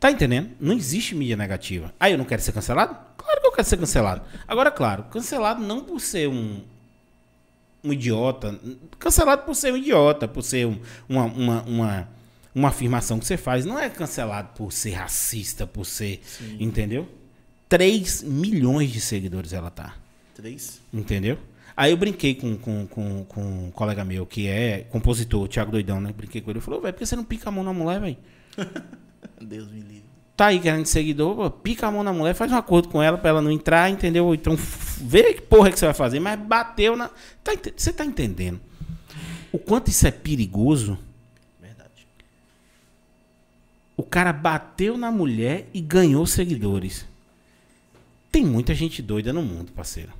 Tá 0.00 0.10
entendendo? 0.10 0.50
Não 0.58 0.74
existe 0.74 1.14
mídia 1.14 1.36
negativa. 1.36 1.94
Aí 2.00 2.10
eu 2.10 2.18
não 2.18 2.24
quero 2.24 2.42
ser 2.42 2.50
cancelado? 2.50 2.96
Claro 3.16 3.40
que 3.40 3.46
eu 3.46 3.52
quero 3.52 3.68
ser 3.68 3.76
cancelado. 3.76 4.22
Agora, 4.48 4.72
claro, 4.72 5.04
cancelado 5.04 5.62
não 5.62 5.84
por 5.84 6.00
ser 6.00 6.28
um, 6.28 6.60
um 7.84 7.92
idiota. 7.92 8.58
Cancelado 8.98 9.42
por 9.44 9.54
ser 9.54 9.72
um 9.72 9.76
idiota, 9.76 10.26
por 10.28 10.42
ser 10.42 10.66
um- 10.66 10.78
uma, 11.08 11.24
uma, 11.24 11.62
uma, 11.62 12.08
uma 12.54 12.68
afirmação 12.68 13.18
que 13.18 13.26
você 13.26 13.36
faz. 13.36 13.64
Não 13.64 13.78
é 13.78 13.88
cancelado 13.90 14.50
por 14.54 14.72
ser 14.72 14.92
racista, 14.92 15.66
por 15.66 15.84
ser. 15.84 16.20
Entendeu? 16.60 17.08
3 17.68 18.22
milhões 18.22 18.90
de 18.90 19.00
seguidores 19.00 19.52
ela 19.52 19.70
tá. 19.70 19.96
Três? 20.34 20.80
Entendeu? 20.92 21.38
Aí 21.74 21.90
eu 21.90 21.96
brinquei 21.96 22.34
com, 22.34 22.54
com, 22.56 22.86
com, 22.86 23.24
com 23.24 23.42
um 23.66 23.70
colega 23.70 24.04
meu 24.04 24.26
que 24.26 24.46
é 24.46 24.80
compositor, 24.90 25.42
o 25.44 25.48
Thiago 25.48 25.70
Doidão, 25.72 26.00
né? 26.00 26.12
Brinquei 26.14 26.40
com 26.42 26.50
ele. 26.50 26.58
Ele 26.58 26.64
falou, 26.64 26.80
velho, 26.82 26.92
por 26.92 26.98
que 26.98 27.06
você 27.06 27.16
não 27.16 27.24
pica 27.24 27.48
a 27.48 27.52
mão 27.52 27.64
na 27.64 27.72
mulher, 27.72 27.98
velho? 28.00 28.16
Deus 29.40 29.70
me 29.70 29.80
livre. 29.80 30.11
Tá 30.36 30.46
aí 30.46 30.58
querendo 30.58 30.86
seguidor, 30.86 31.36
pô, 31.36 31.50
pica 31.50 31.86
a 31.86 31.90
mão 31.90 32.02
na 32.02 32.12
mulher, 32.12 32.34
faz 32.34 32.50
um 32.50 32.56
acordo 32.56 32.88
com 32.88 33.02
ela 33.02 33.18
pra 33.18 33.30
ela 33.30 33.42
não 33.42 33.50
entrar, 33.50 33.90
entendeu? 33.90 34.34
Então 34.34 34.56
vê 34.56 35.34
que 35.34 35.42
porra 35.42 35.70
que 35.70 35.78
você 35.78 35.84
vai 35.84 35.94
fazer, 35.94 36.20
mas 36.20 36.38
bateu 36.40 36.96
na. 36.96 37.10
Tá 37.44 37.52
você 37.76 37.92
tá 37.92 38.04
entendendo? 38.04 38.58
O 39.52 39.58
quanto 39.58 39.88
isso 39.88 40.06
é 40.06 40.10
perigoso? 40.10 40.98
Verdade. 41.60 42.06
O 43.96 44.02
cara 44.02 44.32
bateu 44.32 44.96
na 44.96 45.12
mulher 45.12 45.68
e 45.74 45.80
ganhou 45.80 46.26
seguidores. 46.26 47.06
Tem 48.30 48.44
muita 48.44 48.74
gente 48.74 49.02
doida 49.02 49.32
no 49.34 49.42
mundo, 49.42 49.70
parceiro. 49.72 50.10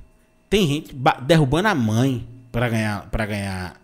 Tem 0.47 0.67
gente 0.67 0.93
ba- 0.93 1.19
derrubando 1.19 1.67
a 1.69 1.73
mãe 1.75 2.27
pra 2.51 2.69
ganhar, 2.69 3.09
para 3.09 3.25
ganhar. 3.25 3.81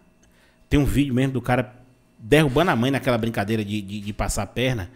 Tem 0.70 0.80
um 0.80 0.86
vídeo 0.86 1.16
mesmo 1.16 1.34
do 1.34 1.42
cara 1.42 1.76
derrubando 2.20 2.70
a 2.70 2.76
mãe 2.76 2.92
naquela 2.92 3.18
brincadeira 3.18 3.66
de, 3.66 3.82
de, 3.82 4.00
de 4.00 4.14
passar 4.14 4.44
a 4.44 4.48
perna, 4.48 4.92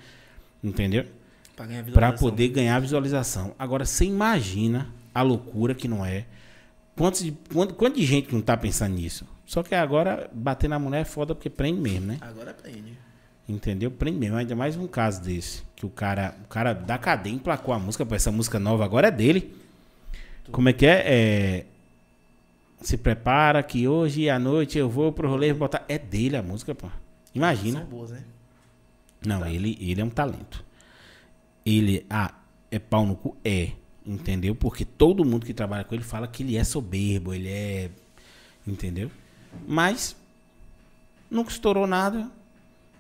entendeu? 0.64 1.08
Visualização. 1.56 2.30
poder 2.30 2.48
ganhar 2.50 2.80
visualização. 2.80 3.56
Agora 3.58 3.86
você 3.86 4.06
imagina 4.06 4.90
a 5.14 5.22
loucura 5.22 5.74
que 5.76 5.88
não 5.88 6.06
é. 6.06 6.26
Quantos 6.96 7.24
de, 7.24 7.32
quanto, 7.54 7.74
quanto 7.74 7.96
de 7.96 8.06
gente 8.06 8.28
que 8.28 8.36
não 8.36 8.42
tá 8.42 8.56
pensando 8.58 8.94
nisso? 8.96 9.26
Só 9.46 9.62
que 9.64 9.76
agora 9.76 10.30
bater 10.34 10.68
na 10.70 10.80
mulher 10.80 11.02
é 11.02 11.06
foda 11.06 11.34
porque 11.36 11.50
prende 11.50 11.80
mesmo, 11.80 12.08
né? 12.08 12.18
Agora 12.22 12.52
aprende. 12.52 12.98
Entendeu? 13.48 13.92
Prende 13.92 14.18
mesmo. 14.18 14.38
Ainda 14.38 14.56
mais 14.56 14.76
um 14.78 14.88
caso 14.88 15.22
desse. 15.22 15.64
Que 15.76 15.86
o 15.86 15.90
cara, 15.90 16.34
o 16.46 16.48
cara 16.48 16.74
da 16.74 16.98
cadeia 16.98 17.34
emplacou 17.34 17.74
a 17.74 17.80
música, 17.80 18.06
pô, 18.06 18.16
essa 18.16 18.32
música 18.32 18.58
nova 18.60 18.86
agora 18.86 19.08
é 19.08 19.12
dele. 19.12 19.54
Como 20.52 20.70
é 20.70 20.74
que 20.74 20.86
é? 20.86 21.04
É, 21.06 21.66
Se 22.82 22.98
prepara 22.98 23.62
que 23.64 23.88
hoje 23.88 24.30
à 24.30 24.38
noite 24.40 24.78
eu 24.78 24.90
vou 24.90 25.12
pro 25.12 25.28
rolê 25.30 25.54
botar. 25.54 25.84
É 25.88 25.98
dele 25.98 26.38
a 26.38 26.44
música, 26.44 26.74
pô. 26.76 26.88
Imagina. 27.36 27.80
São 27.80 27.88
boas, 27.90 28.12
né? 28.12 28.24
Não, 29.26 29.40
Tá. 29.42 29.50
ele, 29.50 29.78
ele 29.82 30.00
é 30.02 30.04
um 30.06 30.10
talento. 30.10 30.64
Ele, 31.66 32.06
ah, 32.10 32.34
é 32.70 32.80
pau 32.80 33.06
no 33.06 33.16
cu? 33.16 33.38
É. 33.44 33.72
Entendeu? 34.06 34.54
Porque 34.54 34.84
todo 34.84 35.24
mundo 35.24 35.46
que 35.46 35.54
trabalha 35.54 35.84
com 35.84 35.96
ele 35.96 36.04
fala 36.04 36.28
que 36.28 36.44
ele 36.44 36.58
é 36.58 36.64
soberbo, 36.64 37.34
ele 37.34 37.50
é. 37.50 37.90
Entendeu? 38.68 39.10
Mas, 39.68 40.16
nunca 41.30 41.52
estourou 41.52 41.88
nada. 41.88 42.30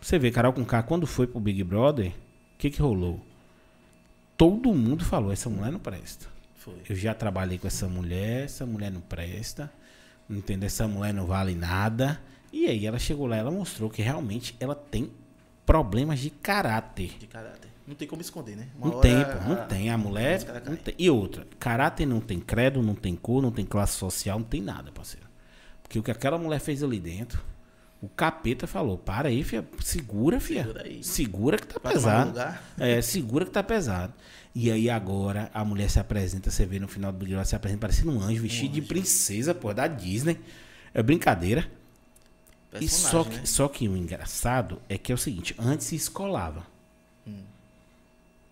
Você 0.01 0.19
vê, 0.19 0.31
Carol 0.31 0.53
com 0.53 0.65
K, 0.65 0.83
quando 0.83 1.07
foi 1.07 1.27
pro 1.27 1.39
Big 1.39 1.63
Brother, 1.63 2.09
o 2.09 2.57
que 2.57 2.69
que 2.69 2.81
rolou? 2.81 3.25
Todo 4.37 4.73
mundo 4.73 5.03
falou, 5.05 5.31
essa 5.31 5.49
mulher 5.49 5.71
não 5.71 5.79
presta. 5.79 6.27
Foi. 6.55 6.81
Eu 6.89 6.95
já 6.95 7.13
trabalhei 7.13 7.57
com 7.57 7.67
essa 7.67 7.87
mulher, 7.87 8.45
essa 8.45 8.65
mulher 8.65 8.91
não 8.91 9.01
presta, 9.01 9.71
entendeu? 10.29 10.67
Essa 10.67 10.87
mulher 10.87 11.13
não 11.13 11.25
vale 11.25 11.55
nada. 11.55 12.21
E 12.51 12.67
aí 12.67 12.85
ela 12.85 12.99
chegou 12.99 13.27
lá, 13.27 13.35
ela 13.35 13.51
mostrou 13.51 13.89
que 13.89 14.01
realmente 14.01 14.55
ela 14.59 14.75
tem 14.75 15.11
problemas 15.65 16.19
de 16.19 16.29
caráter. 16.29 17.17
De 17.17 17.27
caráter. 17.27 17.72
Não 17.87 17.95
tem 17.95 18.07
como 18.07 18.21
esconder, 18.21 18.55
né? 18.55 18.67
Uma 18.77 18.87
Não 18.87 18.97
hora 18.97 19.01
tem, 19.01 19.23
pô, 19.25 19.31
a- 19.31 19.47
não 19.47 19.67
tem. 19.67 19.89
A 19.89 19.97
mulher. 19.97 20.63
não 20.65 20.75
tem. 20.77 20.95
E 20.97 21.09
outra, 21.09 21.45
caráter 21.59 22.05
não 22.05 22.19
tem 22.21 22.39
credo, 22.39 22.81
não 22.81 22.95
tem 22.95 23.15
cor, 23.15 23.41
não 23.41 23.51
tem 23.51 23.65
classe 23.65 23.97
social, 23.97 24.39
não 24.39 24.45
tem 24.45 24.61
nada, 24.61 24.91
parceiro. 24.91 25.27
Porque 25.81 25.99
o 25.99 26.03
que 26.03 26.11
aquela 26.11 26.37
mulher 26.37 26.59
fez 26.59 26.81
ali 26.81 26.99
dentro, 26.99 27.43
o 28.01 28.07
capeta 28.07 28.65
falou: 28.67 28.97
para 28.97 29.27
aí, 29.29 29.43
filha, 29.43 29.65
segura, 29.83 30.39
filha. 30.39 30.63
Segura 30.63 30.83
aí. 30.83 31.03
Segura 31.03 31.57
que 31.57 31.67
tá 31.67 31.79
Vai 31.83 31.93
pesado. 31.93 32.39
É, 32.77 33.01
segura 33.01 33.43
que 33.45 33.51
tá 33.51 33.61
pesado. 33.61 34.13
E 34.55 34.71
aí 34.71 34.89
agora 34.89 35.49
a 35.53 35.65
mulher 35.65 35.89
se 35.89 35.99
apresenta, 35.99 36.49
você 36.51 36.65
vê 36.65 36.79
no 36.79 36.87
final 36.87 37.11
do 37.11 37.19
vídeo, 37.19 37.35
ela 37.35 37.43
se 37.43 37.55
apresenta 37.55 37.81
parecendo 37.81 38.11
um 38.11 38.21
anjo 38.21 38.41
vestido 38.43 38.71
de 38.73 38.81
princesa, 38.81 39.53
pô, 39.53 39.73
da 39.73 39.87
Disney. 39.87 40.39
É 40.93 41.01
brincadeira. 41.03 41.69
E 42.79 42.87
só, 42.87 43.23
Personagem, 43.23 43.31
que, 43.31 43.37
né? 43.39 43.45
só 43.45 43.67
que 43.67 43.87
o 43.89 43.97
engraçado 43.97 44.81
é 44.87 44.97
que 44.97 45.11
é 45.11 45.15
o 45.15 45.17
seguinte, 45.17 45.55
antes 45.59 45.87
se 45.87 45.95
escolava. 45.95 46.65
Hum. 47.27 47.43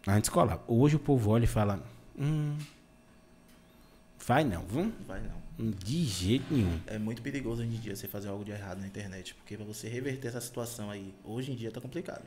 Antes 0.08 0.30
escolava. 0.30 0.64
Hoje 0.68 0.96
o 0.96 1.00
povo 1.00 1.30
olha 1.30 1.44
e 1.44 1.48
fala, 1.48 1.84
hum, 2.18 2.58
vai 4.26 4.44
não, 4.44 4.64
viu? 4.64 4.92
Vai 5.08 5.22
não. 5.22 5.42
De 5.72 6.04
jeito 6.04 6.52
nenhum. 6.52 6.80
É 6.88 6.98
muito 6.98 7.22
perigoso 7.22 7.62
hoje 7.62 7.76
em 7.76 7.80
dia 7.80 7.96
você 7.96 8.08
fazer 8.08 8.30
algo 8.30 8.44
de 8.44 8.52
errado 8.52 8.80
na 8.80 8.88
internet. 8.88 9.36
Porque 9.36 9.56
pra 9.56 9.66
você 9.66 9.88
reverter 9.88 10.30
essa 10.30 10.42
situação 10.42 10.90
aí, 10.90 11.14
hoje 11.24 11.52
em 11.52 11.56
dia 11.56 11.72
tá 11.72 11.80
complicado. 11.80 12.24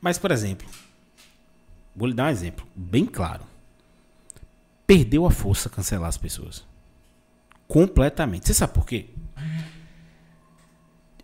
Mas, 0.00 0.18
por 0.18 0.32
exemplo, 0.32 0.68
vou 1.94 2.08
lhe 2.08 2.14
dar 2.14 2.24
um 2.26 2.30
exemplo 2.30 2.66
bem 2.74 3.06
claro. 3.06 3.44
Perdeu 4.84 5.24
a 5.26 5.30
força 5.30 5.68
cancelar 5.68 6.08
as 6.08 6.18
pessoas. 6.18 6.64
Completamente. 7.68 8.46
Você 8.46 8.54
sabe 8.54 8.74
por 8.74 8.84
quê? 8.84 9.06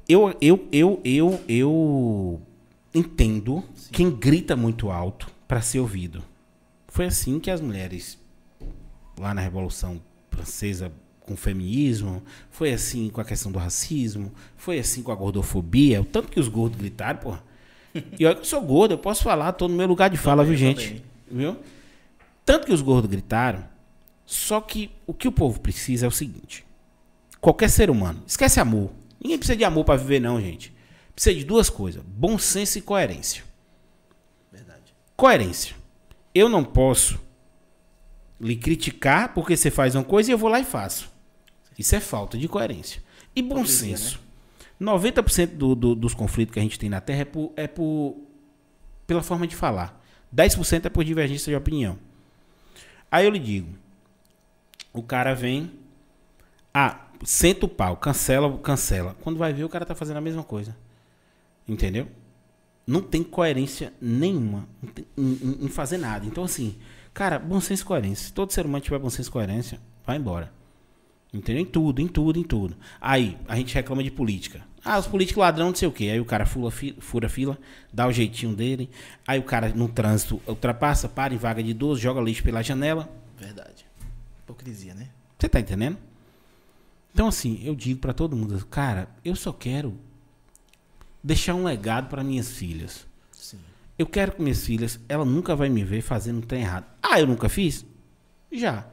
Eu, 0.08 0.34
eu, 0.40 0.68
eu, 0.72 1.00
eu, 1.04 1.44
eu 1.48 2.42
entendo 2.94 3.64
quem 3.92 4.10
grita 4.10 4.56
muito 4.56 4.90
alto 4.90 5.37
para 5.48 5.62
ser 5.62 5.80
ouvido. 5.80 6.22
Foi 6.86 7.06
assim 7.06 7.40
que 7.40 7.50
as 7.50 7.60
mulheres 7.60 8.18
lá 9.18 9.34
na 9.34 9.40
Revolução 9.40 10.00
Francesa 10.30 10.92
com 11.20 11.34
o 11.34 11.36
feminismo, 11.36 12.22
foi 12.50 12.72
assim 12.72 13.10
com 13.10 13.20
a 13.20 13.24
questão 13.24 13.50
do 13.52 13.58
racismo, 13.58 14.32
foi 14.56 14.78
assim 14.78 15.02
com 15.02 15.12
a 15.12 15.14
gordofobia, 15.14 16.00
o 16.00 16.04
tanto 16.04 16.28
que 16.28 16.38
os 16.40 16.48
gordos 16.48 16.78
gritaram, 16.78 17.18
porra. 17.18 17.44
E 18.18 18.24
olha 18.24 18.34
que 18.34 18.42
eu 18.42 18.44
sou 18.44 18.62
gordo, 18.62 18.94
eu 18.94 18.98
posso 18.98 19.22
falar, 19.22 19.52
tô 19.52 19.68
no 19.68 19.74
meu 19.74 19.86
lugar 19.86 20.08
de 20.08 20.16
fala, 20.16 20.44
viu, 20.44 20.54
Também, 20.54 20.76
gente? 20.76 21.02
também. 21.28 21.46
Viu? 21.52 21.56
Tanto 22.46 22.66
que 22.66 22.72
os 22.72 22.80
gordos 22.80 23.10
gritaram, 23.10 23.64
só 24.24 24.60
que 24.60 24.90
o 25.06 25.12
que 25.12 25.28
o 25.28 25.32
povo 25.32 25.60
precisa 25.60 26.06
é 26.06 26.08
o 26.08 26.12
seguinte: 26.12 26.64
qualquer 27.40 27.68
ser 27.68 27.90
humano, 27.90 28.22
esquece 28.26 28.60
amor. 28.60 28.90
Ninguém 29.20 29.36
precisa 29.36 29.56
de 29.56 29.64
amor 29.64 29.84
para 29.84 29.98
viver, 29.98 30.20
não, 30.20 30.40
gente. 30.40 30.72
Precisa 31.14 31.36
de 31.36 31.44
duas 31.44 31.68
coisas: 31.68 32.02
bom 32.06 32.38
senso 32.38 32.78
e 32.78 32.82
coerência. 32.82 33.44
Coerência. 35.18 35.74
Eu 36.32 36.48
não 36.48 36.62
posso 36.62 37.18
lhe 38.40 38.54
criticar 38.54 39.34
porque 39.34 39.56
você 39.56 39.68
faz 39.68 39.96
uma 39.96 40.04
coisa 40.04 40.30
e 40.30 40.32
eu 40.32 40.38
vou 40.38 40.48
lá 40.48 40.60
e 40.60 40.64
faço. 40.64 41.12
Isso 41.76 41.96
é 41.96 41.98
falta 41.98 42.38
de 42.38 42.46
coerência. 42.46 43.02
E 43.34 43.42
bom 43.42 43.56
Hipocrisia, 43.56 43.96
senso. 43.96 44.20
90% 44.80 45.56
do, 45.56 45.74
do, 45.74 45.94
dos 45.96 46.14
conflitos 46.14 46.52
que 46.52 46.60
a 46.60 46.62
gente 46.62 46.78
tem 46.78 46.88
na 46.88 47.00
Terra 47.00 47.22
é, 47.22 47.24
por, 47.24 47.52
é 47.56 47.66
por, 47.66 48.16
pela 49.08 49.20
forma 49.20 49.44
de 49.44 49.56
falar. 49.56 50.00
10% 50.32 50.86
é 50.86 50.88
por 50.88 51.02
divergência 51.02 51.50
de 51.50 51.56
opinião. 51.56 51.98
Aí 53.10 53.24
eu 53.24 53.32
lhe 53.32 53.40
digo: 53.40 53.74
o 54.92 55.02
cara 55.02 55.34
vem, 55.34 55.72
ah, 56.72 57.08
senta 57.24 57.66
o 57.66 57.68
pau, 57.68 57.96
cancela, 57.96 58.56
cancela. 58.58 59.16
Quando 59.20 59.36
vai 59.36 59.52
ver, 59.52 59.64
o 59.64 59.68
cara 59.68 59.84
tá 59.84 59.96
fazendo 59.96 60.18
a 60.18 60.20
mesma 60.20 60.44
coisa. 60.44 60.76
Entendeu? 61.66 62.06
Não 62.88 63.02
tem 63.02 63.22
coerência 63.22 63.92
nenhuma 64.00 64.66
tem- 64.94 65.04
em, 65.16 65.64
em- 65.66 65.68
fazer 65.68 65.98
nada. 65.98 66.24
Então, 66.24 66.42
assim, 66.44 66.74
cara, 67.12 67.38
bom 67.38 67.60
senso 67.60 67.82
e 67.82 67.84
coerência. 67.86 68.26
Se 68.28 68.32
todo 68.32 68.50
ser 68.52 68.64
humano 68.64 68.82
tiver 68.82 68.98
bom 68.98 69.10
senso 69.10 69.28
e 69.28 69.32
coerência, 69.32 69.78
vai 70.06 70.16
embora. 70.16 70.50
Entendeu? 71.32 71.60
Em 71.62 71.66
tudo, 71.66 72.00
em 72.00 72.08
tudo, 72.08 72.38
em 72.38 72.42
tudo. 72.42 72.74
Aí, 72.98 73.36
a 73.46 73.54
gente 73.56 73.74
reclama 73.74 74.02
de 74.02 74.10
política. 74.10 74.62
Ah, 74.82 74.98
os 74.98 75.06
políticos 75.06 75.42
ladrão, 75.42 75.66
não 75.68 75.74
sei 75.74 75.86
o 75.86 75.92
quê. 75.92 76.04
Aí 76.04 76.18
o 76.18 76.24
cara 76.24 76.46
fura 76.46 77.28
fila, 77.28 77.58
dá 77.92 78.06
o 78.06 78.12
jeitinho 78.12 78.54
dele. 78.54 78.88
Aí 79.26 79.38
o 79.38 79.42
cara 79.42 79.68
no 79.68 79.86
trânsito 79.88 80.40
ultrapassa, 80.46 81.06
para 81.10 81.34
em 81.34 81.36
vaga 81.36 81.62
de 81.62 81.70
idoso, 81.72 82.00
joga 82.00 82.22
lixo 82.22 82.42
pela 82.42 82.62
janela. 82.62 83.06
Verdade. 83.36 83.84
Hipocrisia, 84.44 84.94
né? 84.94 85.08
Você 85.38 85.48
tá 85.50 85.60
entendendo? 85.60 85.98
Então, 87.12 87.28
assim, 87.28 87.60
eu 87.62 87.74
digo 87.74 88.00
pra 88.00 88.14
todo 88.14 88.34
mundo, 88.34 88.64
cara, 88.66 89.10
eu 89.22 89.36
só 89.36 89.52
quero 89.52 89.98
deixar 91.22 91.54
um 91.54 91.64
legado 91.64 92.08
pra 92.08 92.24
minhas 92.24 92.50
filhas. 92.52 93.06
Sim. 93.32 93.58
Eu 93.98 94.06
quero 94.06 94.32
que 94.32 94.42
minhas 94.42 94.64
filhas, 94.64 95.00
ela 95.08 95.24
nunca 95.24 95.56
vai 95.56 95.68
me 95.68 95.84
ver 95.84 96.02
fazendo 96.02 96.38
um 96.38 96.42
trem 96.42 96.62
errado. 96.62 96.86
Ah, 97.02 97.20
eu 97.20 97.26
nunca 97.26 97.48
fiz? 97.48 97.84
Já. 98.50 98.86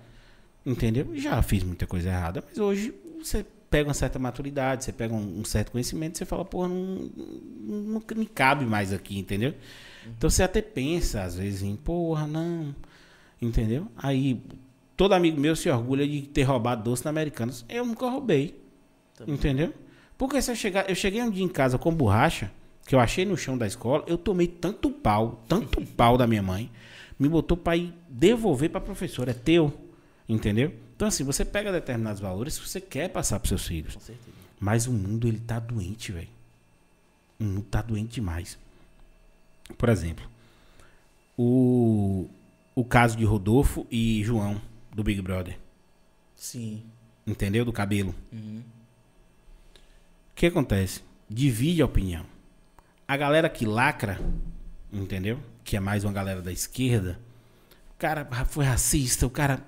Entendeu? 0.66 1.16
Já 1.16 1.42
fiz 1.42 1.64
muita 1.64 1.86
coisa 1.86 2.10
errada, 2.10 2.44
mas 2.48 2.58
hoje 2.58 2.94
você 3.20 3.46
pega 3.70 3.88
uma 3.88 3.94
certa 3.94 4.18
maturidade, 4.18 4.84
você 4.84 4.92
pega 4.92 5.14
um, 5.14 5.42
um 5.42 5.46
certo 5.46 5.72
conhecimento, 5.72 6.18
você 6.18 6.26
fala, 6.26 6.46
porra, 6.46 6.70
não, 6.70 7.10
não, 7.60 8.04
me 8.16 8.26
cabe 8.26 8.66
mais 8.66 8.94
aqui, 8.94 9.20
entendeu? 9.20 9.54
Então 10.18 10.30
você 10.30 10.44
até 10.44 10.62
pensa, 10.62 11.24
às 11.24 11.36
vezes, 11.36 11.62
em, 11.62 11.76
porra, 11.76 12.26
não. 12.26 12.76
Entendeu? 13.42 13.88
Aí, 13.98 14.42
todo 14.96 15.14
amigo 15.14 15.40
meu 15.40 15.56
se 15.56 15.70
orgulha 15.70 16.08
de 16.08 16.22
ter 16.22 16.44
roubado 16.44 16.84
doce 16.84 17.04
na 17.04 17.10
Americanas. 17.10 17.66
Eu 17.68 17.86
nunca 17.86 18.10
roubei. 18.10 18.60
Também. 19.16 19.36
Entendeu? 19.36 19.74
Porque 20.18 20.42
se 20.42 20.52
eu 20.52 20.56
chegar, 20.56 20.90
eu 20.90 20.96
cheguei 20.96 21.22
um 21.22 21.30
dia 21.30 21.44
em 21.44 21.50
casa 21.50 21.78
com 21.78 21.94
borracha, 21.94 22.52
que 22.86 22.96
eu 22.96 23.00
achei 23.00 23.26
no 23.26 23.36
chão 23.38 23.58
da 23.58 23.68
escola, 23.68 24.04
eu 24.08 24.18
tomei 24.18 24.48
tanto 24.48 24.90
pau, 24.90 25.44
tanto 25.48 25.82
pau 25.98 26.18
da 26.18 26.26
minha 26.28 26.42
mãe, 26.44 26.72
me 27.20 27.28
botou 27.28 27.58
para 27.58 27.76
ir 27.78 27.94
devolver 28.10 28.70
para 28.70 28.80
professora, 28.82 29.32
é 29.32 29.34
teu, 29.34 29.74
entendeu? 30.28 30.74
Então 30.96 31.08
assim, 31.08 31.24
você 31.24 31.44
pega 31.44 31.72
determinados 31.72 32.22
valores 32.22 32.58
que 32.58 32.68
você 32.68 32.80
quer 32.80 33.10
passar 33.10 33.40
para 33.40 33.50
seus 33.50 33.66
filhos, 33.68 33.96
Com 33.96 34.00
certeza. 34.00 34.38
mas 34.60 34.88
o 34.88 34.94
mundo 34.94 35.28
ele 35.28 35.40
tá 35.40 35.60
doente, 35.60 36.12
velho. 36.12 36.30
O 37.40 37.44
mundo 37.44 37.64
tá 37.64 37.82
doente 37.82 38.16
demais. 38.16 38.58
Por 39.78 39.90
exemplo, 39.90 40.26
o 41.38 42.30
o 42.74 42.84
caso 42.84 43.16
de 43.18 43.24
Rodolfo 43.24 43.88
e 43.90 44.22
João 44.24 44.62
do 44.94 45.02
Big 45.04 45.22
Brother, 45.22 45.58
Sim. 46.36 46.84
entendeu? 47.26 47.64
Do 47.64 47.72
cabelo. 47.72 48.14
Uhum. 48.34 48.62
O 50.36 50.38
que 50.38 50.48
acontece? 50.48 51.00
Divide 51.30 51.82
a 51.82 51.86
opinião. 51.86 52.26
A 53.08 53.16
galera 53.16 53.48
que 53.48 53.66
lacra, 53.66 54.20
entendeu? 54.92 55.40
Que 55.64 55.78
é 55.78 55.80
mais 55.80 56.04
uma 56.04 56.12
galera 56.12 56.42
da 56.42 56.52
esquerda. 56.52 57.18
O 57.92 57.98
cara 57.98 58.28
foi 58.44 58.66
racista, 58.66 59.26
o 59.26 59.30
cara. 59.30 59.64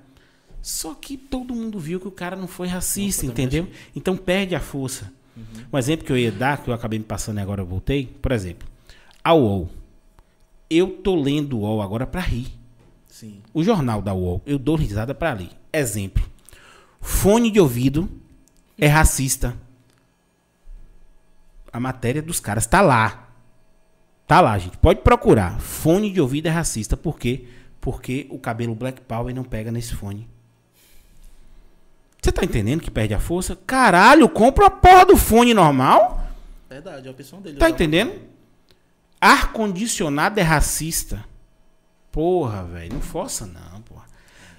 Só 0.62 0.94
que 0.94 1.16
todo 1.16 1.56
mundo 1.56 1.80
viu 1.80 2.02
que 2.02 2.08
o 2.10 2.12
cara 2.12 2.36
não 2.36 2.50
foi 2.50 2.68
racista, 2.68 3.24
Não, 3.24 3.32
entendeu? 3.32 3.70
Então 3.96 4.18
perde 4.18 4.56
a 4.56 4.60
força. 4.60 5.10
Um 5.72 5.78
exemplo 5.78 6.06
que 6.06 6.12
eu 6.12 6.18
ia 6.18 6.34
dar, 6.34 6.62
que 6.62 6.70
eu 6.70 6.74
acabei 6.74 7.00
me 7.00 7.06
passando 7.06 7.38
e 7.38 7.42
agora 7.42 7.62
eu 7.62 7.66
voltei, 7.66 8.06
por 8.22 8.34
exemplo, 8.34 8.68
a 9.24 9.34
UOL. 9.34 9.70
Eu 10.70 10.98
tô 10.98 11.16
lendo 11.16 11.58
o 11.58 11.62
UOL 11.62 11.82
agora 11.82 12.06
pra 12.06 12.20
rir. 12.20 12.52
Sim. 13.08 13.42
O 13.54 13.64
jornal 13.64 14.02
da 14.02 14.14
UOL, 14.14 14.42
eu 14.46 14.60
dou 14.60 14.76
risada 14.76 15.16
pra 15.16 15.32
ler. 15.32 15.52
Exemplo. 15.72 16.30
Fone 17.00 17.50
de 17.50 17.60
ouvido 17.62 18.10
é 18.78 18.88
racista. 18.88 19.56
A 21.78 21.80
matéria 21.80 22.24
dos 22.24 22.40
caras 22.40 22.66
tá 22.66 22.82
lá. 22.82 23.30
Tá 24.26 24.42
lá, 24.42 24.58
gente. 24.58 24.80
Pode 24.80 25.02
procurar. 25.02 25.60
Fone 25.60 26.10
de 26.12 26.20
ouvido 26.20 26.48
é 26.48 26.50
racista. 26.50 26.98
Por 26.98 27.20
quê? 27.20 27.46
Porque 27.80 28.26
o 28.32 28.40
cabelo 28.40 28.74
Black 28.74 29.00
Power 29.02 29.32
não 29.36 29.44
pega 29.44 29.72
nesse 29.72 29.94
fone. 29.94 30.28
Você 32.20 32.32
tá 32.32 32.44
entendendo 32.44 32.82
que 32.82 32.90
perde 32.90 33.14
a 33.14 33.20
força? 33.20 33.56
Caralho, 33.56 34.28
compra 34.28 34.66
a 34.66 34.72
porra 34.72 35.06
do 35.06 35.16
fone 35.16 35.54
normal. 35.54 36.28
Verdade, 36.68 37.06
é 37.06 37.10
a 37.10 37.12
opção 37.12 37.40
dele. 37.42 37.58
Tá 37.60 37.68
usar- 37.68 37.76
entendendo? 37.76 38.20
Ar-condicionado 39.22 40.40
é 40.40 40.44
racista. 40.44 41.24
Porra, 42.12 42.64
velho, 42.64 42.96
não 42.96 43.02
força 43.02 43.46
não, 43.46 43.82
porra. 43.84 44.06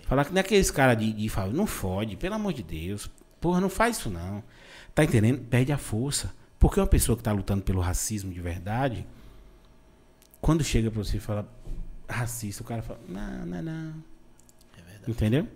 Falar 0.07 0.25
que 0.25 0.33
nem 0.33 0.41
aqueles 0.41 0.71
caras 0.71 0.97
de, 0.97 1.13
de 1.13 1.29
falar, 1.29 1.49
não 1.53 1.67
fode, 1.67 2.17
pelo 2.17 2.37
amor 2.37 2.53
de 2.53 2.63
Deus. 2.63 3.11
Porra, 3.41 3.61
não 3.61 3.69
faz 3.69 3.97
isso 3.99 4.09
não. 4.09 4.41
Tá 4.95 5.03
entendendo? 5.03 5.41
Perde 5.41 5.73
a 5.73 5.79
força. 5.79 6.38
Porque 6.59 6.81
uma 6.81 6.87
pessoa 6.87 7.17
que 7.17 7.23
tá 7.23 7.33
lutando 7.33 7.63
pelo 7.63 7.81
racismo 7.81 8.33
de 8.33 8.41
verdade, 8.41 9.07
quando 10.41 10.65
chega 10.65 10.91
pra 10.91 11.03
você 11.03 11.19
e 11.19 11.21
fala 11.21 11.49
racista, 12.09 12.63
o 12.63 12.67
cara 12.67 12.83
fala, 12.83 13.01
não, 13.09 13.47
não, 13.47 13.59
é 13.59 13.63
não. 13.63 14.05
É 14.77 14.83
verdade. 14.83 15.11
Entendeu? 15.11 15.47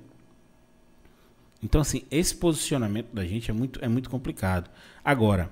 Então, 1.63 1.81
assim, 1.81 2.03
esse 2.11 2.35
posicionamento 2.35 3.13
da 3.13 3.25
gente 3.25 3.51
é 3.51 3.55
muito, 3.55 3.85
é 3.85 3.89
muito 3.89 4.11
complicado. 4.11 4.71
Agora, 5.05 5.51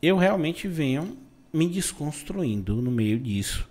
eu 0.00 0.16
realmente 0.16 0.66
venho 0.66 1.16
me 1.52 1.68
desconstruindo 1.68 2.80
no 2.82 2.90
meio 2.90 3.18
disso. 3.18 3.68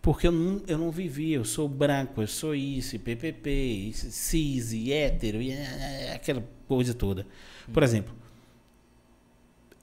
Porque 0.00 0.26
eu 0.26 0.32
não, 0.32 0.60
eu 0.66 0.76
não 0.76 0.90
vivi, 0.90 1.32
eu 1.32 1.44
sou 1.44 1.68
branco, 1.68 2.20
eu 2.20 2.26
sou 2.26 2.54
isso, 2.54 2.98
PPP, 2.98 3.92
cis, 3.94 4.72
e 4.72 4.92
hétero, 4.92 5.40
e 5.40 5.52
é, 5.52 6.12
aquela 6.14 6.42
coisa 6.66 6.92
toda. 6.92 7.24
Por 7.72 7.84
exemplo, 7.84 8.12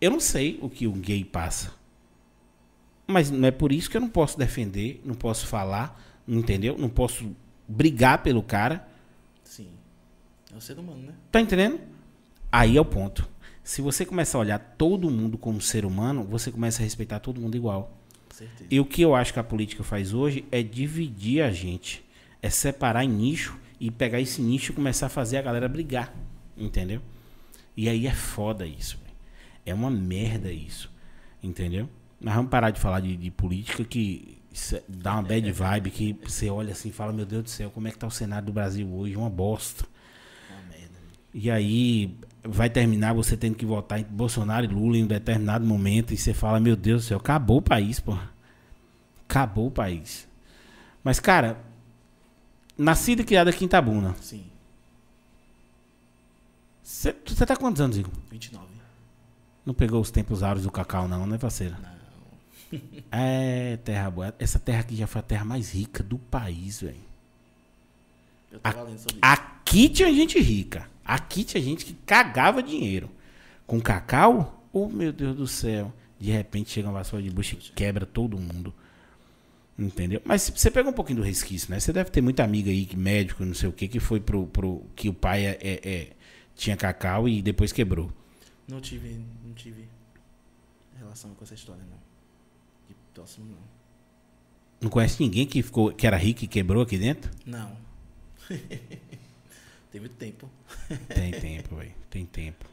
eu 0.02 0.12
não 0.12 0.20
sei 0.20 0.60
o 0.62 0.70
que 0.70 0.88
um 0.88 1.00
gay 1.00 1.24
passa. 1.24 1.74
Mas 3.08 3.32
não 3.32 3.48
é 3.48 3.52
por 3.52 3.72
isso 3.72 3.90
que 3.90 3.98
eu 3.98 4.02
não 4.02 4.10
posso 4.10 4.38
defender, 4.38 5.02
não 5.04 5.16
posso 5.16 5.48
falar, 5.48 6.00
entendeu? 6.28 6.78
Não 6.78 6.90
posso 6.90 7.36
brigar 7.68 8.22
pelo 8.22 8.44
cara. 8.44 8.88
Sim. 9.44 9.70
É 10.54 10.56
o 10.56 10.62
ser 10.62 10.78
humano, 10.78 11.02
né? 11.02 11.14
Tá 11.32 11.42
entendendo? 11.42 11.80
Aí 12.52 12.78
é 12.78 12.82
o 12.82 12.86
ponto. 12.86 13.28
Se 13.64 13.82
você 13.82 14.06
começa 14.06 14.38
a 14.38 14.42
olhar 14.42 14.60
todo 14.78 15.10
mundo 15.10 15.38
como 15.38 15.62
ser 15.62 15.86
humano, 15.86 16.24
você 16.24 16.52
começa 16.52 16.82
a 16.82 16.84
respeitar 16.84 17.20
todo 17.20 17.42
mundo 17.42 17.56
igual. 17.56 17.98
Certeza. 18.30 18.68
E 18.72 18.80
o 18.80 18.86
que 18.86 19.02
eu 19.02 19.14
acho 19.16 19.34
que 19.34 19.40
a 19.40 19.44
política 19.44 19.84
faz 19.84 20.14
hoje 20.14 20.46
é 20.52 20.64
dividir 20.64 21.44
a 21.44 21.52
gente. 21.52 22.04
É 22.42 22.50
separar 22.50 23.04
em 23.04 23.10
nicho 23.10 23.58
e 23.80 23.92
pegar 23.92 24.22
esse 24.22 24.42
nicho 24.42 24.72
e 24.72 24.76
começar 24.76 25.08
a 25.08 25.10
fazer 25.10 25.38
a 25.38 25.42
galera 25.42 25.68
brigar. 25.68 26.14
Entendeu? 26.58 27.02
E 27.76 27.90
aí 27.90 28.08
é 28.08 28.14
foda 28.14 28.66
isso. 28.66 28.98
É 29.66 29.74
uma 29.74 29.90
merda 29.90 30.52
isso. 30.52 30.92
Entendeu? 31.42 31.90
Nós 32.20 32.36
vamos 32.36 32.52
parar 32.52 32.72
de 32.72 32.80
falar 32.80 33.00
de, 33.00 33.16
de 33.16 33.32
política 33.32 33.84
que 33.84 34.38
dá 34.88 35.14
uma 35.14 35.24
bad 35.24 35.52
vibe 35.52 35.92
que 35.92 36.18
você 36.24 36.50
olha 36.50 36.72
assim 36.72 36.90
e 36.90 36.92
fala, 36.92 37.14
meu 37.14 37.26
Deus 37.26 37.44
do 37.44 37.50
céu, 37.50 37.70
como 37.70 37.88
é 37.88 37.92
que 37.92 37.98
tá 37.98 38.08
o 38.08 38.12
cenário 38.12 38.48
do 38.48 38.54
Brasil 38.54 38.88
hoje? 38.92 39.16
Uma 39.16 39.30
bosta. 39.30 39.86
Uma 40.50 40.62
merda. 40.64 40.96
E 41.34 41.50
aí 41.50 42.18
vai 42.44 42.70
terminar 42.70 43.14
você 43.14 43.38
tendo 43.38 43.56
que 43.56 43.66
votar 43.66 44.00
em 44.00 44.04
Bolsonaro 44.04 44.66
e 44.66 44.68
Lula 44.68 44.98
em 44.98 45.04
um 45.04 45.08
determinado 45.08 45.66
momento 45.66 46.14
e 46.14 46.18
você 46.18 46.34
fala, 46.34 46.60
meu 46.60 46.76
Deus 46.76 47.04
do 47.04 47.08
céu, 47.08 47.18
acabou 47.18 47.58
o 47.58 47.62
país, 47.62 48.00
pô. 48.00 48.18
Acabou 49.28 49.68
o 49.68 49.72
país. 49.72 50.28
Mas, 51.04 51.20
cara, 51.20 51.64
nascido 52.78 53.22
e 53.22 53.24
criado 53.24 53.50
aqui 53.50 53.64
em 53.64 53.68
Itabuna. 53.68 54.16
Sim. 54.22 54.46
Você 56.84 57.14
tá 57.46 57.56
quantos 57.56 57.82
anos, 57.82 57.98
Igor? 57.98 58.12
29. 58.32 58.69
Não 59.70 59.74
pegou 59.76 60.02
os 60.02 60.10
tempos 60.10 60.42
áureos 60.42 60.64
do 60.64 60.72
cacau, 60.72 61.08
não, 61.08 61.28
né, 61.28 61.38
parceiro? 61.38 61.76
Não. 61.80 62.80
É, 63.12 63.78
terra 63.84 64.10
boa. 64.10 64.34
Essa 64.40 64.58
terra 64.58 64.80
aqui 64.80 64.96
já 64.96 65.06
foi 65.06 65.20
a 65.20 65.24
terra 65.24 65.46
mais 65.46 65.72
rica 65.72 66.02
do 66.02 66.18
país, 66.18 66.82
velho. 66.82 66.98
Eu 68.52 68.60
tava 68.60 68.82
lendo 68.82 68.98
sobre 68.98 69.14
isso. 69.14 69.20
Aqui 69.22 69.88
tinha 69.90 70.12
gente 70.12 70.40
rica. 70.40 70.90
Aqui 71.06 71.44
tinha 71.44 71.62
gente 71.62 71.86
que 71.86 71.94
cagava 71.94 72.64
dinheiro. 72.64 73.12
Com 73.68 73.80
cacau, 73.80 74.66
oh 74.74 74.88
meu 74.88 75.14
Deus 75.14 75.38
do 75.38 75.46
céu. 75.46 75.94
De 76.20 76.32
repente 76.32 76.72
chega 76.72 76.88
uma 76.88 76.98
vassoura 76.98 77.24
de 77.24 77.30
bucha 77.30 77.54
e 77.54 77.58
quebra 77.58 78.08
todo 78.08 78.40
mundo. 78.40 78.74
Entendeu? 79.78 80.20
Mas 80.26 80.50
você 80.50 80.72
pega 80.72 80.90
um 80.90 80.94
pouquinho 80.94 81.20
do 81.20 81.26
resquício, 81.26 81.70
né? 81.70 81.80
Você 81.80 81.94
deve 81.94 82.10
ter 82.10 82.22
muita 82.22 82.44
amiga 82.44 82.72
aí, 82.72 82.90
médico, 82.96 83.46
não 83.46 83.54
sei 83.54 83.70
o 83.70 83.72
que, 83.72 83.88
que 83.88 84.00
foi 84.00 84.20
pro. 84.20 84.48
pro 84.48 84.82
que 84.96 85.10
o 85.10 85.14
pai 85.14 85.46
é, 85.46 85.60
é- 85.62 85.82
é- 85.84 86.08
tinha 86.56 86.76
cacau 86.76 87.30
e 87.30 87.40
depois 87.40 87.72
quebrou. 87.72 88.12
Não 88.70 88.80
tive, 88.82 89.20
não 89.44 89.54
tive 89.54 89.88
relação 90.98 91.34
com 91.34 91.44
essa 91.44 91.54
história, 91.56 91.82
não. 91.90 91.98
De 92.88 92.96
próximo, 93.14 93.46
não. 93.52 93.58
Não 94.82 94.90
conhece 94.90 95.22
ninguém 95.22 95.46
que, 95.46 95.62
ficou, 95.62 95.92
que 95.92 96.06
era 96.08 96.16
rico 96.18 96.44
e 96.44 96.48
quebrou 96.48 96.84
aqui 96.84 96.98
dentro? 96.98 97.32
Não. 97.46 97.76
Tem 99.92 100.00
muito 100.00 100.16
tempo. 100.16 100.50
Tem 101.14 101.32
tempo, 101.32 101.76
velho. 101.76 101.94
Tem 102.10 102.26
tempo. 102.26 102.66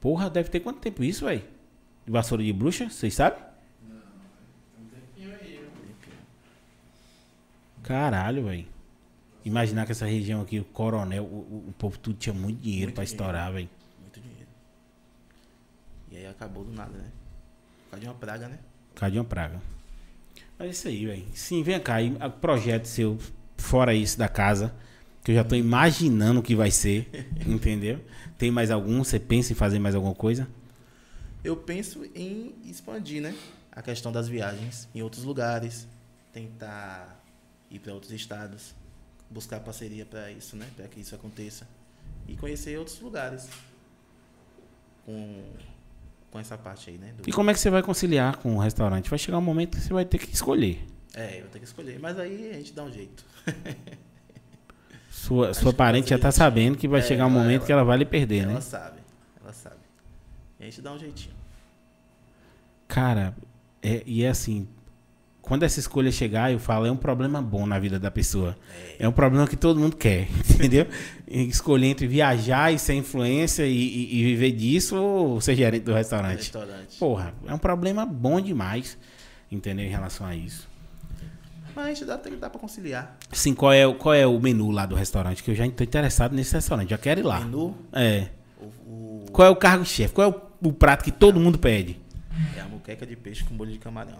Porra, 0.00 0.30
deve 0.30 0.48
ter 0.48 0.60
quanto 0.60 0.80
tempo 0.80 1.04
isso, 1.04 1.26
velho? 1.26 1.44
De 2.04 2.10
vassoura 2.12 2.42
de 2.42 2.52
bruxa, 2.52 2.88
vocês 2.88 3.14
sabem? 3.14 3.44
Caralho, 7.82 8.44
velho. 8.44 8.66
Imaginar 9.44 9.86
que 9.86 9.92
essa 9.92 10.06
região 10.06 10.40
aqui, 10.42 10.58
o 10.58 10.64
coronel, 10.64 11.22
o, 11.24 11.26
o- 11.26 11.64
o 11.68 11.72
povo 11.78 11.96
tudo 11.98 12.16
tinha 12.18 12.32
muito 12.34 12.60
dinheiro 12.60 12.86
Muito 12.86 12.94
pra 12.96 13.04
dinheiro. 13.04 13.22
estourar, 13.24 13.52
velho. 13.52 13.68
E 16.16 16.20
aí 16.20 16.26
acabou 16.26 16.64
do 16.64 16.72
nada, 16.72 16.96
né? 16.96 17.12
Por 17.84 17.90
causa 17.90 18.00
de 18.00 18.08
uma 18.08 18.14
praga, 18.14 18.48
né? 18.48 18.58
Cadê 18.94 19.18
uma 19.18 19.24
praga? 19.24 19.60
Mas 20.58 20.68
é 20.68 20.70
isso 20.70 20.88
aí, 20.88 21.04
velho. 21.04 21.26
Sim, 21.34 21.62
vem 21.62 21.78
cá. 21.78 22.00
E 22.00 22.10
projeto 22.40 22.86
seu, 22.86 23.18
fora 23.58 23.92
isso 23.92 24.18
da 24.18 24.26
casa, 24.26 24.74
que 25.22 25.32
eu 25.32 25.34
já 25.34 25.44
tô 25.44 25.54
imaginando 25.54 26.40
o 26.40 26.42
que 26.42 26.56
vai 26.56 26.70
ser, 26.70 27.10
entendeu? 27.46 28.02
Tem 28.38 28.50
mais 28.50 28.70
algum? 28.70 29.04
Você 29.04 29.20
pensa 29.20 29.52
em 29.52 29.54
fazer 29.54 29.78
mais 29.78 29.94
alguma 29.94 30.14
coisa? 30.14 30.48
Eu 31.44 31.54
penso 31.54 32.02
em 32.14 32.54
expandir, 32.64 33.20
né? 33.20 33.36
A 33.70 33.82
questão 33.82 34.10
das 34.10 34.26
viagens 34.26 34.88
em 34.94 35.02
outros 35.02 35.22
lugares. 35.22 35.86
Tentar 36.32 37.22
ir 37.70 37.78
para 37.78 37.92
outros 37.92 38.12
estados. 38.12 38.74
Buscar 39.28 39.60
parceria 39.60 40.06
para 40.06 40.30
isso, 40.30 40.56
né? 40.56 40.66
Para 40.74 40.88
que 40.88 40.98
isso 40.98 41.14
aconteça. 41.14 41.68
E 42.26 42.34
conhecer 42.36 42.78
outros 42.78 42.98
lugares. 43.00 43.50
Com, 45.04 45.44
com 46.30 46.38
essa 46.38 46.56
parte 46.58 46.90
aí, 46.90 46.98
né? 46.98 47.12
Do- 47.16 47.28
E 47.28 47.32
como 47.32 47.50
é 47.50 47.54
que 47.54 47.60
você 47.60 47.70
vai 47.70 47.82
conciliar 47.82 48.36
com 48.36 48.54
o 48.56 48.58
restaurante? 48.58 49.08
Vai 49.10 49.18
chegar 49.18 49.38
um 49.38 49.42
momento 49.42 49.76
que 49.76 49.82
você 49.82 49.92
vai 49.92 50.04
ter 50.04 50.18
que 50.18 50.32
escolher. 50.34 50.84
É, 51.14 51.36
eu 51.38 51.42
vou 51.42 51.50
ter 51.50 51.58
que 51.60 51.64
escolher. 51.64 51.98
Mas 51.98 52.18
aí 52.18 52.50
a 52.50 52.54
gente 52.54 52.72
dá 52.74 52.82
um 52.84 52.92
jeito. 52.92 53.24
Sua, 55.10 55.54
sua 55.54 55.72
parente 55.72 56.10
já 56.10 56.18
tá 56.18 56.30
sabendo 56.30 56.76
que 56.76 56.86
vai 56.86 57.00
É, 57.00 57.02
chegar 57.02 57.26
um 57.26 57.30
ela- 57.30 57.38
momento 57.40 57.56
ela- 57.60 57.66
que 57.66 57.72
ela 57.72 57.84
vai 57.84 57.96
lhe 57.98 58.04
perder, 58.04 58.44
ela 58.44 58.52
né? 58.54 58.60
sabe. 58.60 59.00
Ela 59.42 59.52
sabe. 59.52 59.76
E 60.60 60.62
a 60.62 60.66
gente 60.66 60.82
dá 60.82 60.92
um 60.92 60.98
jeitinho. 60.98 61.34
Cara, 62.86 63.34
é, 63.82 64.02
e 64.06 64.22
é 64.22 64.28
assim, 64.28 64.68
quando 65.46 65.62
essa 65.62 65.78
escolha 65.80 66.10
chegar, 66.10 66.52
eu 66.52 66.58
falo, 66.58 66.84
é 66.86 66.90
um 66.90 66.96
problema 66.96 67.40
bom 67.40 67.64
na 67.66 67.78
vida 67.78 67.98
da 67.98 68.10
pessoa. 68.10 68.56
É, 68.98 69.08
um 69.08 69.12
problema 69.12 69.46
que 69.46 69.56
todo 69.56 69.78
mundo 69.80 69.96
quer, 69.96 70.26
entendeu? 70.50 70.86
Escolher 71.26 71.86
entre 71.86 72.06
viajar 72.06 72.72
e 72.72 72.78
ser 72.78 72.94
influência 72.94 73.64
e, 73.64 73.72
e- 73.72 74.18
e 74.20 74.24
viver 74.24 74.50
disso 74.52 74.96
ou 74.96 75.40
ser 75.40 75.54
gerente 75.54 75.84
do 75.84 75.94
restaurante. 75.94 76.38
Restaurante. 76.38 76.98
Porra, 76.98 77.32
é 77.46 77.54
um 77.54 77.58
problema 77.58 78.04
bom 78.04 78.40
demais, 78.40 78.98
entendeu? 79.50 79.86
Em 79.86 79.90
relação 79.90 80.26
a 80.26 80.34
isso. 80.34 80.68
Mas 81.74 81.84
a 81.84 81.88
gente 81.90 82.04
dá, 82.06 82.16
dar 82.16 82.50
pra 82.50 82.58
conciliar. 82.60 83.16
Sim, 83.32 83.54
qual 83.54 83.72
é, 83.72 83.86
o- 83.86 83.94
qual 83.94 84.14
é 84.14 84.26
o 84.26 84.40
menu 84.40 84.70
lá 84.70 84.84
do 84.84 84.94
restaurante? 84.96 85.42
Que 85.42 85.50
eu 85.50 85.54
já 85.54 85.66
estou 85.66 85.84
interessado 85.86 86.34
nesse 86.34 86.54
restaurante, 86.54 86.90
já 86.90 86.98
quero 86.98 87.20
ir 87.20 87.22
lá. 87.22 87.40
Menu, 87.40 87.76
É. 87.92 88.28
o, 88.60 88.64
o- 88.64 89.24
Qual 89.30 89.46
é 89.46 89.50
o 89.50 89.56
cargo-chefe? 89.56 90.12
Qual 90.14 90.28
é 90.28 90.34
o, 90.34 90.68
o 90.68 90.72
prato 90.72 91.04
que 91.04 91.12
todo 91.12 91.38
mundo 91.38 91.58
pede? 91.58 92.00
é 92.56 92.60
a 92.60 92.64
muqueca 92.66 93.06
de 93.06 93.14
peixe 93.14 93.44
com 93.44 93.54
molho 93.54 93.70
de 93.72 93.78
camarão. 93.78 94.18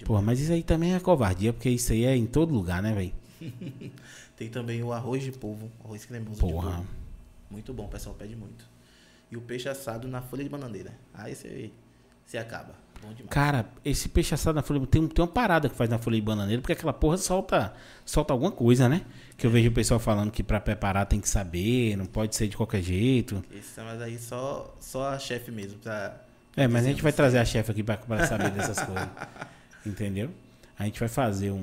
Demais. 0.00 0.06
Porra, 0.06 0.22
mas 0.22 0.40
isso 0.40 0.52
aí 0.52 0.62
também 0.62 0.94
é 0.94 1.00
covardia, 1.00 1.52
porque 1.52 1.68
isso 1.70 1.92
aí 1.92 2.04
é 2.04 2.16
em 2.16 2.26
todo 2.26 2.52
lugar, 2.54 2.82
né, 2.82 2.92
velho? 2.92 3.12
Tem 4.36 4.48
também 4.48 4.82
o 4.82 4.92
arroz 4.92 5.22
de 5.22 5.32
polvo, 5.32 5.70
arroz 5.84 6.04
cremoso 6.04 6.34
de 6.34 6.40
Porra. 6.40 6.70
polvo. 6.76 6.86
Muito 7.50 7.72
bom, 7.74 7.84
o 7.84 7.88
pessoal 7.88 8.14
pede 8.14 8.34
muito. 8.34 8.64
E 9.30 9.36
o 9.36 9.40
peixe 9.40 9.68
assado 9.68 10.08
na 10.08 10.22
folha 10.22 10.42
de 10.42 10.48
bananeira. 10.48 10.92
Aí 11.12 11.34
você, 11.34 11.70
você 12.24 12.38
acaba. 12.38 12.74
Bom 13.02 13.08
demais. 13.12 13.30
Cara, 13.30 13.66
esse 13.84 14.08
peixe 14.08 14.34
assado 14.34 14.56
na 14.56 14.62
folha 14.62 14.86
tem, 14.86 15.06
tem 15.06 15.22
uma 15.22 15.30
parada 15.30 15.68
que 15.68 15.74
faz 15.74 15.88
na 15.88 15.98
folha 15.98 16.16
de 16.16 16.22
bananeira, 16.22 16.60
porque 16.60 16.72
aquela 16.72 16.92
porra 16.92 17.16
solta, 17.16 17.72
solta 18.04 18.32
alguma 18.32 18.50
coisa, 18.52 18.88
né? 18.88 19.02
Que 19.36 19.46
eu 19.46 19.50
vejo 19.50 19.68
o 19.70 19.72
pessoal 19.72 19.98
falando 20.00 20.30
que 20.30 20.42
pra 20.42 20.60
preparar 20.60 21.06
tem 21.06 21.20
que 21.20 21.28
saber, 21.28 21.96
não 21.96 22.06
pode 22.06 22.34
ser 22.36 22.48
de 22.48 22.56
qualquer 22.56 22.82
jeito. 22.82 23.42
Esse, 23.52 23.80
mas 23.80 24.00
aí 24.02 24.18
só, 24.18 24.74
só 24.80 25.10
a 25.10 25.18
chefe 25.18 25.50
mesmo 25.50 25.78
pra. 25.78 26.20
É, 26.56 26.66
mas 26.68 26.84
a 26.84 26.88
gente 26.88 27.02
vai 27.02 27.12
trazer 27.12 27.38
a 27.38 27.44
chefe 27.44 27.70
aqui 27.70 27.82
pra, 27.82 27.96
pra 27.96 28.26
saber 28.26 28.50
dessas 28.50 28.80
coisas. 28.84 29.08
Entendeu? 29.84 30.30
A 30.78 30.84
gente 30.84 30.98
vai 30.98 31.08
fazer 31.08 31.50
um, 31.50 31.56
um- 31.56 31.60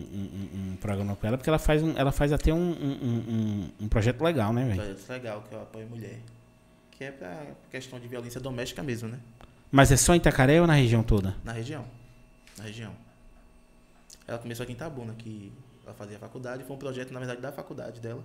um- 0.53 0.72
um 0.72 0.76
programa 0.78 1.15
com 1.15 1.26
ela, 1.28 1.38
porque 1.38 1.49
ela 1.49 1.57
faz, 1.59 1.82
um, 1.82 1.97
ela 1.97 2.11
faz 2.11 2.32
até 2.32 2.53
um, 2.53 2.57
um, 2.72 2.91
um- 3.01 3.70
um 3.82 3.88
projeto 3.88 4.22
legal, 4.24 4.53
né, 4.53 4.63
velho? 4.65 4.76
Projeto 4.76 5.09
legal 5.09 5.43
que 5.49 5.55
eu 5.55 5.61
apoio 5.61 5.88
mulher. 5.88 6.20
Que 6.91 7.03
é 7.05 7.11
pra 7.11 7.45
questão 7.72 7.99
de 7.99 8.07
violência 8.07 8.39
doméstica 8.39 8.84
mesmo, 8.84 9.09
né? 9.09 9.20
Mas 9.72 9.91
é 9.91 9.97
só 9.97 10.13
em 10.13 10.18
Itacaré 10.18 10.61
ou 10.61 10.68
na 10.68 10.74
região 10.74 11.03
toda? 11.03 11.36
Na 11.43 11.51
região. 11.51 11.86
Na 12.57 12.63
região. 12.65 12.93
Ela 14.28 14.38
começou 14.38 14.63
aqui 14.63 14.74
em 14.74 14.76
Tabuna, 14.76 15.13
que 15.13 15.51
ela 15.86 15.93
fazia 15.95 16.18
faculdade. 16.20 16.63
Foi 16.63 16.76
um 16.76 16.80
projeto, 16.80 17.11
na 17.11 17.20
verdade, 17.20 17.41
da 17.41 17.51
faculdade 17.51 17.99
dela. 17.99 18.24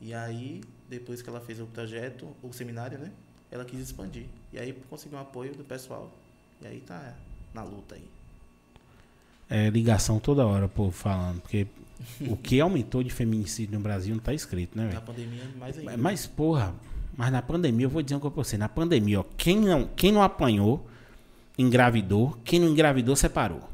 E 0.00 0.14
aí, 0.14 0.62
depois 0.88 1.20
que 1.20 1.28
ela 1.28 1.40
fez 1.40 1.60
o 1.60 1.66
projeto, 1.66 2.28
o 2.42 2.52
seminário, 2.52 2.98
né? 2.98 3.10
Ela 3.50 3.64
quis 3.64 3.80
expandir. 3.80 4.26
E 4.52 4.58
aí 4.58 4.72
conseguiu 4.88 5.18
um 5.18 5.20
apoio 5.20 5.54
do 5.54 5.64
pessoal. 5.64 6.10
E 6.62 6.66
aí 6.66 6.80
tá 6.80 7.14
na 7.52 7.62
luta 7.62 7.94
aí. 7.96 8.08
É 9.50 9.68
ligação 9.68 10.18
toda 10.20 10.46
hora, 10.46 10.68
pô, 10.68 10.90
falando. 10.92 11.40
Porque 11.40 11.66
o 12.20 12.36
que 12.36 12.60
aumentou 12.60 13.02
de 13.02 13.10
feminicídio 13.10 13.74
no 13.76 13.80
Brasil 13.82 14.14
não 14.14 14.22
tá 14.22 14.32
escrito, 14.32 14.76
né, 14.78 14.84
Na 14.84 14.90
velho? 14.90 15.02
pandemia, 15.02 15.42
mais 15.58 15.76
ainda. 15.76 15.96
Mas, 15.96 16.24
porra, 16.26 16.72
mas 17.16 17.32
na 17.32 17.42
pandemia, 17.42 17.86
eu 17.86 17.90
vou 17.90 18.00
dizer 18.00 18.14
uma 18.14 18.20
coisa 18.20 18.34
pra 18.34 18.44
você. 18.44 18.56
Na 18.56 18.68
pandemia, 18.68 19.20
ó, 19.20 19.24
quem 19.36 19.58
não, 19.60 19.88
quem 19.96 20.12
não 20.12 20.22
apanhou, 20.22 20.86
engravidou. 21.58 22.38
Quem 22.44 22.60
não 22.60 22.68
engravidou, 22.68 23.16
separou. 23.16 23.68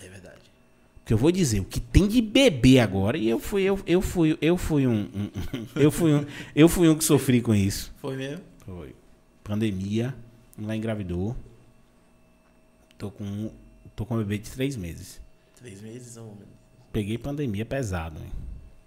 É 0.00 0.08
verdade. 0.08 0.38
Porque 1.00 1.12
eu 1.12 1.18
vou 1.18 1.30
dizer, 1.30 1.60
o 1.60 1.64
que 1.64 1.78
tem 1.78 2.08
de 2.08 2.22
bebê 2.22 2.80
agora, 2.80 3.18
e 3.18 3.28
eu 3.28 3.38
fui, 3.38 3.62
eu, 3.62 3.78
eu 3.86 4.00
fui, 4.00 4.36
eu 4.40 4.56
fui 4.56 4.86
um, 4.86 5.02
um- 5.14 5.30
eu 5.76 5.90
fui 5.90 6.14
um, 6.14 6.24
eu 6.56 6.68
fui 6.70 6.88
um 6.88 6.96
que 6.96 7.04
sofri 7.04 7.40
com 7.42 7.54
isso. 7.54 7.92
Foi 7.98 8.16
mesmo? 8.16 8.42
Foi. 8.64 8.94
Pandemia, 9.44 10.14
lá 10.58 10.74
engravidou. 10.74 11.36
Tô 12.96 13.10
com, 13.10 13.50
tô 13.98 14.06
com 14.06 14.14
um 14.14 14.18
bebê 14.18 14.38
de 14.38 14.48
três 14.48 14.76
meses. 14.76 15.20
Três 15.56 15.80
meses 15.80 16.16
ou. 16.16 16.38
Peguei 16.92 17.18
pandemia 17.18 17.66
pesado, 17.66 18.20
hein? 18.20 18.30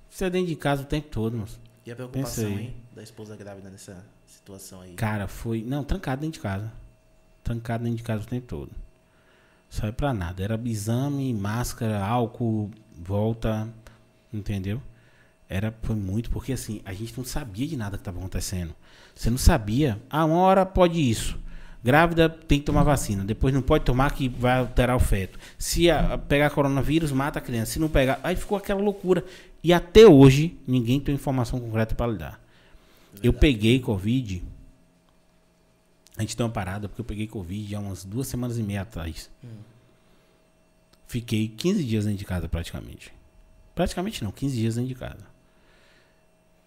Você 0.09 0.23
é 0.25 0.29
dentro 0.29 0.47
de 0.47 0.55
casa 0.55 0.83
o 0.83 0.85
tempo 0.85 1.09
todo, 1.09 1.37
moço. 1.37 1.59
E 1.85 1.91
a 1.91 1.95
preocupação, 1.95 2.45
Pensei. 2.45 2.63
hein? 2.65 2.75
Da 2.95 3.03
esposa 3.03 3.35
grávida 3.35 3.69
nessa 3.69 4.05
situação 4.25 4.79
aí. 4.79 4.93
Cara, 4.93 5.27
foi. 5.27 5.61
Não, 5.63 5.83
trancado 5.83 6.21
dentro 6.21 6.35
de 6.35 6.39
casa. 6.39 6.71
Trancado 7.43 7.83
dentro 7.83 7.97
de 7.97 8.03
casa 8.03 8.23
o 8.23 8.25
tempo 8.25 8.47
todo. 8.47 8.71
Saiu 9.69 9.91
pra 9.91 10.13
nada. 10.13 10.41
Era 10.41 10.59
exame, 10.63 11.33
máscara, 11.33 12.05
álcool, 12.05 12.71
volta. 12.97 13.67
Entendeu? 14.31 14.81
Era, 15.49 15.75
foi 15.81 15.97
muito, 15.97 16.29
porque 16.29 16.53
assim, 16.53 16.81
a 16.85 16.93
gente 16.93 17.17
não 17.17 17.25
sabia 17.25 17.67
de 17.67 17.75
nada 17.75 17.97
que 17.97 18.01
estava 18.01 18.17
acontecendo. 18.17 18.73
Você 19.13 19.29
não 19.29 19.37
sabia. 19.37 20.01
Ah, 20.09 20.23
uma 20.23 20.37
hora 20.37 20.65
pode 20.65 21.01
isso. 21.01 21.37
Grávida 21.83 22.29
tem 22.29 22.59
que 22.59 22.65
tomar 22.65 22.83
vacina. 22.83 23.23
Depois 23.23 23.53
não 23.53 23.61
pode 23.61 23.83
tomar 23.83 24.11
que 24.13 24.29
vai 24.29 24.59
alterar 24.59 24.95
o 24.95 24.99
feto. 24.99 25.39
Se 25.57 25.89
a- 25.89 26.17
pegar 26.17 26.49
coronavírus, 26.51 27.11
mata 27.11 27.39
a 27.39 27.41
criança. 27.41 27.71
Se 27.73 27.79
não 27.79 27.89
pegar. 27.89 28.19
Aí 28.23 28.35
ficou 28.35 28.57
aquela 28.57 28.79
loucura. 28.81 29.25
E 29.63 29.73
até 29.73 30.05
hoje, 30.05 30.57
ninguém 30.67 30.99
tem 30.99 31.15
informação 31.15 31.59
concreta 31.59 31.95
para 31.95 32.11
lhe 32.11 32.17
dar. 32.19 32.39
Eu 33.23 33.33
peguei 33.33 33.79
Covid. 33.79 34.43
A 36.17 36.21
gente 36.21 36.37
deu 36.37 36.45
uma 36.45 36.51
parada 36.51 36.87
porque 36.87 37.01
eu 37.01 37.05
peguei 37.05 37.25
Covid 37.27 37.75
há 37.75 37.79
umas 37.79 38.03
duas 38.05 38.27
semanas 38.27 38.57
e 38.59 38.63
meia 38.63 38.81
atrás. 38.81 39.29
Fiquei 41.07 41.47
15 41.47 41.83
dias 41.83 42.05
dentro 42.05 42.19
de 42.19 42.25
casa 42.25 42.47
praticamente. 42.47 43.11
Praticamente 43.73 44.23
não, 44.23 44.31
15 44.31 44.55
dias 44.55 44.75
dentro 44.75 44.87
de 44.89 44.95
casa. 44.95 45.30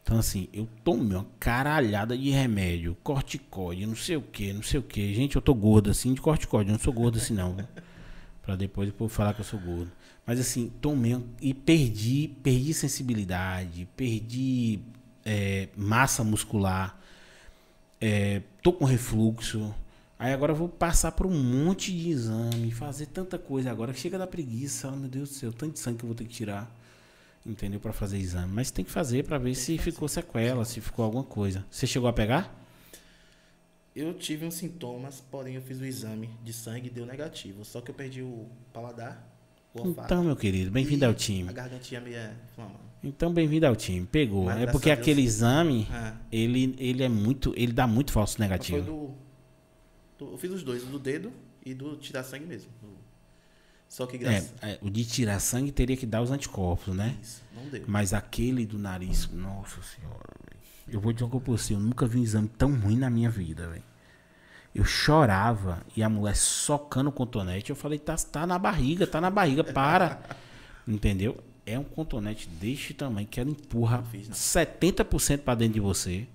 Então 0.04 0.18
assim, 0.18 0.48
eu 0.52 0.68
tomei 0.84 1.16
uma 1.16 1.26
caralhada 1.40 2.16
de 2.16 2.28
remédio, 2.28 2.94
corticóide, 3.02 3.86
não 3.86 3.96
sei 3.96 4.16
o 4.16 4.22
que, 4.22 4.52
não 4.52 4.62
sei 4.62 4.78
o 4.78 4.82
que. 4.82 5.14
Gente, 5.14 5.34
eu 5.34 5.40
tô 5.40 5.54
gordo 5.54 5.90
assim 5.90 6.12
de 6.12 6.20
corticóide, 6.20 6.68
eu 6.68 6.74
não 6.74 6.78
sou 6.78 6.92
gordo 6.92 7.16
assim 7.16 7.32
não. 7.32 7.56
Pra 8.42 8.54
depois 8.54 8.90
o 8.90 8.92
povo 8.92 9.08
falar 9.08 9.32
que 9.32 9.40
eu 9.40 9.44
sou 9.44 9.58
gordo. 9.58 9.90
Mas 10.26 10.38
assim, 10.38 10.70
tomei 10.78 11.18
e 11.40 11.54
perdi, 11.54 12.28
perdi 12.42 12.74
sensibilidade, 12.74 13.88
perdi 13.96 14.80
é, 15.24 15.70
massa 15.74 16.22
muscular, 16.22 17.00
é, 17.98 18.42
tô 18.62 18.74
com 18.74 18.84
refluxo. 18.84 19.74
Aí 20.18 20.34
agora 20.34 20.52
eu 20.52 20.56
vou 20.56 20.68
passar 20.68 21.12
por 21.12 21.26
um 21.26 21.42
monte 21.42 21.90
de 21.90 22.10
exame, 22.10 22.70
fazer 22.70 23.06
tanta 23.06 23.38
coisa 23.38 23.70
agora 23.70 23.94
que 23.94 24.00
chega 24.00 24.18
da 24.18 24.26
preguiça, 24.26 24.90
oh, 24.92 24.96
meu 24.96 25.08
Deus 25.08 25.30
do 25.30 25.34
céu, 25.34 25.50
tanto 25.50 25.72
de 25.72 25.78
sangue 25.78 25.98
que 25.98 26.04
eu 26.04 26.08
vou 26.08 26.14
ter 26.14 26.24
que 26.24 26.34
tirar. 26.34 26.70
Entendeu? 27.44 27.78
Pra 27.78 27.92
fazer 27.92 28.18
exame. 28.18 28.52
Mas 28.52 28.70
tem 28.70 28.84
que 28.84 28.90
fazer 28.90 29.24
pra 29.24 29.36
ver 29.38 29.54
se 29.54 29.76
ficou 29.78 30.08
sequela, 30.08 30.64
se 30.64 30.80
ficou 30.80 31.04
alguma 31.04 31.24
coisa. 31.24 31.64
Você 31.70 31.86
chegou 31.86 32.08
a 32.08 32.12
pegar? 32.12 32.60
Eu 33.94 34.14
tive 34.14 34.44
uns 34.46 34.54
sintomas, 34.54 35.20
porém 35.30 35.54
eu 35.54 35.62
fiz 35.62 35.78
o 35.80 35.84
exame 35.84 36.30
de 36.42 36.52
sangue 36.52 36.88
e 36.88 36.90
deu 36.90 37.06
negativo. 37.06 37.64
Só 37.64 37.80
que 37.80 37.90
eu 37.90 37.94
perdi 37.94 38.22
o 38.22 38.46
paladar, 38.72 39.24
o 39.74 39.80
olfato. 39.86 40.06
Então, 40.06 40.24
meu 40.24 40.34
querido, 40.34 40.70
bem-vindo 40.70 41.04
ao 41.04 41.14
time. 41.14 41.48
A 41.48 41.52
gargantinha 41.52 42.00
meio. 42.00 42.18
Então, 43.02 43.32
bem-vindo 43.32 43.66
ao 43.66 43.76
time. 43.76 44.06
Pegou. 44.06 44.46
Mas 44.46 44.62
é 44.62 44.66
porque 44.66 44.90
a 44.90 44.94
Deus- 44.94 45.02
aquele 45.04 45.20
exame, 45.22 45.86
Ah, 45.92 46.16
ele, 46.32 46.74
ele 46.78 47.02
é 47.04 47.08
muito. 47.08 47.52
Ele 47.56 47.72
dá 47.72 47.86
muito 47.86 48.10
falso 48.10 48.40
negativo. 48.40 48.80
do, 48.80 49.14
do- 50.26 50.32
Eu 50.32 50.38
fiz 50.38 50.50
os 50.50 50.62
dois, 50.62 50.82
o 50.82 50.86
do 50.86 50.98
dedo 50.98 51.30
e 51.64 51.72
do 51.74 51.96
tirar 51.96 52.24
sangue 52.24 52.46
mesmo. 52.46 52.70
Do- 52.80 52.93
Só 53.88 54.06
que 54.06 54.16
É, 54.16 54.18
graças 54.18 54.52
é, 54.62 54.78
o 54.82 54.90
de 54.90 55.04
tirar 55.04 55.38
sangue 55.40 55.70
teria 55.70 55.96
que 55.96 56.06
dar 56.06 56.22
os 56.22 56.30
anticorpos, 56.30 56.94
né? 56.94 57.16
Isso, 57.22 57.42
não 57.54 57.68
deu. 57.68 57.84
Mas 57.86 58.12
aquele 58.12 58.66
do 58.66 58.78
nariz, 58.78 59.28
nossa 59.30 59.80
senhora, 59.82 60.34
velho. 60.44 60.60
Eu 60.88 61.00
vou 61.00 61.12
dizer 61.12 61.24
uma 61.24 61.30
coisa 61.30 61.44
pra 61.44 61.52
você, 61.52 61.74
eu 61.74 61.80
nunca 61.80 62.06
vi 62.06 62.18
um 62.18 62.22
exame 62.22 62.48
tão 62.48 62.74
ruim 62.78 62.96
na 62.96 63.08
minha 63.08 63.30
vida, 63.30 63.68
velho. 63.68 63.84
Eu 64.74 64.84
chorava 64.84 65.80
e 65.96 66.02
a 66.02 66.08
mulher 66.08 66.34
socando 66.34 67.08
o 67.08 67.12
cotonete. 67.12 67.70
Eu 67.70 67.76
falei, 67.76 67.98
tá, 67.98 68.16
tá 68.16 68.44
na 68.44 68.58
barriga, 68.58 69.06
tá 69.06 69.20
na 69.20 69.30
barriga, 69.30 69.62
para. 69.62 70.20
Entendeu? 70.86 71.38
É 71.64 71.78
um 71.78 71.84
cotonete 71.84 72.48
deste 72.48 72.92
tamanho 72.92 73.26
que 73.26 73.40
ela 73.40 73.48
empurra 73.48 73.98
Não 73.98 74.04
fiz, 74.04 74.28
não. 74.28 74.34
70% 74.34 75.38
pra 75.38 75.54
dentro 75.54 75.74
de 75.74 75.80
você. 75.80 76.26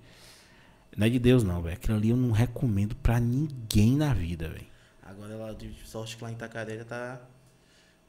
Não 0.96 1.06
é 1.06 1.10
de 1.10 1.18
Deus, 1.18 1.44
não, 1.44 1.62
velho. 1.62 1.76
Aquilo 1.76 1.96
ali 1.96 2.08
eu 2.08 2.16
não 2.16 2.32
recomendo 2.32 2.96
pra 2.96 3.20
ninguém 3.20 3.94
na 3.94 4.12
vida, 4.14 4.48
velho. 4.48 4.66
Agora 5.02 5.32
ela 5.34 5.54
de 5.54 5.74
sorte 5.84 6.16
que 6.16 6.24
lá 6.24 6.30
em 6.30 6.34
Itacaré 6.34 6.78
já 6.78 6.84
tá 6.84 7.20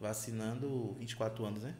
vacinando 0.01 0.93
24 0.99 1.45
anos, 1.45 1.63
né? 1.63 1.75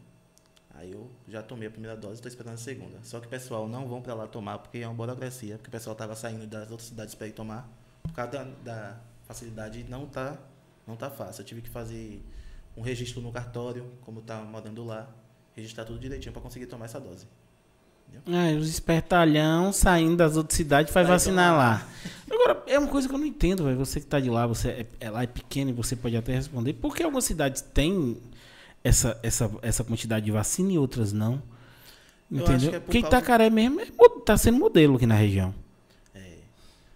Aí 0.74 0.92
eu 0.92 1.10
já 1.28 1.44
tomei 1.44 1.68
a 1.68 1.72
primeira 1.72 1.98
dose 1.98 2.20
e 2.20 2.22
tô 2.22 2.30
esperando 2.30 2.54
a 2.54 2.58
segunda. 2.58 3.00
Só 3.04 3.20
que 3.20 3.28
o 3.28 3.30
pessoal 3.30 3.68
não 3.68 3.88
vão 3.88 4.02
pra 4.02 4.14
lá 4.14 4.28
tomar 4.28 4.60
porque 4.60 4.78
é 4.78 4.88
uma 4.88 4.94
burocracia, 4.94 5.58
porque 5.58 5.68
o 5.68 5.72
pessoal 5.72 5.96
tava 5.96 6.16
saindo 6.16 6.48
das 6.48 6.70
outras 6.72 6.88
cidades 6.88 7.16
pra 7.16 7.28
ir 7.28 7.34
tomar. 7.34 7.68
Por 8.04 8.14
causa 8.14 8.32
da, 8.32 8.44
da 8.44 9.02
facilidade 9.26 9.84
não 9.84 10.06
tá, 10.06 10.38
não 10.88 10.96
tá 10.96 11.10
fácil. 11.10 11.42
Eu 11.42 11.46
tive 11.46 11.62
que 11.62 11.70
fazer 11.70 12.24
um 12.78 12.82
registro 12.82 13.22
no 13.22 13.32
cartório, 13.32 13.92
como 14.02 14.22
tava 14.22 14.46
morando 14.46 14.86
lá, 14.86 15.10
registrar 15.54 15.84
tudo 15.84 16.00
direitinho 16.00 16.32
pra 16.32 16.42
conseguir 16.42 16.68
tomar 16.68 16.86
essa 16.86 17.00
dose. 17.00 17.28
Ah, 18.28 18.56
os 18.58 18.70
espertalhão 18.70 19.74
saindo 19.74 20.16
das 20.18 20.38
outras 20.38 20.56
cidades 20.56 20.94
faz 20.94 21.08
Vai 21.08 21.16
vacinar 21.18 21.52
tomar. 21.52 21.58
lá. 21.58 21.88
Agora, 22.30 22.64
é 22.68 22.78
uma 22.80 22.88
coisa 22.88 23.08
que 23.10 23.14
eu 23.14 23.18
não 23.20 23.26
entendo, 23.26 23.64
velho. 23.64 23.78
Você 23.78 24.00
que 24.00 24.06
tá 24.06 24.20
de 24.20 24.30
lá, 24.30 24.46
você 24.48 24.70
é, 24.70 24.86
é 25.00 25.10
lá 25.10 25.24
é 25.24 25.28
pequeno 25.28 25.72
e 25.72 25.74
você 25.74 25.96
pode 25.96 26.16
até 26.16 26.34
responder. 26.34 26.74
Por 26.74 26.96
que 26.96 27.04
algumas 27.04 27.26
cidades 27.26 27.62
têm 27.62 28.18
essa, 28.84 29.20
essa, 29.24 29.52
essa 29.62 29.84
quantidade 29.84 30.26
de 30.26 30.32
vacina 30.32 30.72
e 30.72 30.78
outras 30.78 31.12
não? 31.12 31.42
Entendeu? 32.32 32.70
é 32.70 32.80
por 32.80 32.86
Porque 32.86 33.02
causa- 33.02 33.18
Itacaré 33.18 33.50
mesmo 33.50 33.82
é, 33.82 33.88
mo- 33.98 34.22
tá 34.22 34.38
sendo 34.38 34.58
modelo 34.60 34.96
aqui 34.96 35.06
na 35.06 35.16
região. 35.16 35.54
É, 36.16 36.38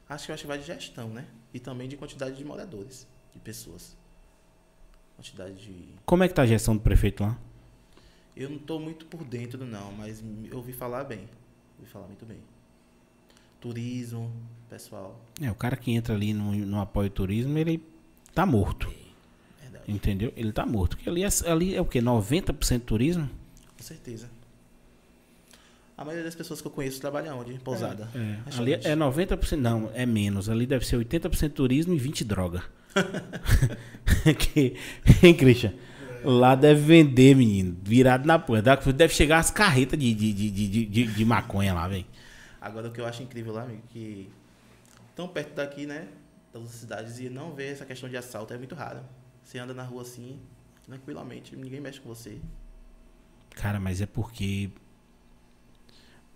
acho 0.08 0.26
que 0.26 0.32
eu 0.32 0.34
acho 0.36 0.44
que 0.44 0.48
vai 0.48 0.58
de 0.58 0.66
gestão, 0.66 1.10
né? 1.10 1.26
E 1.54 1.60
também 1.60 1.90
de 1.90 1.98
quantidade 1.98 2.36
de 2.38 2.46
moradores, 2.46 3.06
de 3.34 3.40
pessoas. 3.40 3.98
Quantidade 5.18 5.56
de 5.56 5.90
Como 6.06 6.24
é 6.24 6.28
que 6.28 6.34
tá 6.34 6.44
a 6.44 6.46
gestão 6.46 6.76
do 6.76 6.82
prefeito 6.82 7.24
lá? 7.24 7.38
Eu 8.36 8.50
não 8.50 8.58
estou 8.58 8.80
muito 8.80 9.06
por 9.06 9.24
dentro, 9.24 9.66
não, 9.66 9.92
mas 9.94 10.24
eu 10.50 10.58
ouvi 10.58 10.74
falar 10.74 11.06
bem. 11.06 11.22
Ouvi 11.80 11.90
falar 11.90 12.08
muito 12.08 12.26
bem. 12.26 12.38
Turismo, 13.62 14.32
pessoal. 14.70 15.20
É, 15.42 15.50
o 15.50 15.56
cara 15.56 15.78
que 15.78 15.92
entra 15.92 16.14
ali 16.14 16.34
no, 16.34 16.54
no 16.54 16.82
apoio 16.82 17.10
turismo, 17.10 17.58
ele 17.58 17.82
tá 18.34 18.46
morto. 18.46 18.94
Verdade. 19.62 19.86
Entendeu? 19.88 20.34
Ele 20.36 20.52
tá 20.52 20.66
morto. 20.66 20.98
Porque 20.98 21.10
ali 21.10 21.24
é, 21.24 21.30
ali 21.48 21.76
é 21.76 21.82
o 21.82 21.86
quê? 21.86 22.02
90% 22.02 22.82
turismo? 22.82 23.30
Com 23.78 23.84
certeza. 23.84 24.30
A 25.98 26.04
maioria 26.04 26.26
das 26.26 26.36
pessoas 26.36 26.60
que 26.60 26.68
eu 26.68 26.72
conheço 26.72 27.00
trabalham 27.00 27.40
onde? 27.40 27.54
Em 27.54 27.58
Pousada. 27.58 28.10
É, 28.14 28.40
Restaurante. 28.46 28.60
ali 28.60 28.74
é 28.74 28.96
90%, 28.96 29.58
não, 29.58 29.90
é 29.94 30.06
menos. 30.06 30.50
Ali 30.50 30.66
deve 30.66 30.86
ser 30.86 30.98
80% 30.98 31.54
turismo 31.54 31.94
e 31.94 32.00
20% 32.00 32.26
droga. 32.26 32.64
que, 34.38 34.76
hein, 35.24 35.34
Christian? 35.34 35.74
Lá 36.26 36.56
deve 36.56 36.82
vender, 36.82 37.36
menino, 37.36 37.78
virado 37.82 38.26
na 38.26 38.40
porra. 38.40 38.62
Deve 38.62 39.14
chegar 39.14 39.40
as 39.40 39.52
carretas 39.52 39.98
de, 40.00 40.14
de, 40.14 40.34
de, 40.34 40.86
de, 40.86 41.06
de, 41.06 41.26
maconha 41.26 41.74
lá, 41.74 41.88
velho. 41.88 42.06
Agora, 42.60 42.88
o 42.88 42.92
que 42.92 43.00
eu 43.00 43.06
acho 43.06 43.24
incrível 43.24 43.54
lá, 43.54 43.64
amigo, 43.64 43.84
que 43.90 44.30
tão 45.16 45.28
perto 45.28 45.54
daqui, 45.54 45.86
né? 45.86 46.08
Das 46.54 46.70
cidades, 46.70 47.20
e 47.20 47.30
não 47.30 47.54
ver 47.54 47.72
essa 47.72 47.86
questão 47.86 48.10
de 48.10 48.18
assalto 48.18 48.54
é 48.54 48.58
muito 48.58 48.76
raro. 48.76 49.02
Você 49.44 49.60
anda 49.60 49.74
na 49.74 49.84
rua 49.84 50.02
assim, 50.02 50.40
tranquilamente, 50.84 51.56
ninguém 51.56 51.80
mexe 51.80 52.00
com 52.00 52.10
você. 52.10 52.40
Cara, 53.52 53.80
mas 53.80 54.02
é 54.02 54.06
porque 54.06 54.72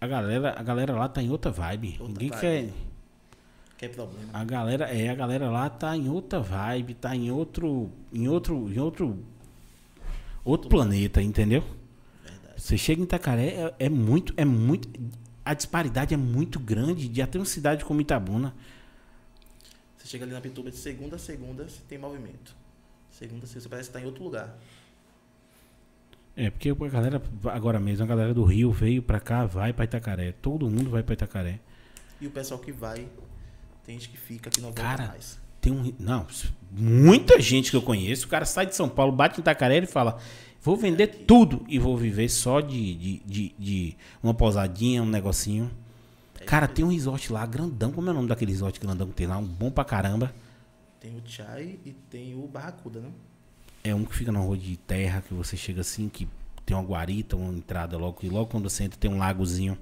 a 0.02 0.08
galera, 0.08 0.56
a 0.58 0.64
galera 0.64 0.94
lá 0.94 1.10
tá 1.10 1.22
em 1.22 1.30
outra 1.30 1.52
vibe. 1.52 1.98
Outra 2.00 2.08
Ninguém 2.08 2.30
vibe. 2.30 2.42
quer. 2.42 2.70
Que 3.78 3.86
é 3.86 3.90
problema. 3.90 4.30
A 4.34 4.44
galera, 4.44 4.86
é, 4.86 5.10
a 5.10 5.16
galera 5.16 5.50
lá 5.50 5.70
tá 5.70 5.96
em 5.96 6.10
outra 6.10 6.40
vibe, 6.40 6.94
tá 6.94 7.16
em 7.16 7.32
outro, 7.32 7.92
em 8.12 8.28
outro, 8.28 8.72
em 8.72 8.80
outro, 8.80 9.26
outro 10.44 10.70
planeta, 10.70 11.22
entendeu? 11.22 11.64
Verdade. 12.24 12.62
Você 12.62 12.78
chega 12.78 13.02
em 13.02 13.04
Itacaré, 13.04 13.48
é, 13.48 13.76
é 13.80 13.90
muito, 13.90 14.34
é 14.38 14.46
muito, 14.46 14.90
a 15.44 15.54
disparidade 15.54 16.14
é 16.14 16.18
muito 16.18 16.60
grande 16.60 17.08
de 17.08 17.22
até 17.22 17.40
uma 17.40 17.46
cidade 17.46 17.86
como 17.86 18.02
Itabuna. 18.02 18.54
Você 19.98 20.08
chega 20.08 20.26
ali 20.26 20.34
na 20.34 20.42
Pituba 20.42 20.72
de 20.72 20.78
segunda 20.78 21.16
a 21.16 21.20
segunda, 21.20 21.68
você 21.68 21.82
tem 21.88 21.98
movimento. 21.98 22.56
Segunda 23.12 23.46
a 23.46 23.48
segunda, 23.48 23.64
você 23.64 23.70
parece 23.70 23.90
estar 23.90 24.02
em 24.02 24.06
outro 24.06 24.24
lugar. 24.24 24.58
É, 26.36 26.50
porque 26.50 26.70
a 26.70 26.88
galera, 26.88 27.22
agora 27.46 27.80
mesmo, 27.80 28.06
a 28.06 28.08
galera 28.08 28.34
do 28.34 28.46
Rio 28.46 28.72
veio 28.72 29.04
pra 29.04 29.20
cá, 29.20 29.46
vai 29.46 29.74
pra 29.74 29.84
Itacaré. 29.84 30.32
Todo 30.32 30.70
mundo 30.70 30.90
vai 30.90 31.04
pra 31.04 31.14
Itacaré. 31.14 31.60
E 32.22 32.28
o 32.28 32.32
pessoal 32.32 32.60
que 32.60 32.72
vai, 32.72 33.10
tem 33.86 34.00
gente 34.00 34.10
que 34.10 34.18
fica 34.18 34.50
que 34.50 34.62
não 34.62 34.70
volta 34.70 34.82
Cara, 34.82 35.08
mais. 35.08 35.38
Tem 35.62 35.72
um. 35.74 35.94
Não, 36.00 36.26
muita 36.72 37.40
gente 37.40 37.72
que 37.72 37.78
eu 37.78 37.82
conheço. 37.82 38.26
O 38.26 38.30
cara 38.30 38.46
sai 38.46 38.66
de 38.66 38.76
São 38.76 38.88
Paulo, 38.88 39.12
bate 39.12 39.40
em 39.40 39.42
Itacaré 39.42 39.78
e 39.80 39.86
fala: 39.86 40.20
Vou 40.62 40.76
vender 40.76 41.08
tudo 41.26 41.66
e 41.68 41.80
vou 41.80 41.98
viver 41.98 42.30
só 42.30 42.60
de, 42.60 42.94
de, 42.96 43.22
de, 43.26 43.56
de 43.58 43.98
uma 44.22 44.34
pousadinha, 44.34 45.02
um 45.02 45.06
negocinho. 45.06 45.72
Cara, 46.46 46.68
tem 46.68 46.84
um 46.84 46.90
resort 46.90 47.32
lá, 47.32 47.46
grandão. 47.46 47.92
Como 47.92 48.08
é 48.08 48.12
o 48.12 48.14
nome 48.14 48.28
daquele 48.28 48.52
resort 48.52 48.80
grandão 48.80 49.08
que 49.08 49.14
tem 49.14 49.28
lá? 49.28 49.38
Um 49.38 49.46
bom 49.46 49.72
pra 49.72 49.86
caramba. 49.86 50.34
Tem 51.00 51.16
o 51.16 51.22
Chai 51.26 51.80
e 51.86 51.92
tem 52.10 52.36
o 52.36 52.46
Barracuda, 52.48 53.00
né? 53.00 53.10
É 53.84 53.96
um 53.96 54.04
que 54.04 54.14
fica 54.14 54.32
na 54.32 54.40
rua 54.40 54.58
de 54.58 54.76
terra, 54.76 55.22
que 55.22 55.34
você 55.34 55.56
chega 55.56 55.80
assim, 55.82 56.10
que 56.10 56.28
tem 56.66 56.76
uma 56.76 56.84
guarita, 56.84 57.38
uma 57.38 57.54
entrada 57.54 57.98
logo. 57.98 58.20
E 58.24 58.30
logo 58.30 58.48
quando 58.52 58.70
você 58.70 58.84
entra 58.84 59.00
tem 59.00 59.10
um 59.10 59.18
lagozinho. 59.18 59.78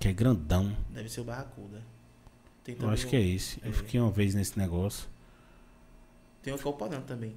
Que 0.00 0.08
é 0.08 0.12
grandão. 0.12 0.76
Deve 0.88 1.08
ser 1.08 1.20
o 1.20 1.24
Barracuda. 1.24 1.82
Tem 2.64 2.76
Eu 2.78 2.90
acho 2.90 3.06
o, 3.06 3.10
que 3.10 3.16
é 3.16 3.20
esse. 3.20 3.60
Eu 3.62 3.70
é. 3.70 3.72
fiquei 3.72 4.00
uma 4.00 4.10
vez 4.10 4.34
nesse 4.34 4.58
negócio. 4.58 5.08
Tem 6.42 6.52
o 6.52 6.58
Calporã 6.58 7.00
também. 7.00 7.34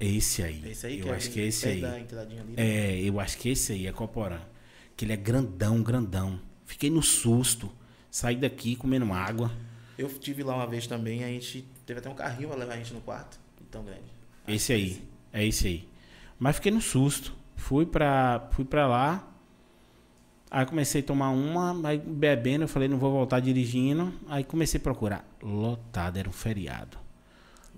É. 0.00 0.06
Esse 0.06 0.42
aí. 0.42 0.62
Esse 0.70 0.86
aí 0.86 0.98
eu 0.98 1.04
que 1.04 1.10
acho 1.10 1.26
bem 1.26 1.34
que 1.34 1.40
é 1.40 1.44
esse 1.46 1.80
perto 1.80 2.14
aí. 2.14 2.20
ali, 2.20 2.34
né? 2.34 2.54
É, 2.56 3.00
eu 3.00 3.18
acho 3.18 3.38
que 3.38 3.48
esse 3.48 3.72
aí 3.72 3.86
é 3.86 3.92
Coporã. 3.92 4.40
Que 4.96 5.04
ele 5.04 5.12
é 5.12 5.16
grandão, 5.16 5.82
grandão. 5.82 6.40
Fiquei 6.64 6.90
no 6.90 7.02
susto. 7.02 7.70
Saí 8.10 8.36
daqui 8.36 8.76
comendo 8.76 9.10
água. 9.12 9.50
Eu 9.98 10.08
tive 10.08 10.42
lá 10.42 10.54
uma 10.54 10.66
vez 10.66 10.86
também, 10.86 11.24
a 11.24 11.28
gente 11.28 11.66
teve 11.86 12.00
até 12.00 12.08
um 12.08 12.14
carrinho 12.14 12.48
pra 12.48 12.58
levar 12.58 12.74
a 12.74 12.76
gente 12.76 12.92
no 12.92 13.00
quarto. 13.00 13.38
Tão 13.70 13.84
grande. 13.84 14.04
Esse 14.46 14.72
aí. 14.72 15.02
É 15.32 15.44
esse 15.44 15.66
aí. 15.66 15.88
Mas 16.38 16.56
fiquei 16.56 16.70
no 16.70 16.80
susto. 16.80 17.34
Fui 17.56 17.86
pra, 17.86 18.48
fui 18.52 18.64
pra 18.64 18.86
lá. 18.86 19.35
Aí 20.56 20.64
comecei 20.64 21.02
a 21.02 21.04
tomar 21.04 21.28
uma, 21.30 21.86
aí 21.86 21.98
bebendo, 21.98 22.64
eu 22.64 22.68
falei, 22.68 22.88
não 22.88 22.96
vou 22.96 23.12
voltar 23.12 23.40
dirigindo. 23.40 24.10
Aí 24.26 24.42
comecei 24.42 24.80
a 24.80 24.82
procurar. 24.82 25.22
Lotado, 25.42 26.16
era 26.18 26.26
um 26.26 26.32
feriado. 26.32 26.96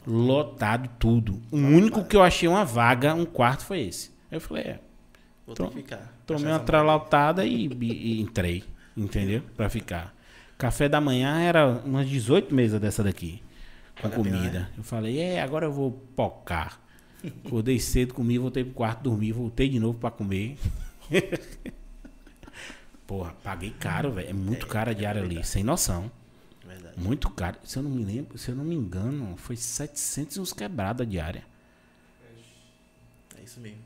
Lotado 0.07 0.89
tudo. 0.97 1.43
O 1.51 1.57
único 1.57 2.05
que 2.05 2.15
eu 2.15 2.23
achei 2.23 2.49
uma 2.49 2.65
vaga, 2.65 3.15
um 3.15 3.25
quarto, 3.25 3.65
foi 3.65 3.81
esse. 3.81 4.11
Aí 4.31 4.37
eu 4.37 4.41
falei, 4.41 4.63
é, 4.63 4.81
Vou 5.45 5.57
que 5.57 5.75
ficar. 5.79 6.15
tomei 6.25 6.47
uma 6.53 6.61
tralautada 6.61 7.45
e, 7.45 7.67
e- 7.67 7.85
e 8.19 8.21
entrei, 8.21 8.63
entendeu? 8.97 9.43
Pra 9.57 9.69
ficar. 9.69 10.15
Café 10.57 10.89
da 10.89 11.01
manhã 11.01 11.41
era 11.41 11.67
umas 11.85 12.09
18 12.09 12.55
mesas 12.55 12.81
dessa 12.81 13.03
daqui, 13.03 13.43
com 14.01 14.09
pena, 14.09 14.15
comida. 14.15 14.59
né? 14.61 14.69
Eu 14.79 14.85
falei, 14.85 15.19
é, 15.19 15.43
agora 15.43 15.67
eu 15.67 15.73
vou 15.73 15.91
pocar. 16.15 16.81
Acordei 17.45 17.81
cedo, 17.81 18.15
comi, 18.15 18.39
voltei 18.39 18.63
pro 18.63 18.73
quarto, 18.75 19.03
dormi, 19.03 19.33
voltei 19.33 19.69
de 19.69 19.81
novo 19.81 19.99
pra 19.99 20.13
comer. 20.13 20.57
Porra, 23.09 23.35
paguei 23.43 23.71
caro, 23.71 24.13
velho. 24.13 24.29
É 24.29 24.33
muito 24.35 24.67
caro 24.67 24.91
a 24.91 24.93
diária 24.93 25.23
ali, 25.23 25.43
sem 25.43 25.65
noção. 25.65 26.11
Verdade. 26.65 27.01
Muito 27.01 27.31
caro. 27.31 27.57
Se 27.65 27.79
eu 27.79 27.83
não 27.83 27.91
me 27.91 28.05
lembro, 28.05 28.37
se 28.37 28.51
eu 28.51 28.55
não 28.55 28.63
me 28.65 28.75
engano, 28.75 29.35
foi 29.39 29.57
700 29.57 30.37
e 30.37 30.41
uns 30.41 30.53
quebrados 30.53 31.01
a 31.07 31.09
diária. 31.09 31.43
É 33.39 33.43
isso 33.43 33.59
mesmo. 33.61 33.79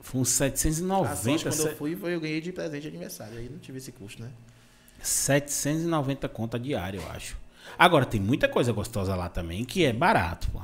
Foi 0.00 0.20
uns 0.20 0.28
A 0.40 0.46
sorte, 0.46 0.58
790, 0.60 1.50
quando 1.50 1.68
eu 1.70 1.76
fui, 1.76 1.96
foi 1.96 2.14
eu 2.14 2.20
ganhei 2.20 2.40
de 2.40 2.52
presente 2.52 2.82
de 2.82 2.88
aniversário. 2.88 3.38
Aí 3.38 3.48
não 3.48 3.58
tive 3.58 3.78
esse 3.78 3.90
custo, 3.90 4.22
né? 4.22 4.28
790 5.02 6.28
conta 6.28 6.58
diária, 6.58 6.98
eu 6.98 7.10
acho. 7.10 7.36
Agora, 7.78 8.04
tem 8.04 8.20
muita 8.20 8.46
coisa 8.46 8.72
gostosa 8.72 9.16
lá 9.16 9.30
também 9.30 9.64
que 9.64 9.84
é 9.86 9.92
barato, 9.92 10.50
pô. 10.50 10.60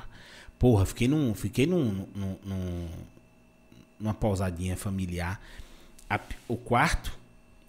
Porra, 0.59 0.85
fiquei 0.85 1.09
num. 1.09 1.35
Fiquei 1.35 1.67
num. 1.67 2.07
num- 2.15 2.39
num- 2.45 2.89
numa 3.99 4.15
pousadinha 4.15 4.77
familiar. 4.77 5.41
A- 6.11 6.21
o 6.47 6.57
quarto, 6.59 7.17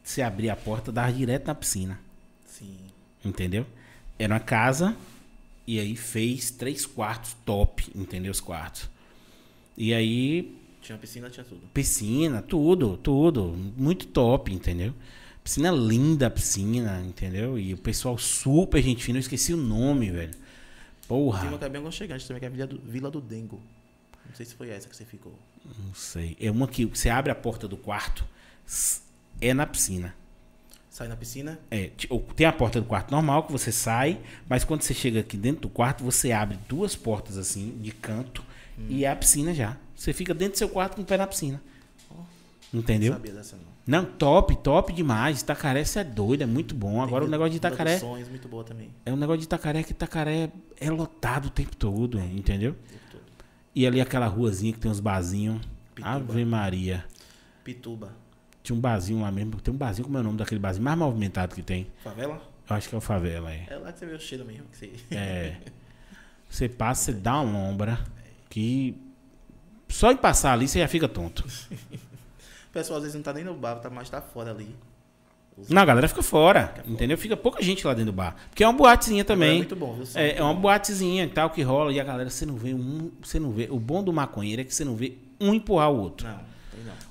se 0.04 0.22
abrir 0.22 0.50
a 0.50 0.56
porta, 0.56 0.92
dava 0.92 1.12
direto 1.12 1.48
na 1.48 1.56
piscina. 1.56 2.00
Sim. 2.46 2.78
Entendeu? 3.24 3.66
Era 4.20 4.34
uma 4.34 4.40
casa 4.40 4.96
e 5.66 5.80
aí 5.80 5.96
fez 5.96 6.52
três 6.52 6.86
quartos 6.86 7.36
top, 7.46 7.90
entendeu? 7.96 8.32
Os 8.32 8.42
quartos. 8.42 8.90
E 9.78 9.94
aí 9.94 10.56
Tinha 10.82 10.98
piscina, 10.98 11.30
tinha 11.30 11.46
tudo. 11.46 11.62
Piscina, 11.74 12.42
tudo, 12.42 12.98
tudo. 12.98 13.56
Muito 13.78 14.08
top, 14.08 14.54
entendeu? 14.54 14.94
Piscina 15.44 15.72
linda, 15.72 16.30
piscina, 16.30 17.02
entendeu? 17.02 17.58
E 17.58 17.74
o 17.74 17.78
pessoal 17.78 18.18
super 18.18 18.82
gente 18.82 19.04
fina, 19.04 19.18
eu 19.18 19.22
esqueci 19.22 19.54
o 19.54 19.58
nome, 19.58 20.12
velho. 20.12 20.32
Tem 20.32 20.42
uma 20.42 21.08
Porra, 21.08 21.58
que 21.58 21.66
é 21.66 21.70
bem 21.70 21.82
aconchegante 21.82 22.28
também, 22.28 22.40
que 22.40 22.46
é 22.46 22.48
a 22.48 22.52
Vila 22.52 22.68
do, 22.68 22.80
Vila 22.80 23.12
do 23.12 23.20
Dengo. 23.22 23.62
Não 24.26 24.36
sei 24.36 24.46
se 24.46 24.56
foi 24.56 24.70
essa 24.70 24.88
que 24.88 24.96
você 24.96 25.06
ficou. 25.06 25.34
não 25.66 25.94
sei. 25.94 26.38
É 26.40 26.50
uma 26.50 26.68
que 26.68 26.86
você 26.86 27.10
abre 27.10 27.32
a 27.32 27.36
porta 27.36 27.68
do 27.68 27.76
quarto, 27.76 28.26
é 29.42 29.54
na 29.54 29.66
piscina. 29.66 30.16
Sai 30.90 31.08
na 31.08 31.16
piscina, 31.16 31.60
É, 31.72 31.90
tem 32.36 32.46
a 32.46 32.54
porta 32.54 32.80
do 32.80 32.86
quarto 32.86 33.10
normal 33.10 33.44
que 33.44 33.52
você 33.52 33.72
sai, 33.72 34.20
mas 34.48 34.64
quando 34.64 34.84
você 34.84 34.94
chega 34.94 35.22
aqui 35.22 35.36
dentro 35.36 35.64
do 35.64 35.70
quarto, 35.70 36.04
você 36.04 36.32
abre 36.32 36.60
duas 36.70 36.96
portas 36.96 37.36
assim, 37.36 37.80
de 37.82 37.92
canto, 37.92 38.44
e 38.88 39.04
é 39.04 39.10
a 39.10 39.16
piscina 39.16 39.54
já. 39.56 39.76
Você 39.96 40.14
fica 40.14 40.36
dentro 40.36 40.54
do 40.54 40.58
seu 40.60 40.70
quarto 40.70 40.96
com 40.96 41.02
o 41.02 41.06
pé 41.06 41.18
na 41.18 41.26
piscina. 41.26 41.60
Entendeu? 42.72 43.12
não 43.12 43.18
sabia 43.18 43.34
dessa 43.34 43.56
não. 43.56 43.74
Não, 43.86 44.06
top, 44.06 44.56
top 44.58 44.94
demais. 44.94 45.42
Itacaré, 45.42 45.84
você 45.84 46.00
é 46.00 46.04
doido, 46.04 46.42
é 46.42 46.46
muito 46.46 46.74
bom. 46.74 47.02
Agora 47.02 47.26
o 47.26 47.28
negócio 47.28 47.52
de 47.52 47.58
Itacaré. 47.58 48.00
Sonhos, 48.00 48.30
muito 48.30 48.48
boa 48.48 48.64
também. 48.64 48.90
É 49.06 49.12
um 49.12 49.16
negócio 49.16 49.40
de 49.40 49.46
Itacaré 49.46 49.84
que 49.84 49.92
Itacaré 49.92 50.50
é 50.80 50.90
lotado 50.90 51.48
o 51.48 51.50
tempo 51.50 51.76
todo, 51.76 52.20
entendeu? 52.20 52.72
o 52.72 52.76
tempo 52.76 53.04
todo. 53.12 53.22
E 53.76 53.86
ali 53.86 54.00
aquela 54.00 54.28
ruazinha 54.28 54.74
que 54.74 54.80
tem 54.80 54.90
uns 54.90 55.00
barzinhos. 55.00 55.62
Pituba. 55.94 56.16
Ave 56.16 56.46
Maria. 56.46 57.06
Pituba. 57.64 58.16
Tinha 58.64 58.76
um 58.76 58.80
barzinho 58.80 59.22
lá 59.22 59.32
mesmo. 59.32 59.60
Tem 59.62 59.74
um 59.74 59.78
barzinho, 59.78 60.06
como 60.06 60.18
é 60.18 60.22
o 60.22 60.24
nome 60.24 60.38
daquele 60.38 60.60
barzinho 60.60 60.84
mais 60.86 60.98
movimentado 60.98 61.54
que 61.54 61.62
tem? 61.62 61.88
Favela? 62.04 62.42
Eu 62.70 62.76
acho 62.76 62.88
que 62.90 62.96
é 62.96 62.98
o 62.98 63.02
Favela, 63.02 63.52
é. 63.52 63.66
É 63.70 63.76
lá 63.76 63.92
que 63.92 64.00
você 64.00 64.06
vê 64.06 64.14
o 64.16 64.20
cheiro 64.20 64.46
mesmo. 64.46 64.64
Que 64.72 64.78
você... 64.78 64.92
É. 65.12 65.58
Você 66.50 66.70
passa, 66.70 67.06
você 67.06 67.14
dá 67.14 67.40
uma 67.42 67.52
lombra 67.68 68.00
que. 68.48 68.96
Só 69.90 70.12
em 70.12 70.16
passar 70.18 70.54
ali 70.54 70.68
você 70.68 70.78
já 70.80 70.88
fica 70.88 71.08
tonto. 71.08 71.44
O 71.72 72.72
pessoal 72.72 72.98
às 72.98 73.04
vezes 73.04 73.16
não 73.16 73.24
tá 73.24 73.34
nem 73.34 73.44
no 73.44 73.56
bar, 73.56 73.76
tá, 73.80 73.90
mas 73.90 74.08
tá 74.08 74.22
fora 74.22 74.52
ali. 74.52 74.76
Os- 75.58 75.70
Não, 75.70 75.82
a 75.82 75.86
galera 75.86 76.08
fica 76.08 76.22
fora, 76.22 76.76
entendeu? 76.86 77.18
Fica 77.18 77.36
pouca 77.36 77.60
gente 77.64 77.88
lá 77.88 77.94
dentro 77.96 78.12
do 78.12 78.16
bar. 78.16 78.36
Porque 78.50 78.64
é 78.64 78.68
uma 78.68 78.74
boatezinha 78.78 79.26
também. 79.26 79.54
É 79.54 79.58
muito 79.58 79.76
bom, 79.76 79.94
viu? 79.96 80.06
É, 80.14 80.38
é 80.38 80.44
uma 80.44 80.54
boatezinha 80.54 81.24
e 81.24 81.30
tal 81.30 81.50
que 81.50 81.64
rola 81.64 81.92
e 81.92 82.00
a 82.00 82.04
galera, 82.04 82.30
você 82.30 82.46
não 82.46 82.56
vê 82.56 82.72
um. 82.76 83.10
Você 83.24 83.40
não 83.40 83.52
vê. 83.52 83.68
O 83.72 83.80
bom 83.80 84.04
do 84.04 84.14
maconheiro 84.14 84.62
é 84.62 84.64
que 84.64 84.76
você 84.76 84.86
não 84.86 84.96
vê 84.96 85.18
um 85.42 85.56
empurrar 85.56 85.92
o 85.92 85.98
outro. 86.00 86.28
Não. 86.28 86.40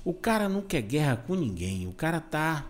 O 0.05 0.13
cara 0.13 0.49
não 0.49 0.61
quer 0.61 0.81
guerra 0.81 1.15
com 1.15 1.35
ninguém. 1.35 1.87
O 1.87 1.93
cara 1.93 2.19
tá 2.19 2.65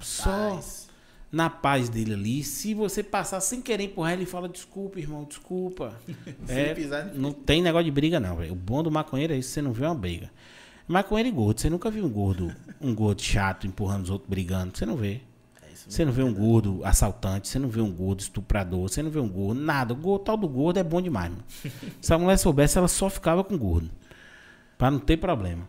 só 0.00 0.54
Paz. 0.54 0.88
na 1.30 1.48
paz 1.48 1.88
dele 1.88 2.14
ali. 2.14 2.42
Se 2.42 2.74
você 2.74 3.02
passar 3.02 3.40
sem 3.40 3.62
querer 3.62 3.84
empurrar, 3.84 4.14
ele 4.14 4.26
fala: 4.26 4.48
desculpa, 4.48 4.98
irmão, 4.98 5.24
desculpa. 5.24 5.94
É, 6.48 6.74
não 7.14 7.32
tem 7.32 7.62
negócio 7.62 7.84
de 7.84 7.90
briga, 7.90 8.18
não, 8.18 8.36
velho. 8.36 8.52
O 8.52 8.56
bom 8.56 8.82
do 8.82 8.90
maconheiro 8.90 9.32
é 9.32 9.38
isso, 9.38 9.50
você 9.50 9.62
não 9.62 9.72
vê 9.72 9.86
uma 9.86 9.94
briga. 9.94 10.30
Maconheiro 10.86 11.28
e 11.28 11.32
gordo, 11.32 11.60
você 11.60 11.70
nunca 11.70 11.90
viu 11.90 12.04
um 12.04 12.10
gordo, 12.10 12.52
um 12.80 12.94
gordo 12.94 13.22
chato 13.22 13.66
empurrando 13.66 14.04
os 14.04 14.10
outros 14.10 14.28
brigando. 14.28 14.76
Você 14.76 14.84
não 14.84 14.96
vê. 14.96 15.20
É 15.62 15.66
Você 15.74 16.04
não 16.04 16.12
vê 16.12 16.22
um 16.24 16.34
gordo 16.34 16.80
assaltante, 16.84 17.46
você 17.46 17.58
não 17.58 17.68
vê 17.68 17.80
um 17.80 17.92
gordo 17.92 18.20
estuprador, 18.20 18.88
você 18.88 19.02
não 19.02 19.10
vê 19.10 19.20
um 19.20 19.28
gordo, 19.28 19.60
nada. 19.60 19.94
O 19.94 20.18
tal 20.18 20.36
do 20.36 20.48
gordo 20.48 20.78
é 20.78 20.82
bom 20.82 21.00
demais, 21.00 21.30
mano. 21.30 21.44
Se 22.02 22.12
a 22.12 22.18
mulher 22.18 22.36
soubesse, 22.36 22.76
ela 22.76 22.88
só 22.88 23.08
ficava 23.08 23.44
com 23.44 23.56
gordo. 23.56 23.88
Pra 24.76 24.90
não 24.90 24.98
ter 24.98 25.16
problema. 25.16 25.68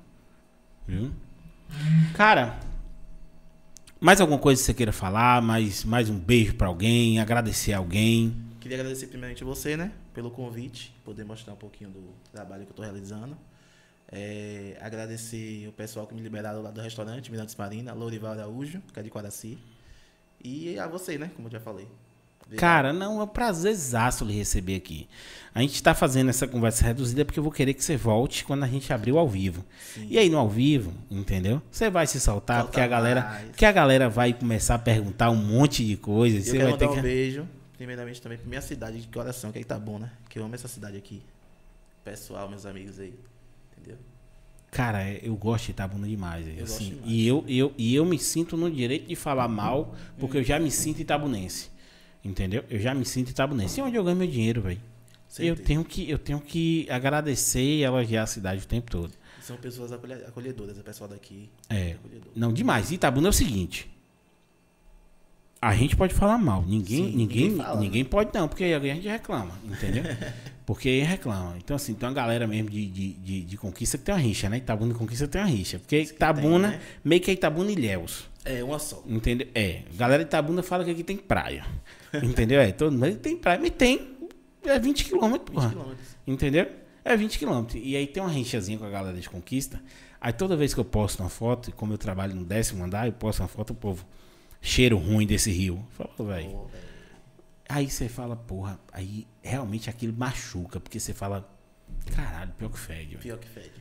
Cara, 2.14 2.60
mais 4.00 4.20
alguma 4.20 4.38
coisa 4.38 4.62
que 4.62 4.66
você 4.66 4.74
queira 4.74 4.92
falar? 4.92 5.42
Mais, 5.42 5.84
mais 5.84 6.10
um 6.10 6.20
beijo 6.20 6.56
pra 6.56 6.68
alguém? 6.68 7.20
Agradecer 7.20 7.74
a 7.74 7.78
alguém? 7.78 8.36
Queria 8.60 8.78
agradecer 8.78 9.08
primeiramente 9.08 9.44
você, 9.44 9.76
né, 9.76 9.92
pelo 10.14 10.32
convite, 10.32 10.96
poder 11.04 11.26
mostrar 11.26 11.54
um 11.54 11.58
pouquinho 11.58 11.90
do 11.90 12.14
trabalho 12.32 12.64
que 12.64 12.70
eu 12.70 12.74
estou 12.74 12.86
realizando. 12.86 13.38
É, 14.12 14.78
agradecer 14.80 15.68
o 15.68 15.72
pessoal 15.72 16.06
que 16.06 16.14
me 16.14 16.22
liberaram 16.22 16.62
lá 16.62 16.70
do 16.70 16.80
restaurante 16.82 17.32
Mirantes 17.32 17.56
Marina, 17.56 17.94
Lourival 17.94 18.34
Araújo, 18.34 18.82
que 18.94 19.00
é 19.00 19.04
de 19.04 19.10
Quaraci. 19.10 19.58
E 20.44 20.78
a 20.78 20.88
você, 20.88 21.18
né, 21.18 21.32
como 21.36 21.48
eu 21.48 21.52
já 21.52 21.60
falei. 21.60 21.88
Cara, 22.58 22.94
não, 22.94 23.20
é 23.20 23.24
um 23.24 23.28
prazerzaço 23.28 24.24
lhe 24.26 24.34
receber 24.34 24.76
aqui. 24.76 25.08
A 25.56 25.62
gente 25.62 25.82
tá 25.84 25.94
fazendo 25.94 26.30
essa 26.30 26.48
conversa 26.48 26.84
reduzida 26.84 27.24
porque 27.24 27.40
eu 27.40 27.44
vou 27.44 27.52
querer 27.52 27.74
que 27.74 27.84
você 27.84 27.96
volte 27.96 28.44
quando 28.44 28.64
a 28.64 28.68
gente 28.68 28.92
abrir 28.92 29.12
o 29.12 29.20
ao 29.20 29.28
vivo. 29.28 29.64
Sim. 29.94 30.08
E 30.10 30.18
aí 30.18 30.30
no 30.30 30.38
ao 30.38 30.50
vivo, 30.50 30.94
entendeu? 31.12 31.62
Você 31.72 31.90
vai 31.90 32.08
se 32.08 32.20
soltar 32.20 32.62
Soltar 32.62 32.66
porque 32.66 32.82
a 32.82 32.88
galera, 32.88 33.22
mais. 33.22 33.46
porque 33.50 33.66
a 33.66 33.72
galera 33.72 34.10
vai 34.10 34.34
começar 34.34 34.76
a 34.76 34.80
perguntar 34.80 35.30
um 35.30 35.36
monte 35.36 35.86
de 35.86 35.96
coisas. 35.96 36.48
eu 36.48 36.52
Você 36.54 36.58
quero 36.58 36.70
vai 36.70 36.78
ter 36.78 36.86
mandar 36.86 37.02
que 37.02 37.08
um 37.08 37.10
beijo, 37.10 37.48
primeiramente 37.78 38.22
também 38.22 38.38
pra 38.38 38.48
minha 38.48 38.62
cidade 38.62 39.00
de 39.00 39.08
coração, 39.08 39.52
que 39.52 39.60
é 39.60 39.62
Itabuna, 39.62 40.12
que 40.28 40.40
eu 40.40 40.44
amo 40.44 40.56
essa 40.56 40.68
cidade 40.68 40.98
aqui. 40.98 41.22
Pessoal, 42.04 42.50
meus 42.50 42.66
amigos 42.66 43.00
aí. 43.00 43.14
Entendeu? 43.78 43.98
Cara, 44.72 45.08
eu 45.08 45.36
gosto 45.36 45.66
de 45.66 45.72
Itabuna 45.72 46.08
demais. 46.08 46.48
Eu 46.58 46.64
assim, 46.64 46.90
demais. 46.90 47.04
E, 47.06 47.28
eu, 47.28 47.46
eu, 47.48 47.74
e 47.78 47.94
eu 47.94 48.04
me 48.04 48.18
sinto 48.18 48.58
no 48.58 48.72
direito 48.72 49.08
de 49.08 49.16
falar 49.16 49.48
mal, 49.48 49.94
porque 50.18 50.38
eu 50.38 50.44
já 50.44 50.60
me 50.60 50.72
sinto 50.72 51.00
itabunense. 51.00 51.70
Entendeu? 52.24 52.64
Eu 52.70 52.80
já 52.80 52.94
me 52.94 53.04
sinto 53.06 53.30
itabunense. 53.30 53.80
E 53.80 53.84
onde 53.84 53.96
eu 53.98 54.04
ganho 54.04 54.16
meu 54.16 54.28
dinheiro, 54.28 54.62
velho? 54.62 54.80
Eu 55.40 55.56
tenho, 55.56 55.84
que, 55.84 56.10
eu 56.10 56.20
tenho 56.20 56.40
que 56.40 56.88
agradecer 56.90 57.60
e 57.62 57.84
elogiar 57.84 58.24
a 58.24 58.28
cidade 58.28 58.64
o 58.64 58.68
tempo 58.68 58.92
todo. 58.92 59.12
São 59.42 59.58
pessoas 59.58 59.92
acolhe- 59.92 60.14
acolhedoras, 60.26 60.78
o 60.78 60.84
pessoal 60.84 61.10
daqui. 61.10 61.50
É. 61.70 61.94
Acolhedor. 61.94 62.32
Não, 62.36 62.54
demais. 62.54 62.92
Itabuna 62.92 63.28
é 63.28 63.32
o 63.32 63.34
seguinte. 63.34 63.90
A 65.62 65.74
gente 65.76 65.96
pode 65.96 66.14
falar 66.14 66.38
mal. 66.38 66.62
Ninguém, 66.62 67.06
Sim, 67.12 67.16
ninguém, 67.16 67.50
ninguém 67.50 67.58
fala, 67.58 67.80
ninguém 67.80 68.06
pode 68.06 68.32
não, 68.34 68.48
porque 68.50 68.66
aí 68.66 68.74
a 68.74 68.80
gente 68.80 69.08
reclama, 69.08 69.58
entendeu? 69.64 70.04
porque 70.66 70.90
aí 70.90 71.00
reclama. 71.00 71.56
Então, 71.58 71.76
assim, 71.76 71.94
tem 71.94 72.08
uma 72.08 72.14
galera 72.14 72.46
mesmo 72.46 72.70
de, 72.70 72.86
de, 72.86 73.14
de, 73.14 73.42
de 73.46 73.58
conquista 73.58 73.98
que 73.98 74.04
tem 74.04 74.14
uma 74.14 74.20
rixa, 74.22 74.50
né? 74.50 74.58
Itabuna 74.58 74.94
e 74.94 74.96
conquista 74.96 75.26
tem 75.28 75.42
uma 75.42 75.48
rixa. 75.48 75.80
Porque 75.80 76.06
que 76.06 76.12
Itabuna, 76.12 76.70
tem, 76.70 76.78
né? 76.80 76.84
meio 77.04 77.22
que 77.22 77.32
é 77.32 77.34
Itabuna 77.34 77.70
e 77.72 77.74
Ilhéus. 77.74 78.26
É, 78.44 78.62
uma 78.64 78.78
só. 78.78 79.02
Entendeu? 79.08 79.48
É. 79.56 79.84
Galera 79.96 80.24
de 80.24 80.28
Itabuna 80.28 80.62
fala 80.62 80.84
que 80.84 80.92
aqui 80.92 81.04
tem 81.04 81.16
praia. 81.16 81.66
entendeu? 82.24 82.62
É, 82.62 82.72
todo 82.72 82.92
mundo 82.92 83.16
tem 83.18 83.38
praia, 83.38 83.60
mas 83.60 83.72
tem. 83.72 84.14
É 84.64 84.80
20 84.80 85.06
quilômetros, 85.06 85.50
20 85.50 85.54
porra. 85.56 85.70
quilômetros. 85.70 86.08
Entendeu? 86.26 86.72
É 87.04 87.18
20 87.18 87.38
quilômetros. 87.40 87.82
E 87.84 87.96
aí 87.96 88.08
tem 88.08 88.24
uma 88.24 88.32
rixazinha 88.32 88.78
com 88.78 88.86
a 88.86 88.90
galera 88.90 89.18
de 89.20 89.30
conquista. 89.30 89.82
Aí 90.22 90.32
toda 90.32 90.56
vez 90.56 90.74
que 90.74 90.80
eu 90.80 90.86
posto 90.86 91.20
uma 91.22 91.30
foto, 91.30 91.70
e 91.70 91.74
como 91.74 91.94
eu 91.94 91.98
trabalho 91.98 92.34
no 92.34 92.46
décimo 92.46 92.84
andar, 92.84 93.08
eu 93.08 93.14
posto 93.14 93.42
uma 93.42 93.50
foto, 93.50 93.72
o 93.72 93.76
povo, 93.76 94.06
cheiro 94.62 94.98
ruim 94.98 95.28
desse 95.28 95.52
rio. 95.52 95.86
Falou, 95.90 96.30
velho. 96.32 96.50
Velho. 96.50 96.70
Aí 97.68 97.90
você 97.90 98.08
fala, 98.08 98.36
porra, 98.36 98.80
aí 98.92 99.28
realmente 99.42 99.90
aquilo 99.90 100.14
machuca, 100.18 100.80
porque 100.80 101.00
você 101.00 101.14
fala, 101.14 101.50
Caralho, 102.16 102.52
pior 102.58 102.70
que 102.70 102.80
fede. 102.80 103.10
velho. 103.12 103.20
Pior 103.20 103.38
que 103.38 103.48
fede. 103.48 103.72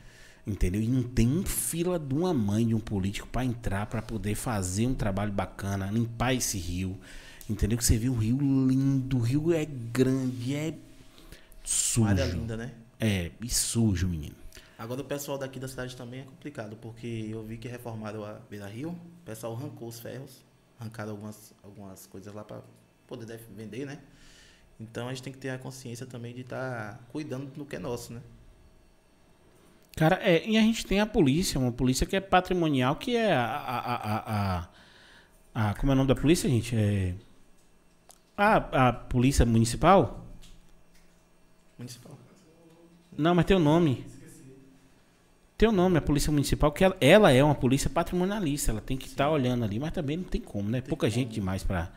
Entendeu? 0.45 0.81
E 0.81 0.87
não 0.87 1.03
tem 1.03 1.27
um 1.27 1.45
fila 1.45 1.97
de 1.97 2.13
uma 2.13 2.33
mãe 2.33 2.67
de 2.67 2.75
um 2.75 2.79
político 2.79 3.27
pra 3.27 3.45
entrar, 3.45 3.85
pra 3.85 4.01
poder 4.01 4.35
fazer 4.35 4.85
um 4.85 4.93
trabalho 4.93 5.31
bacana, 5.31 5.89
limpar 5.89 6.33
esse 6.33 6.57
rio. 6.57 6.99
Entendeu? 7.49 7.77
Que 7.77 7.83
você 7.85 7.97
vê 7.97 8.09
o 8.09 8.13
rio 8.15 8.37
lindo, 8.67 9.17
o 9.17 9.21
rio 9.21 9.53
é 9.53 9.65
grande, 9.65 10.55
é 10.55 10.73
sujo. 11.63 12.07
Área 12.09 12.25
linda, 12.25 12.55
né? 12.57 12.73
É, 12.99 13.31
e 13.41 13.49
sujo, 13.49 14.07
menino. 14.07 14.35
Agora 14.77 15.01
o 15.01 15.05
pessoal 15.05 15.37
daqui 15.37 15.59
da 15.59 15.67
cidade 15.67 15.95
também 15.95 16.21
é 16.21 16.23
complicado, 16.23 16.75
porque 16.77 17.27
eu 17.29 17.43
vi 17.43 17.57
que 17.57 17.67
reformaram 17.67 18.23
a 18.25 18.33
Beira 18.49 18.67
Rio, 18.67 18.89
o 18.91 19.25
pessoal 19.25 19.53
arrancou 19.55 19.87
os 19.87 19.99
ferros, 19.99 20.43
arrancaram 20.79 21.11
algumas, 21.11 21.53
algumas 21.63 22.05
coisas 22.07 22.33
lá 22.33 22.43
para 22.43 22.61
poder 23.07 23.39
vender, 23.55 23.85
né? 23.85 23.99
Então 24.79 25.07
a 25.07 25.13
gente 25.13 25.23
tem 25.23 25.33
que 25.33 25.39
ter 25.39 25.49
a 25.49 25.57
consciência 25.57 26.05
também 26.05 26.33
de 26.33 26.41
estar 26.41 26.99
cuidando 27.11 27.47
do 27.51 27.65
que 27.65 27.75
é 27.75 27.79
nosso, 27.79 28.13
né? 28.13 28.21
Cara, 29.95 30.19
é, 30.23 30.47
e 30.47 30.57
a 30.57 30.61
gente 30.61 30.85
tem 30.85 30.99
a 30.99 31.05
polícia, 31.05 31.59
uma 31.59 31.71
polícia 31.71 32.05
que 32.07 32.15
é 32.15 32.19
patrimonial, 32.21 32.95
que 32.95 33.15
é 33.15 33.31
a. 33.33 33.45
a, 33.45 33.77
a, 33.79 33.95
a- 33.95 34.59
a- 35.53 35.69
a- 35.69 35.73
como 35.75 35.91
é 35.91 35.95
o 35.95 35.97
nome 35.97 36.07
da 36.07 36.15
polícia, 36.15 36.49
gente? 36.49 36.75
É. 36.75 37.13
A, 38.37 38.87
a 38.89 38.93
polícia 38.93 39.45
municipal? 39.45 40.25
Municipal. 41.77 42.17
Não, 43.17 43.35
mas 43.35 43.45
tem 43.45 43.55
o 43.55 43.59
nome. 43.59 44.05
Tem 45.57 45.69
o 45.69 45.71
nome, 45.71 45.97
a 45.97 46.01
polícia 46.01 46.31
municipal, 46.31 46.71
que 46.71 46.83
ela, 46.83 46.97
ela 46.99 47.31
é 47.31 47.43
uma 47.43 47.53
polícia 47.55 47.89
patrimonialista, 47.89 48.71
ela 48.71 48.81
tem 48.81 48.97
que 48.97 49.05
estar 49.07 49.29
olhando 49.29 49.63
ali, 49.63 49.79
mas 49.79 49.91
também 49.91 50.17
não 50.17 50.23
tem 50.23 50.41
como, 50.41 50.67
né? 50.69 50.81
Pouca 50.81 51.09
gente 51.09 51.31
demais 51.31 51.63
pra. 51.63 51.91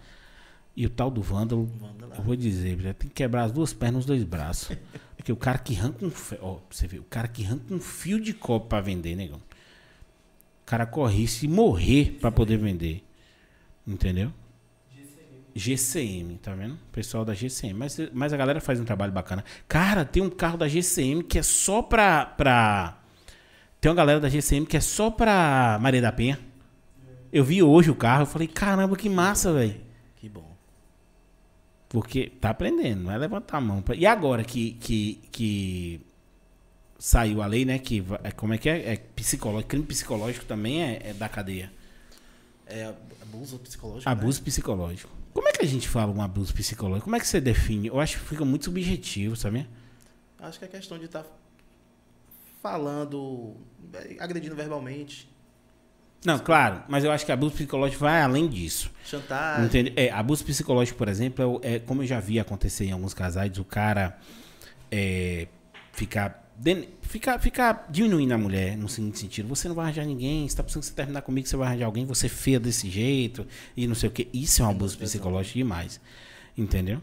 E 0.76 0.84
o 0.84 0.90
tal 0.90 1.10
do 1.10 1.22
vândalo, 1.22 1.64
Vândalo. 1.80 2.12
eu 2.16 2.22
vou 2.22 2.36
dizer, 2.36 2.76
tem 2.94 3.08
que 3.08 3.14
quebrar 3.14 3.44
as 3.44 3.52
duas 3.52 3.72
pernas, 3.72 4.00
os 4.00 4.06
dois 4.06 4.22
braços. 4.24 4.76
Porque 5.16 5.32
o 5.32 5.36
cara 5.36 5.56
que 5.58 5.74
arranca 5.74 6.04
um. 6.04 6.10
fe- 6.10 6.38
Ó, 6.42 6.58
você 6.70 6.86
ver, 6.86 6.98
o 6.98 7.04
cara 7.04 7.26
que 7.26 7.44
arranca 7.46 7.72
um 7.74 7.80
fio 7.80 8.20
de 8.20 8.34
copo 8.34 8.68
pra 8.68 8.82
vender, 8.82 9.16
negão. 9.16 9.38
O 9.38 10.66
cara 10.66 10.84
corre 10.84 11.24
de 11.24 11.48
morrer 11.48 12.18
pra 12.20 12.30
poder 12.30 12.58
vender. 12.58 13.02
Entendeu? 13.86 14.30
GCM, 15.58 16.36
tá 16.38 16.54
vendo? 16.54 16.76
Pessoal 16.92 17.24
da 17.24 17.32
GCM. 17.34 17.72
Mas, 17.74 17.98
mas 18.12 18.32
a 18.32 18.36
galera 18.36 18.60
faz 18.60 18.78
um 18.78 18.84
trabalho 18.84 19.12
bacana. 19.12 19.42
Cara, 19.66 20.04
tem 20.04 20.22
um 20.22 20.28
carro 20.30 20.58
da 20.58 20.68
GCM 20.68 21.22
que 21.24 21.38
é 21.38 21.42
só 21.42 21.80
pra. 21.82 22.26
pra... 22.26 23.00
Tem 23.80 23.90
uma 23.90 23.96
galera 23.96 24.20
da 24.20 24.28
GCM 24.28 24.66
que 24.66 24.76
é 24.76 24.80
só 24.80 25.10
pra 25.10 25.78
Maria 25.80 26.02
da 26.02 26.12
Penha. 26.12 26.38
Eu 27.32 27.42
vi 27.44 27.62
hoje 27.62 27.90
o 27.90 27.94
carro, 27.94 28.22
eu 28.22 28.26
falei, 28.26 28.46
caramba, 28.48 28.96
que 28.96 29.08
massa, 29.08 29.52
velho. 29.52 29.80
Que 30.16 30.28
bom. 30.28 30.56
Porque 31.88 32.28
tá 32.40 32.50
aprendendo, 32.50 33.02
não 33.04 33.12
é 33.12 33.18
levantar 33.18 33.58
a 33.58 33.60
mão. 33.60 33.80
pra- 33.80 33.94
E 33.94 34.04
agora 34.06 34.42
que, 34.44 34.72
que, 34.72 35.20
que 35.30 36.00
saiu 36.98 37.42
a 37.42 37.46
lei, 37.46 37.64
né? 37.64 37.78
Que 37.78 38.04
é, 38.24 38.30
como 38.32 38.54
é 38.54 38.58
que 38.58 38.68
é? 38.68 38.92
É 38.92 38.96
psicológico, 38.96 39.68
crime 39.70 39.84
psicológico 39.86 40.44
também 40.44 40.82
é, 40.82 41.00
é 41.10 41.14
da 41.14 41.28
cadeia. 41.28 41.72
É 42.66 42.92
abuso 43.22 43.58
psicológico. 43.58 44.08
Abuso 44.10 44.42
psicológico. 44.42 45.10
Como 45.36 45.48
é 45.48 45.52
que 45.52 45.62
a 45.62 45.68
gente 45.68 45.86
fala 45.86 46.10
um 46.10 46.22
abuso 46.22 46.54
psicológico? 46.54 47.04
Como 47.04 47.14
é 47.14 47.20
que 47.20 47.26
você 47.26 47.42
define? 47.42 47.88
Eu 47.88 48.00
acho 48.00 48.18
que 48.18 48.24
fica 48.24 48.42
muito 48.42 48.64
subjetivo, 48.64 49.36
sabe? 49.36 49.68
Acho 50.40 50.58
que 50.58 50.64
é 50.64 50.68
questão 50.68 50.98
de 50.98 51.04
estar 51.04 51.26
falando, 52.62 53.54
eh, 53.92 54.16
agredindo 54.18 54.56
verbalmente, 54.56 55.28
Não, 56.24 56.38
claro, 56.38 56.82
mas 56.88 57.04
eu 57.04 57.12
acho 57.12 57.26
que 57.26 57.30
abuso 57.30 57.52
psicológico 57.54 58.00
vai 58.00 58.22
além 58.22 58.48
disso. 58.48 58.90
chantagem. 59.04 59.66
Entende? 59.66 59.92
É, 59.94 60.10
abuso 60.10 60.42
psicológico, 60.42 60.96
por 60.96 61.06
exemplo, 61.06 61.60
é 61.62 61.74
é, 61.74 61.78
como 61.80 62.02
eu 62.02 62.06
já 62.06 62.18
vi 62.18 62.40
acontecer 62.40 62.86
em 62.86 62.92
alguns 62.92 63.12
casais, 63.12 63.58
o 63.58 63.64
cara 63.64 64.18
é, 64.90 65.48
ficar, 65.92 66.45
ficar, 67.02 67.38
ficar 67.38 67.86
diminuindo 67.90 68.32
a 68.34 68.38
mulher 68.38 68.76
no 68.76 68.88
seguinte 68.88 69.18
sentido: 69.18 69.48
você 69.48 69.68
não 69.68 69.74
vai 69.74 69.86
arranjar 69.86 70.04
ninguém, 70.04 70.48
você 70.48 70.56
tá 70.56 70.62
precisando 70.62 70.82
que 70.82 70.88
você 70.88 70.94
terminar 70.94 71.22
comigo, 71.22 71.46
você 71.46 71.56
vai 71.56 71.68
arranjar 71.68 71.86
alguém, 71.86 72.04
você 72.04 72.26
é 72.26 72.28
feia 72.28 72.60
desse 72.60 72.88
jeito, 72.90 73.46
e 73.76 73.86
não 73.86 73.94
sei 73.94 74.08
o 74.08 74.12
que. 74.12 74.28
Isso 74.32 74.62
é 74.62 74.66
um 74.66 74.70
abuso 74.70 74.98
psicológico 74.98 75.58
demais. 75.58 76.00
Entendeu? 76.56 77.02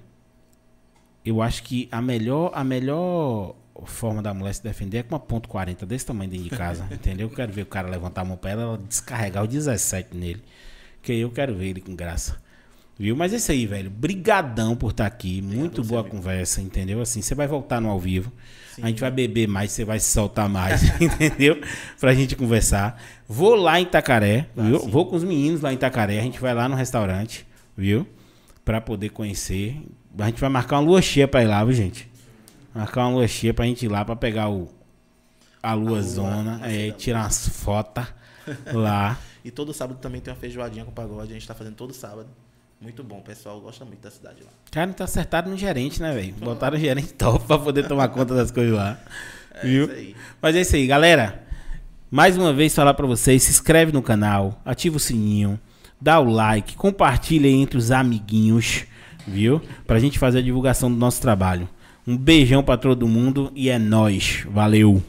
Eu 1.24 1.42
acho 1.42 1.64
que 1.64 1.88
a 1.92 2.02
melhor, 2.02 2.52
a 2.54 2.64
melhor 2.64 3.56
forma 3.86 4.22
da 4.22 4.34
mulher 4.34 4.54
se 4.54 4.64
defender 4.64 5.00
é 5.00 5.04
com 5.04 5.16
uma 5.16 5.20
ponto 5.20 5.50
.40 5.50 5.86
desse 5.86 6.06
tamanho 6.06 6.30
dentro 6.30 6.50
de 6.50 6.56
casa, 6.56 6.88
entendeu? 6.92 7.28
Eu 7.28 7.36
quero 7.36 7.52
ver 7.52 7.62
o 7.62 7.66
cara 7.66 7.90
levantar 7.90 8.22
a 8.22 8.26
mão 8.26 8.38
pra 8.38 8.52
ela, 8.52 8.62
ela 8.64 8.78
descarregar 8.78 9.44
o 9.44 9.48
17 9.48 10.16
nele. 10.16 10.44
Que 11.02 11.14
eu 11.14 11.32
quero 11.32 11.56
ver 11.56 11.68
ele 11.68 11.82
com 11.82 11.96
graça. 11.96 12.42
Viu? 12.98 13.16
Mas 13.16 13.34
é 13.34 13.38
isso 13.38 13.52
aí, 13.52 13.66
velho. 13.66 13.90
Brigadão 13.90 14.76
por 14.76 14.92
estar 14.92 15.06
aqui. 15.06 15.42
Muito 15.42 15.84
você, 15.84 15.90
boa 15.90 16.02
amigo. 16.02 16.16
conversa, 16.16 16.62
entendeu? 16.62 17.02
Assim, 17.02 17.22
você 17.22 17.34
vai 17.34 17.48
voltar 17.48 17.82
no 17.82 17.90
ao 17.90 18.00
vivo. 18.00 18.32
A 18.82 18.88
gente 18.88 19.02
vai 19.02 19.12
beber 19.12 19.48
mais, 19.48 19.72
você 19.72 19.86
vai 19.86 20.00
se 20.00 20.12
soltar 20.12 20.50
mais, 20.50 20.84
entendeu? 21.00 21.62
Pra 22.00 22.14
gente 22.14 22.36
conversar. 22.36 23.02
Vou 23.28 23.56
lá 23.56 23.80
em 23.80 23.84
Itacaré, 23.84 24.48
viu? 24.56 24.80
sim. 24.80 24.90
Vou 24.90 25.06
com 25.06 25.16
os 25.16 25.24
meninos 25.24 25.62
lá 25.62 25.72
em 25.72 25.76
Itacaré. 25.76 26.20
A 26.20 26.24
gente 26.24 26.40
vai 26.40 26.54
lá 26.54 26.68
no 26.68 26.76
restaurante, 26.76 27.46
viu? 27.78 28.08
Pra 28.66 28.80
poder 28.82 29.10
conhecer. 29.10 29.80
A 30.18 30.26
gente 30.26 30.40
vai 30.40 30.50
marcar 30.50 30.78
uma 30.80 30.88
lua 30.88 31.02
cheia 31.02 31.28
pra 31.28 31.44
ir 31.44 31.48
lá, 31.48 31.64
viu, 31.64 31.74
gente? 31.74 32.10
Marcar 32.74 33.02
uma 33.08 33.18
lua 33.18 33.28
cheia 33.28 33.54
pra 33.54 33.66
gente 33.66 33.86
ir 33.86 33.90
lá 33.90 34.04
pra 34.06 34.16
pegar 34.16 34.50
o, 34.50 34.70
a 35.62 35.74
lua 35.74 36.02
zona, 36.02 36.60
a 36.64 36.72
é, 36.72 36.88
lua. 36.88 36.96
tirar 36.98 37.22
umas 37.22 37.48
fotos 37.48 38.06
lá. 38.74 39.20
E 39.46 39.52
todo 39.52 39.74
sábado 39.74 40.00
também 40.00 40.22
tem 40.22 40.34
uma 40.34 40.40
feijoadinha 40.40 40.86
com 40.86 40.92
pagode, 40.92 41.32
a 41.32 41.34
gente 41.34 41.48
tá 41.48 41.54
fazendo 41.54 41.76
todo 41.76 41.94
sábado. 41.94 42.28
Muito 42.84 43.02
bom, 43.02 43.20
o 43.20 43.22
pessoal 43.22 43.62
gosta 43.62 43.86
muito 43.86 44.02
da 44.02 44.12
cidade 44.12 44.44
lá. 44.44 44.50
Cara, 44.70 44.88
não 44.88 44.94
tá 44.94 45.06
acertado 45.06 45.50
no 45.50 45.56
gerente, 45.56 46.02
né, 46.02 46.14
velho? 46.14 46.34
Botaram 46.34 46.76
o 46.76 46.80
gerente 46.80 47.14
top 47.16 47.46
pra 47.48 47.58
poder 47.58 47.88
tomar 47.88 48.10
conta 48.10 48.36
das 48.36 48.52
coisas 48.52 48.76
lá. 48.76 49.00
É 49.54 49.66
viu? 49.66 49.86
isso 49.86 49.94
aí. 49.94 50.16
Mas 50.42 50.56
é 50.58 50.62
isso 50.62 50.76
aí, 50.76 50.86
galera. 50.86 51.44
Mais 52.12 52.38
uma 52.38 52.52
vez 52.52 52.76
falar 52.76 52.94
pra 52.94 53.08
vocês, 53.08 53.42
se 53.42 53.52
inscreve 53.52 53.94
no 53.94 54.02
canal, 54.02 54.62
ativa 54.66 54.98
o 54.98 55.00
sininho, 55.00 55.58
dá 56.00 56.20
o 56.20 56.30
like, 56.30 56.76
compartilha 56.76 57.48
entre 57.48 57.78
os 57.78 57.90
amiguinhos, 57.90 58.84
viu? 59.26 59.62
Pra 59.88 59.98
gente 59.98 60.20
fazer 60.20 60.40
a 60.40 60.44
divulgação 60.44 60.92
do 60.92 60.98
nosso 60.98 61.22
trabalho. 61.22 61.70
Um 62.06 62.18
beijão 62.18 62.62
pra 62.62 62.76
todo 62.76 63.08
mundo 63.08 63.50
e 63.56 63.70
é 63.70 63.80
nóis. 63.80 64.46
Valeu! 64.52 65.02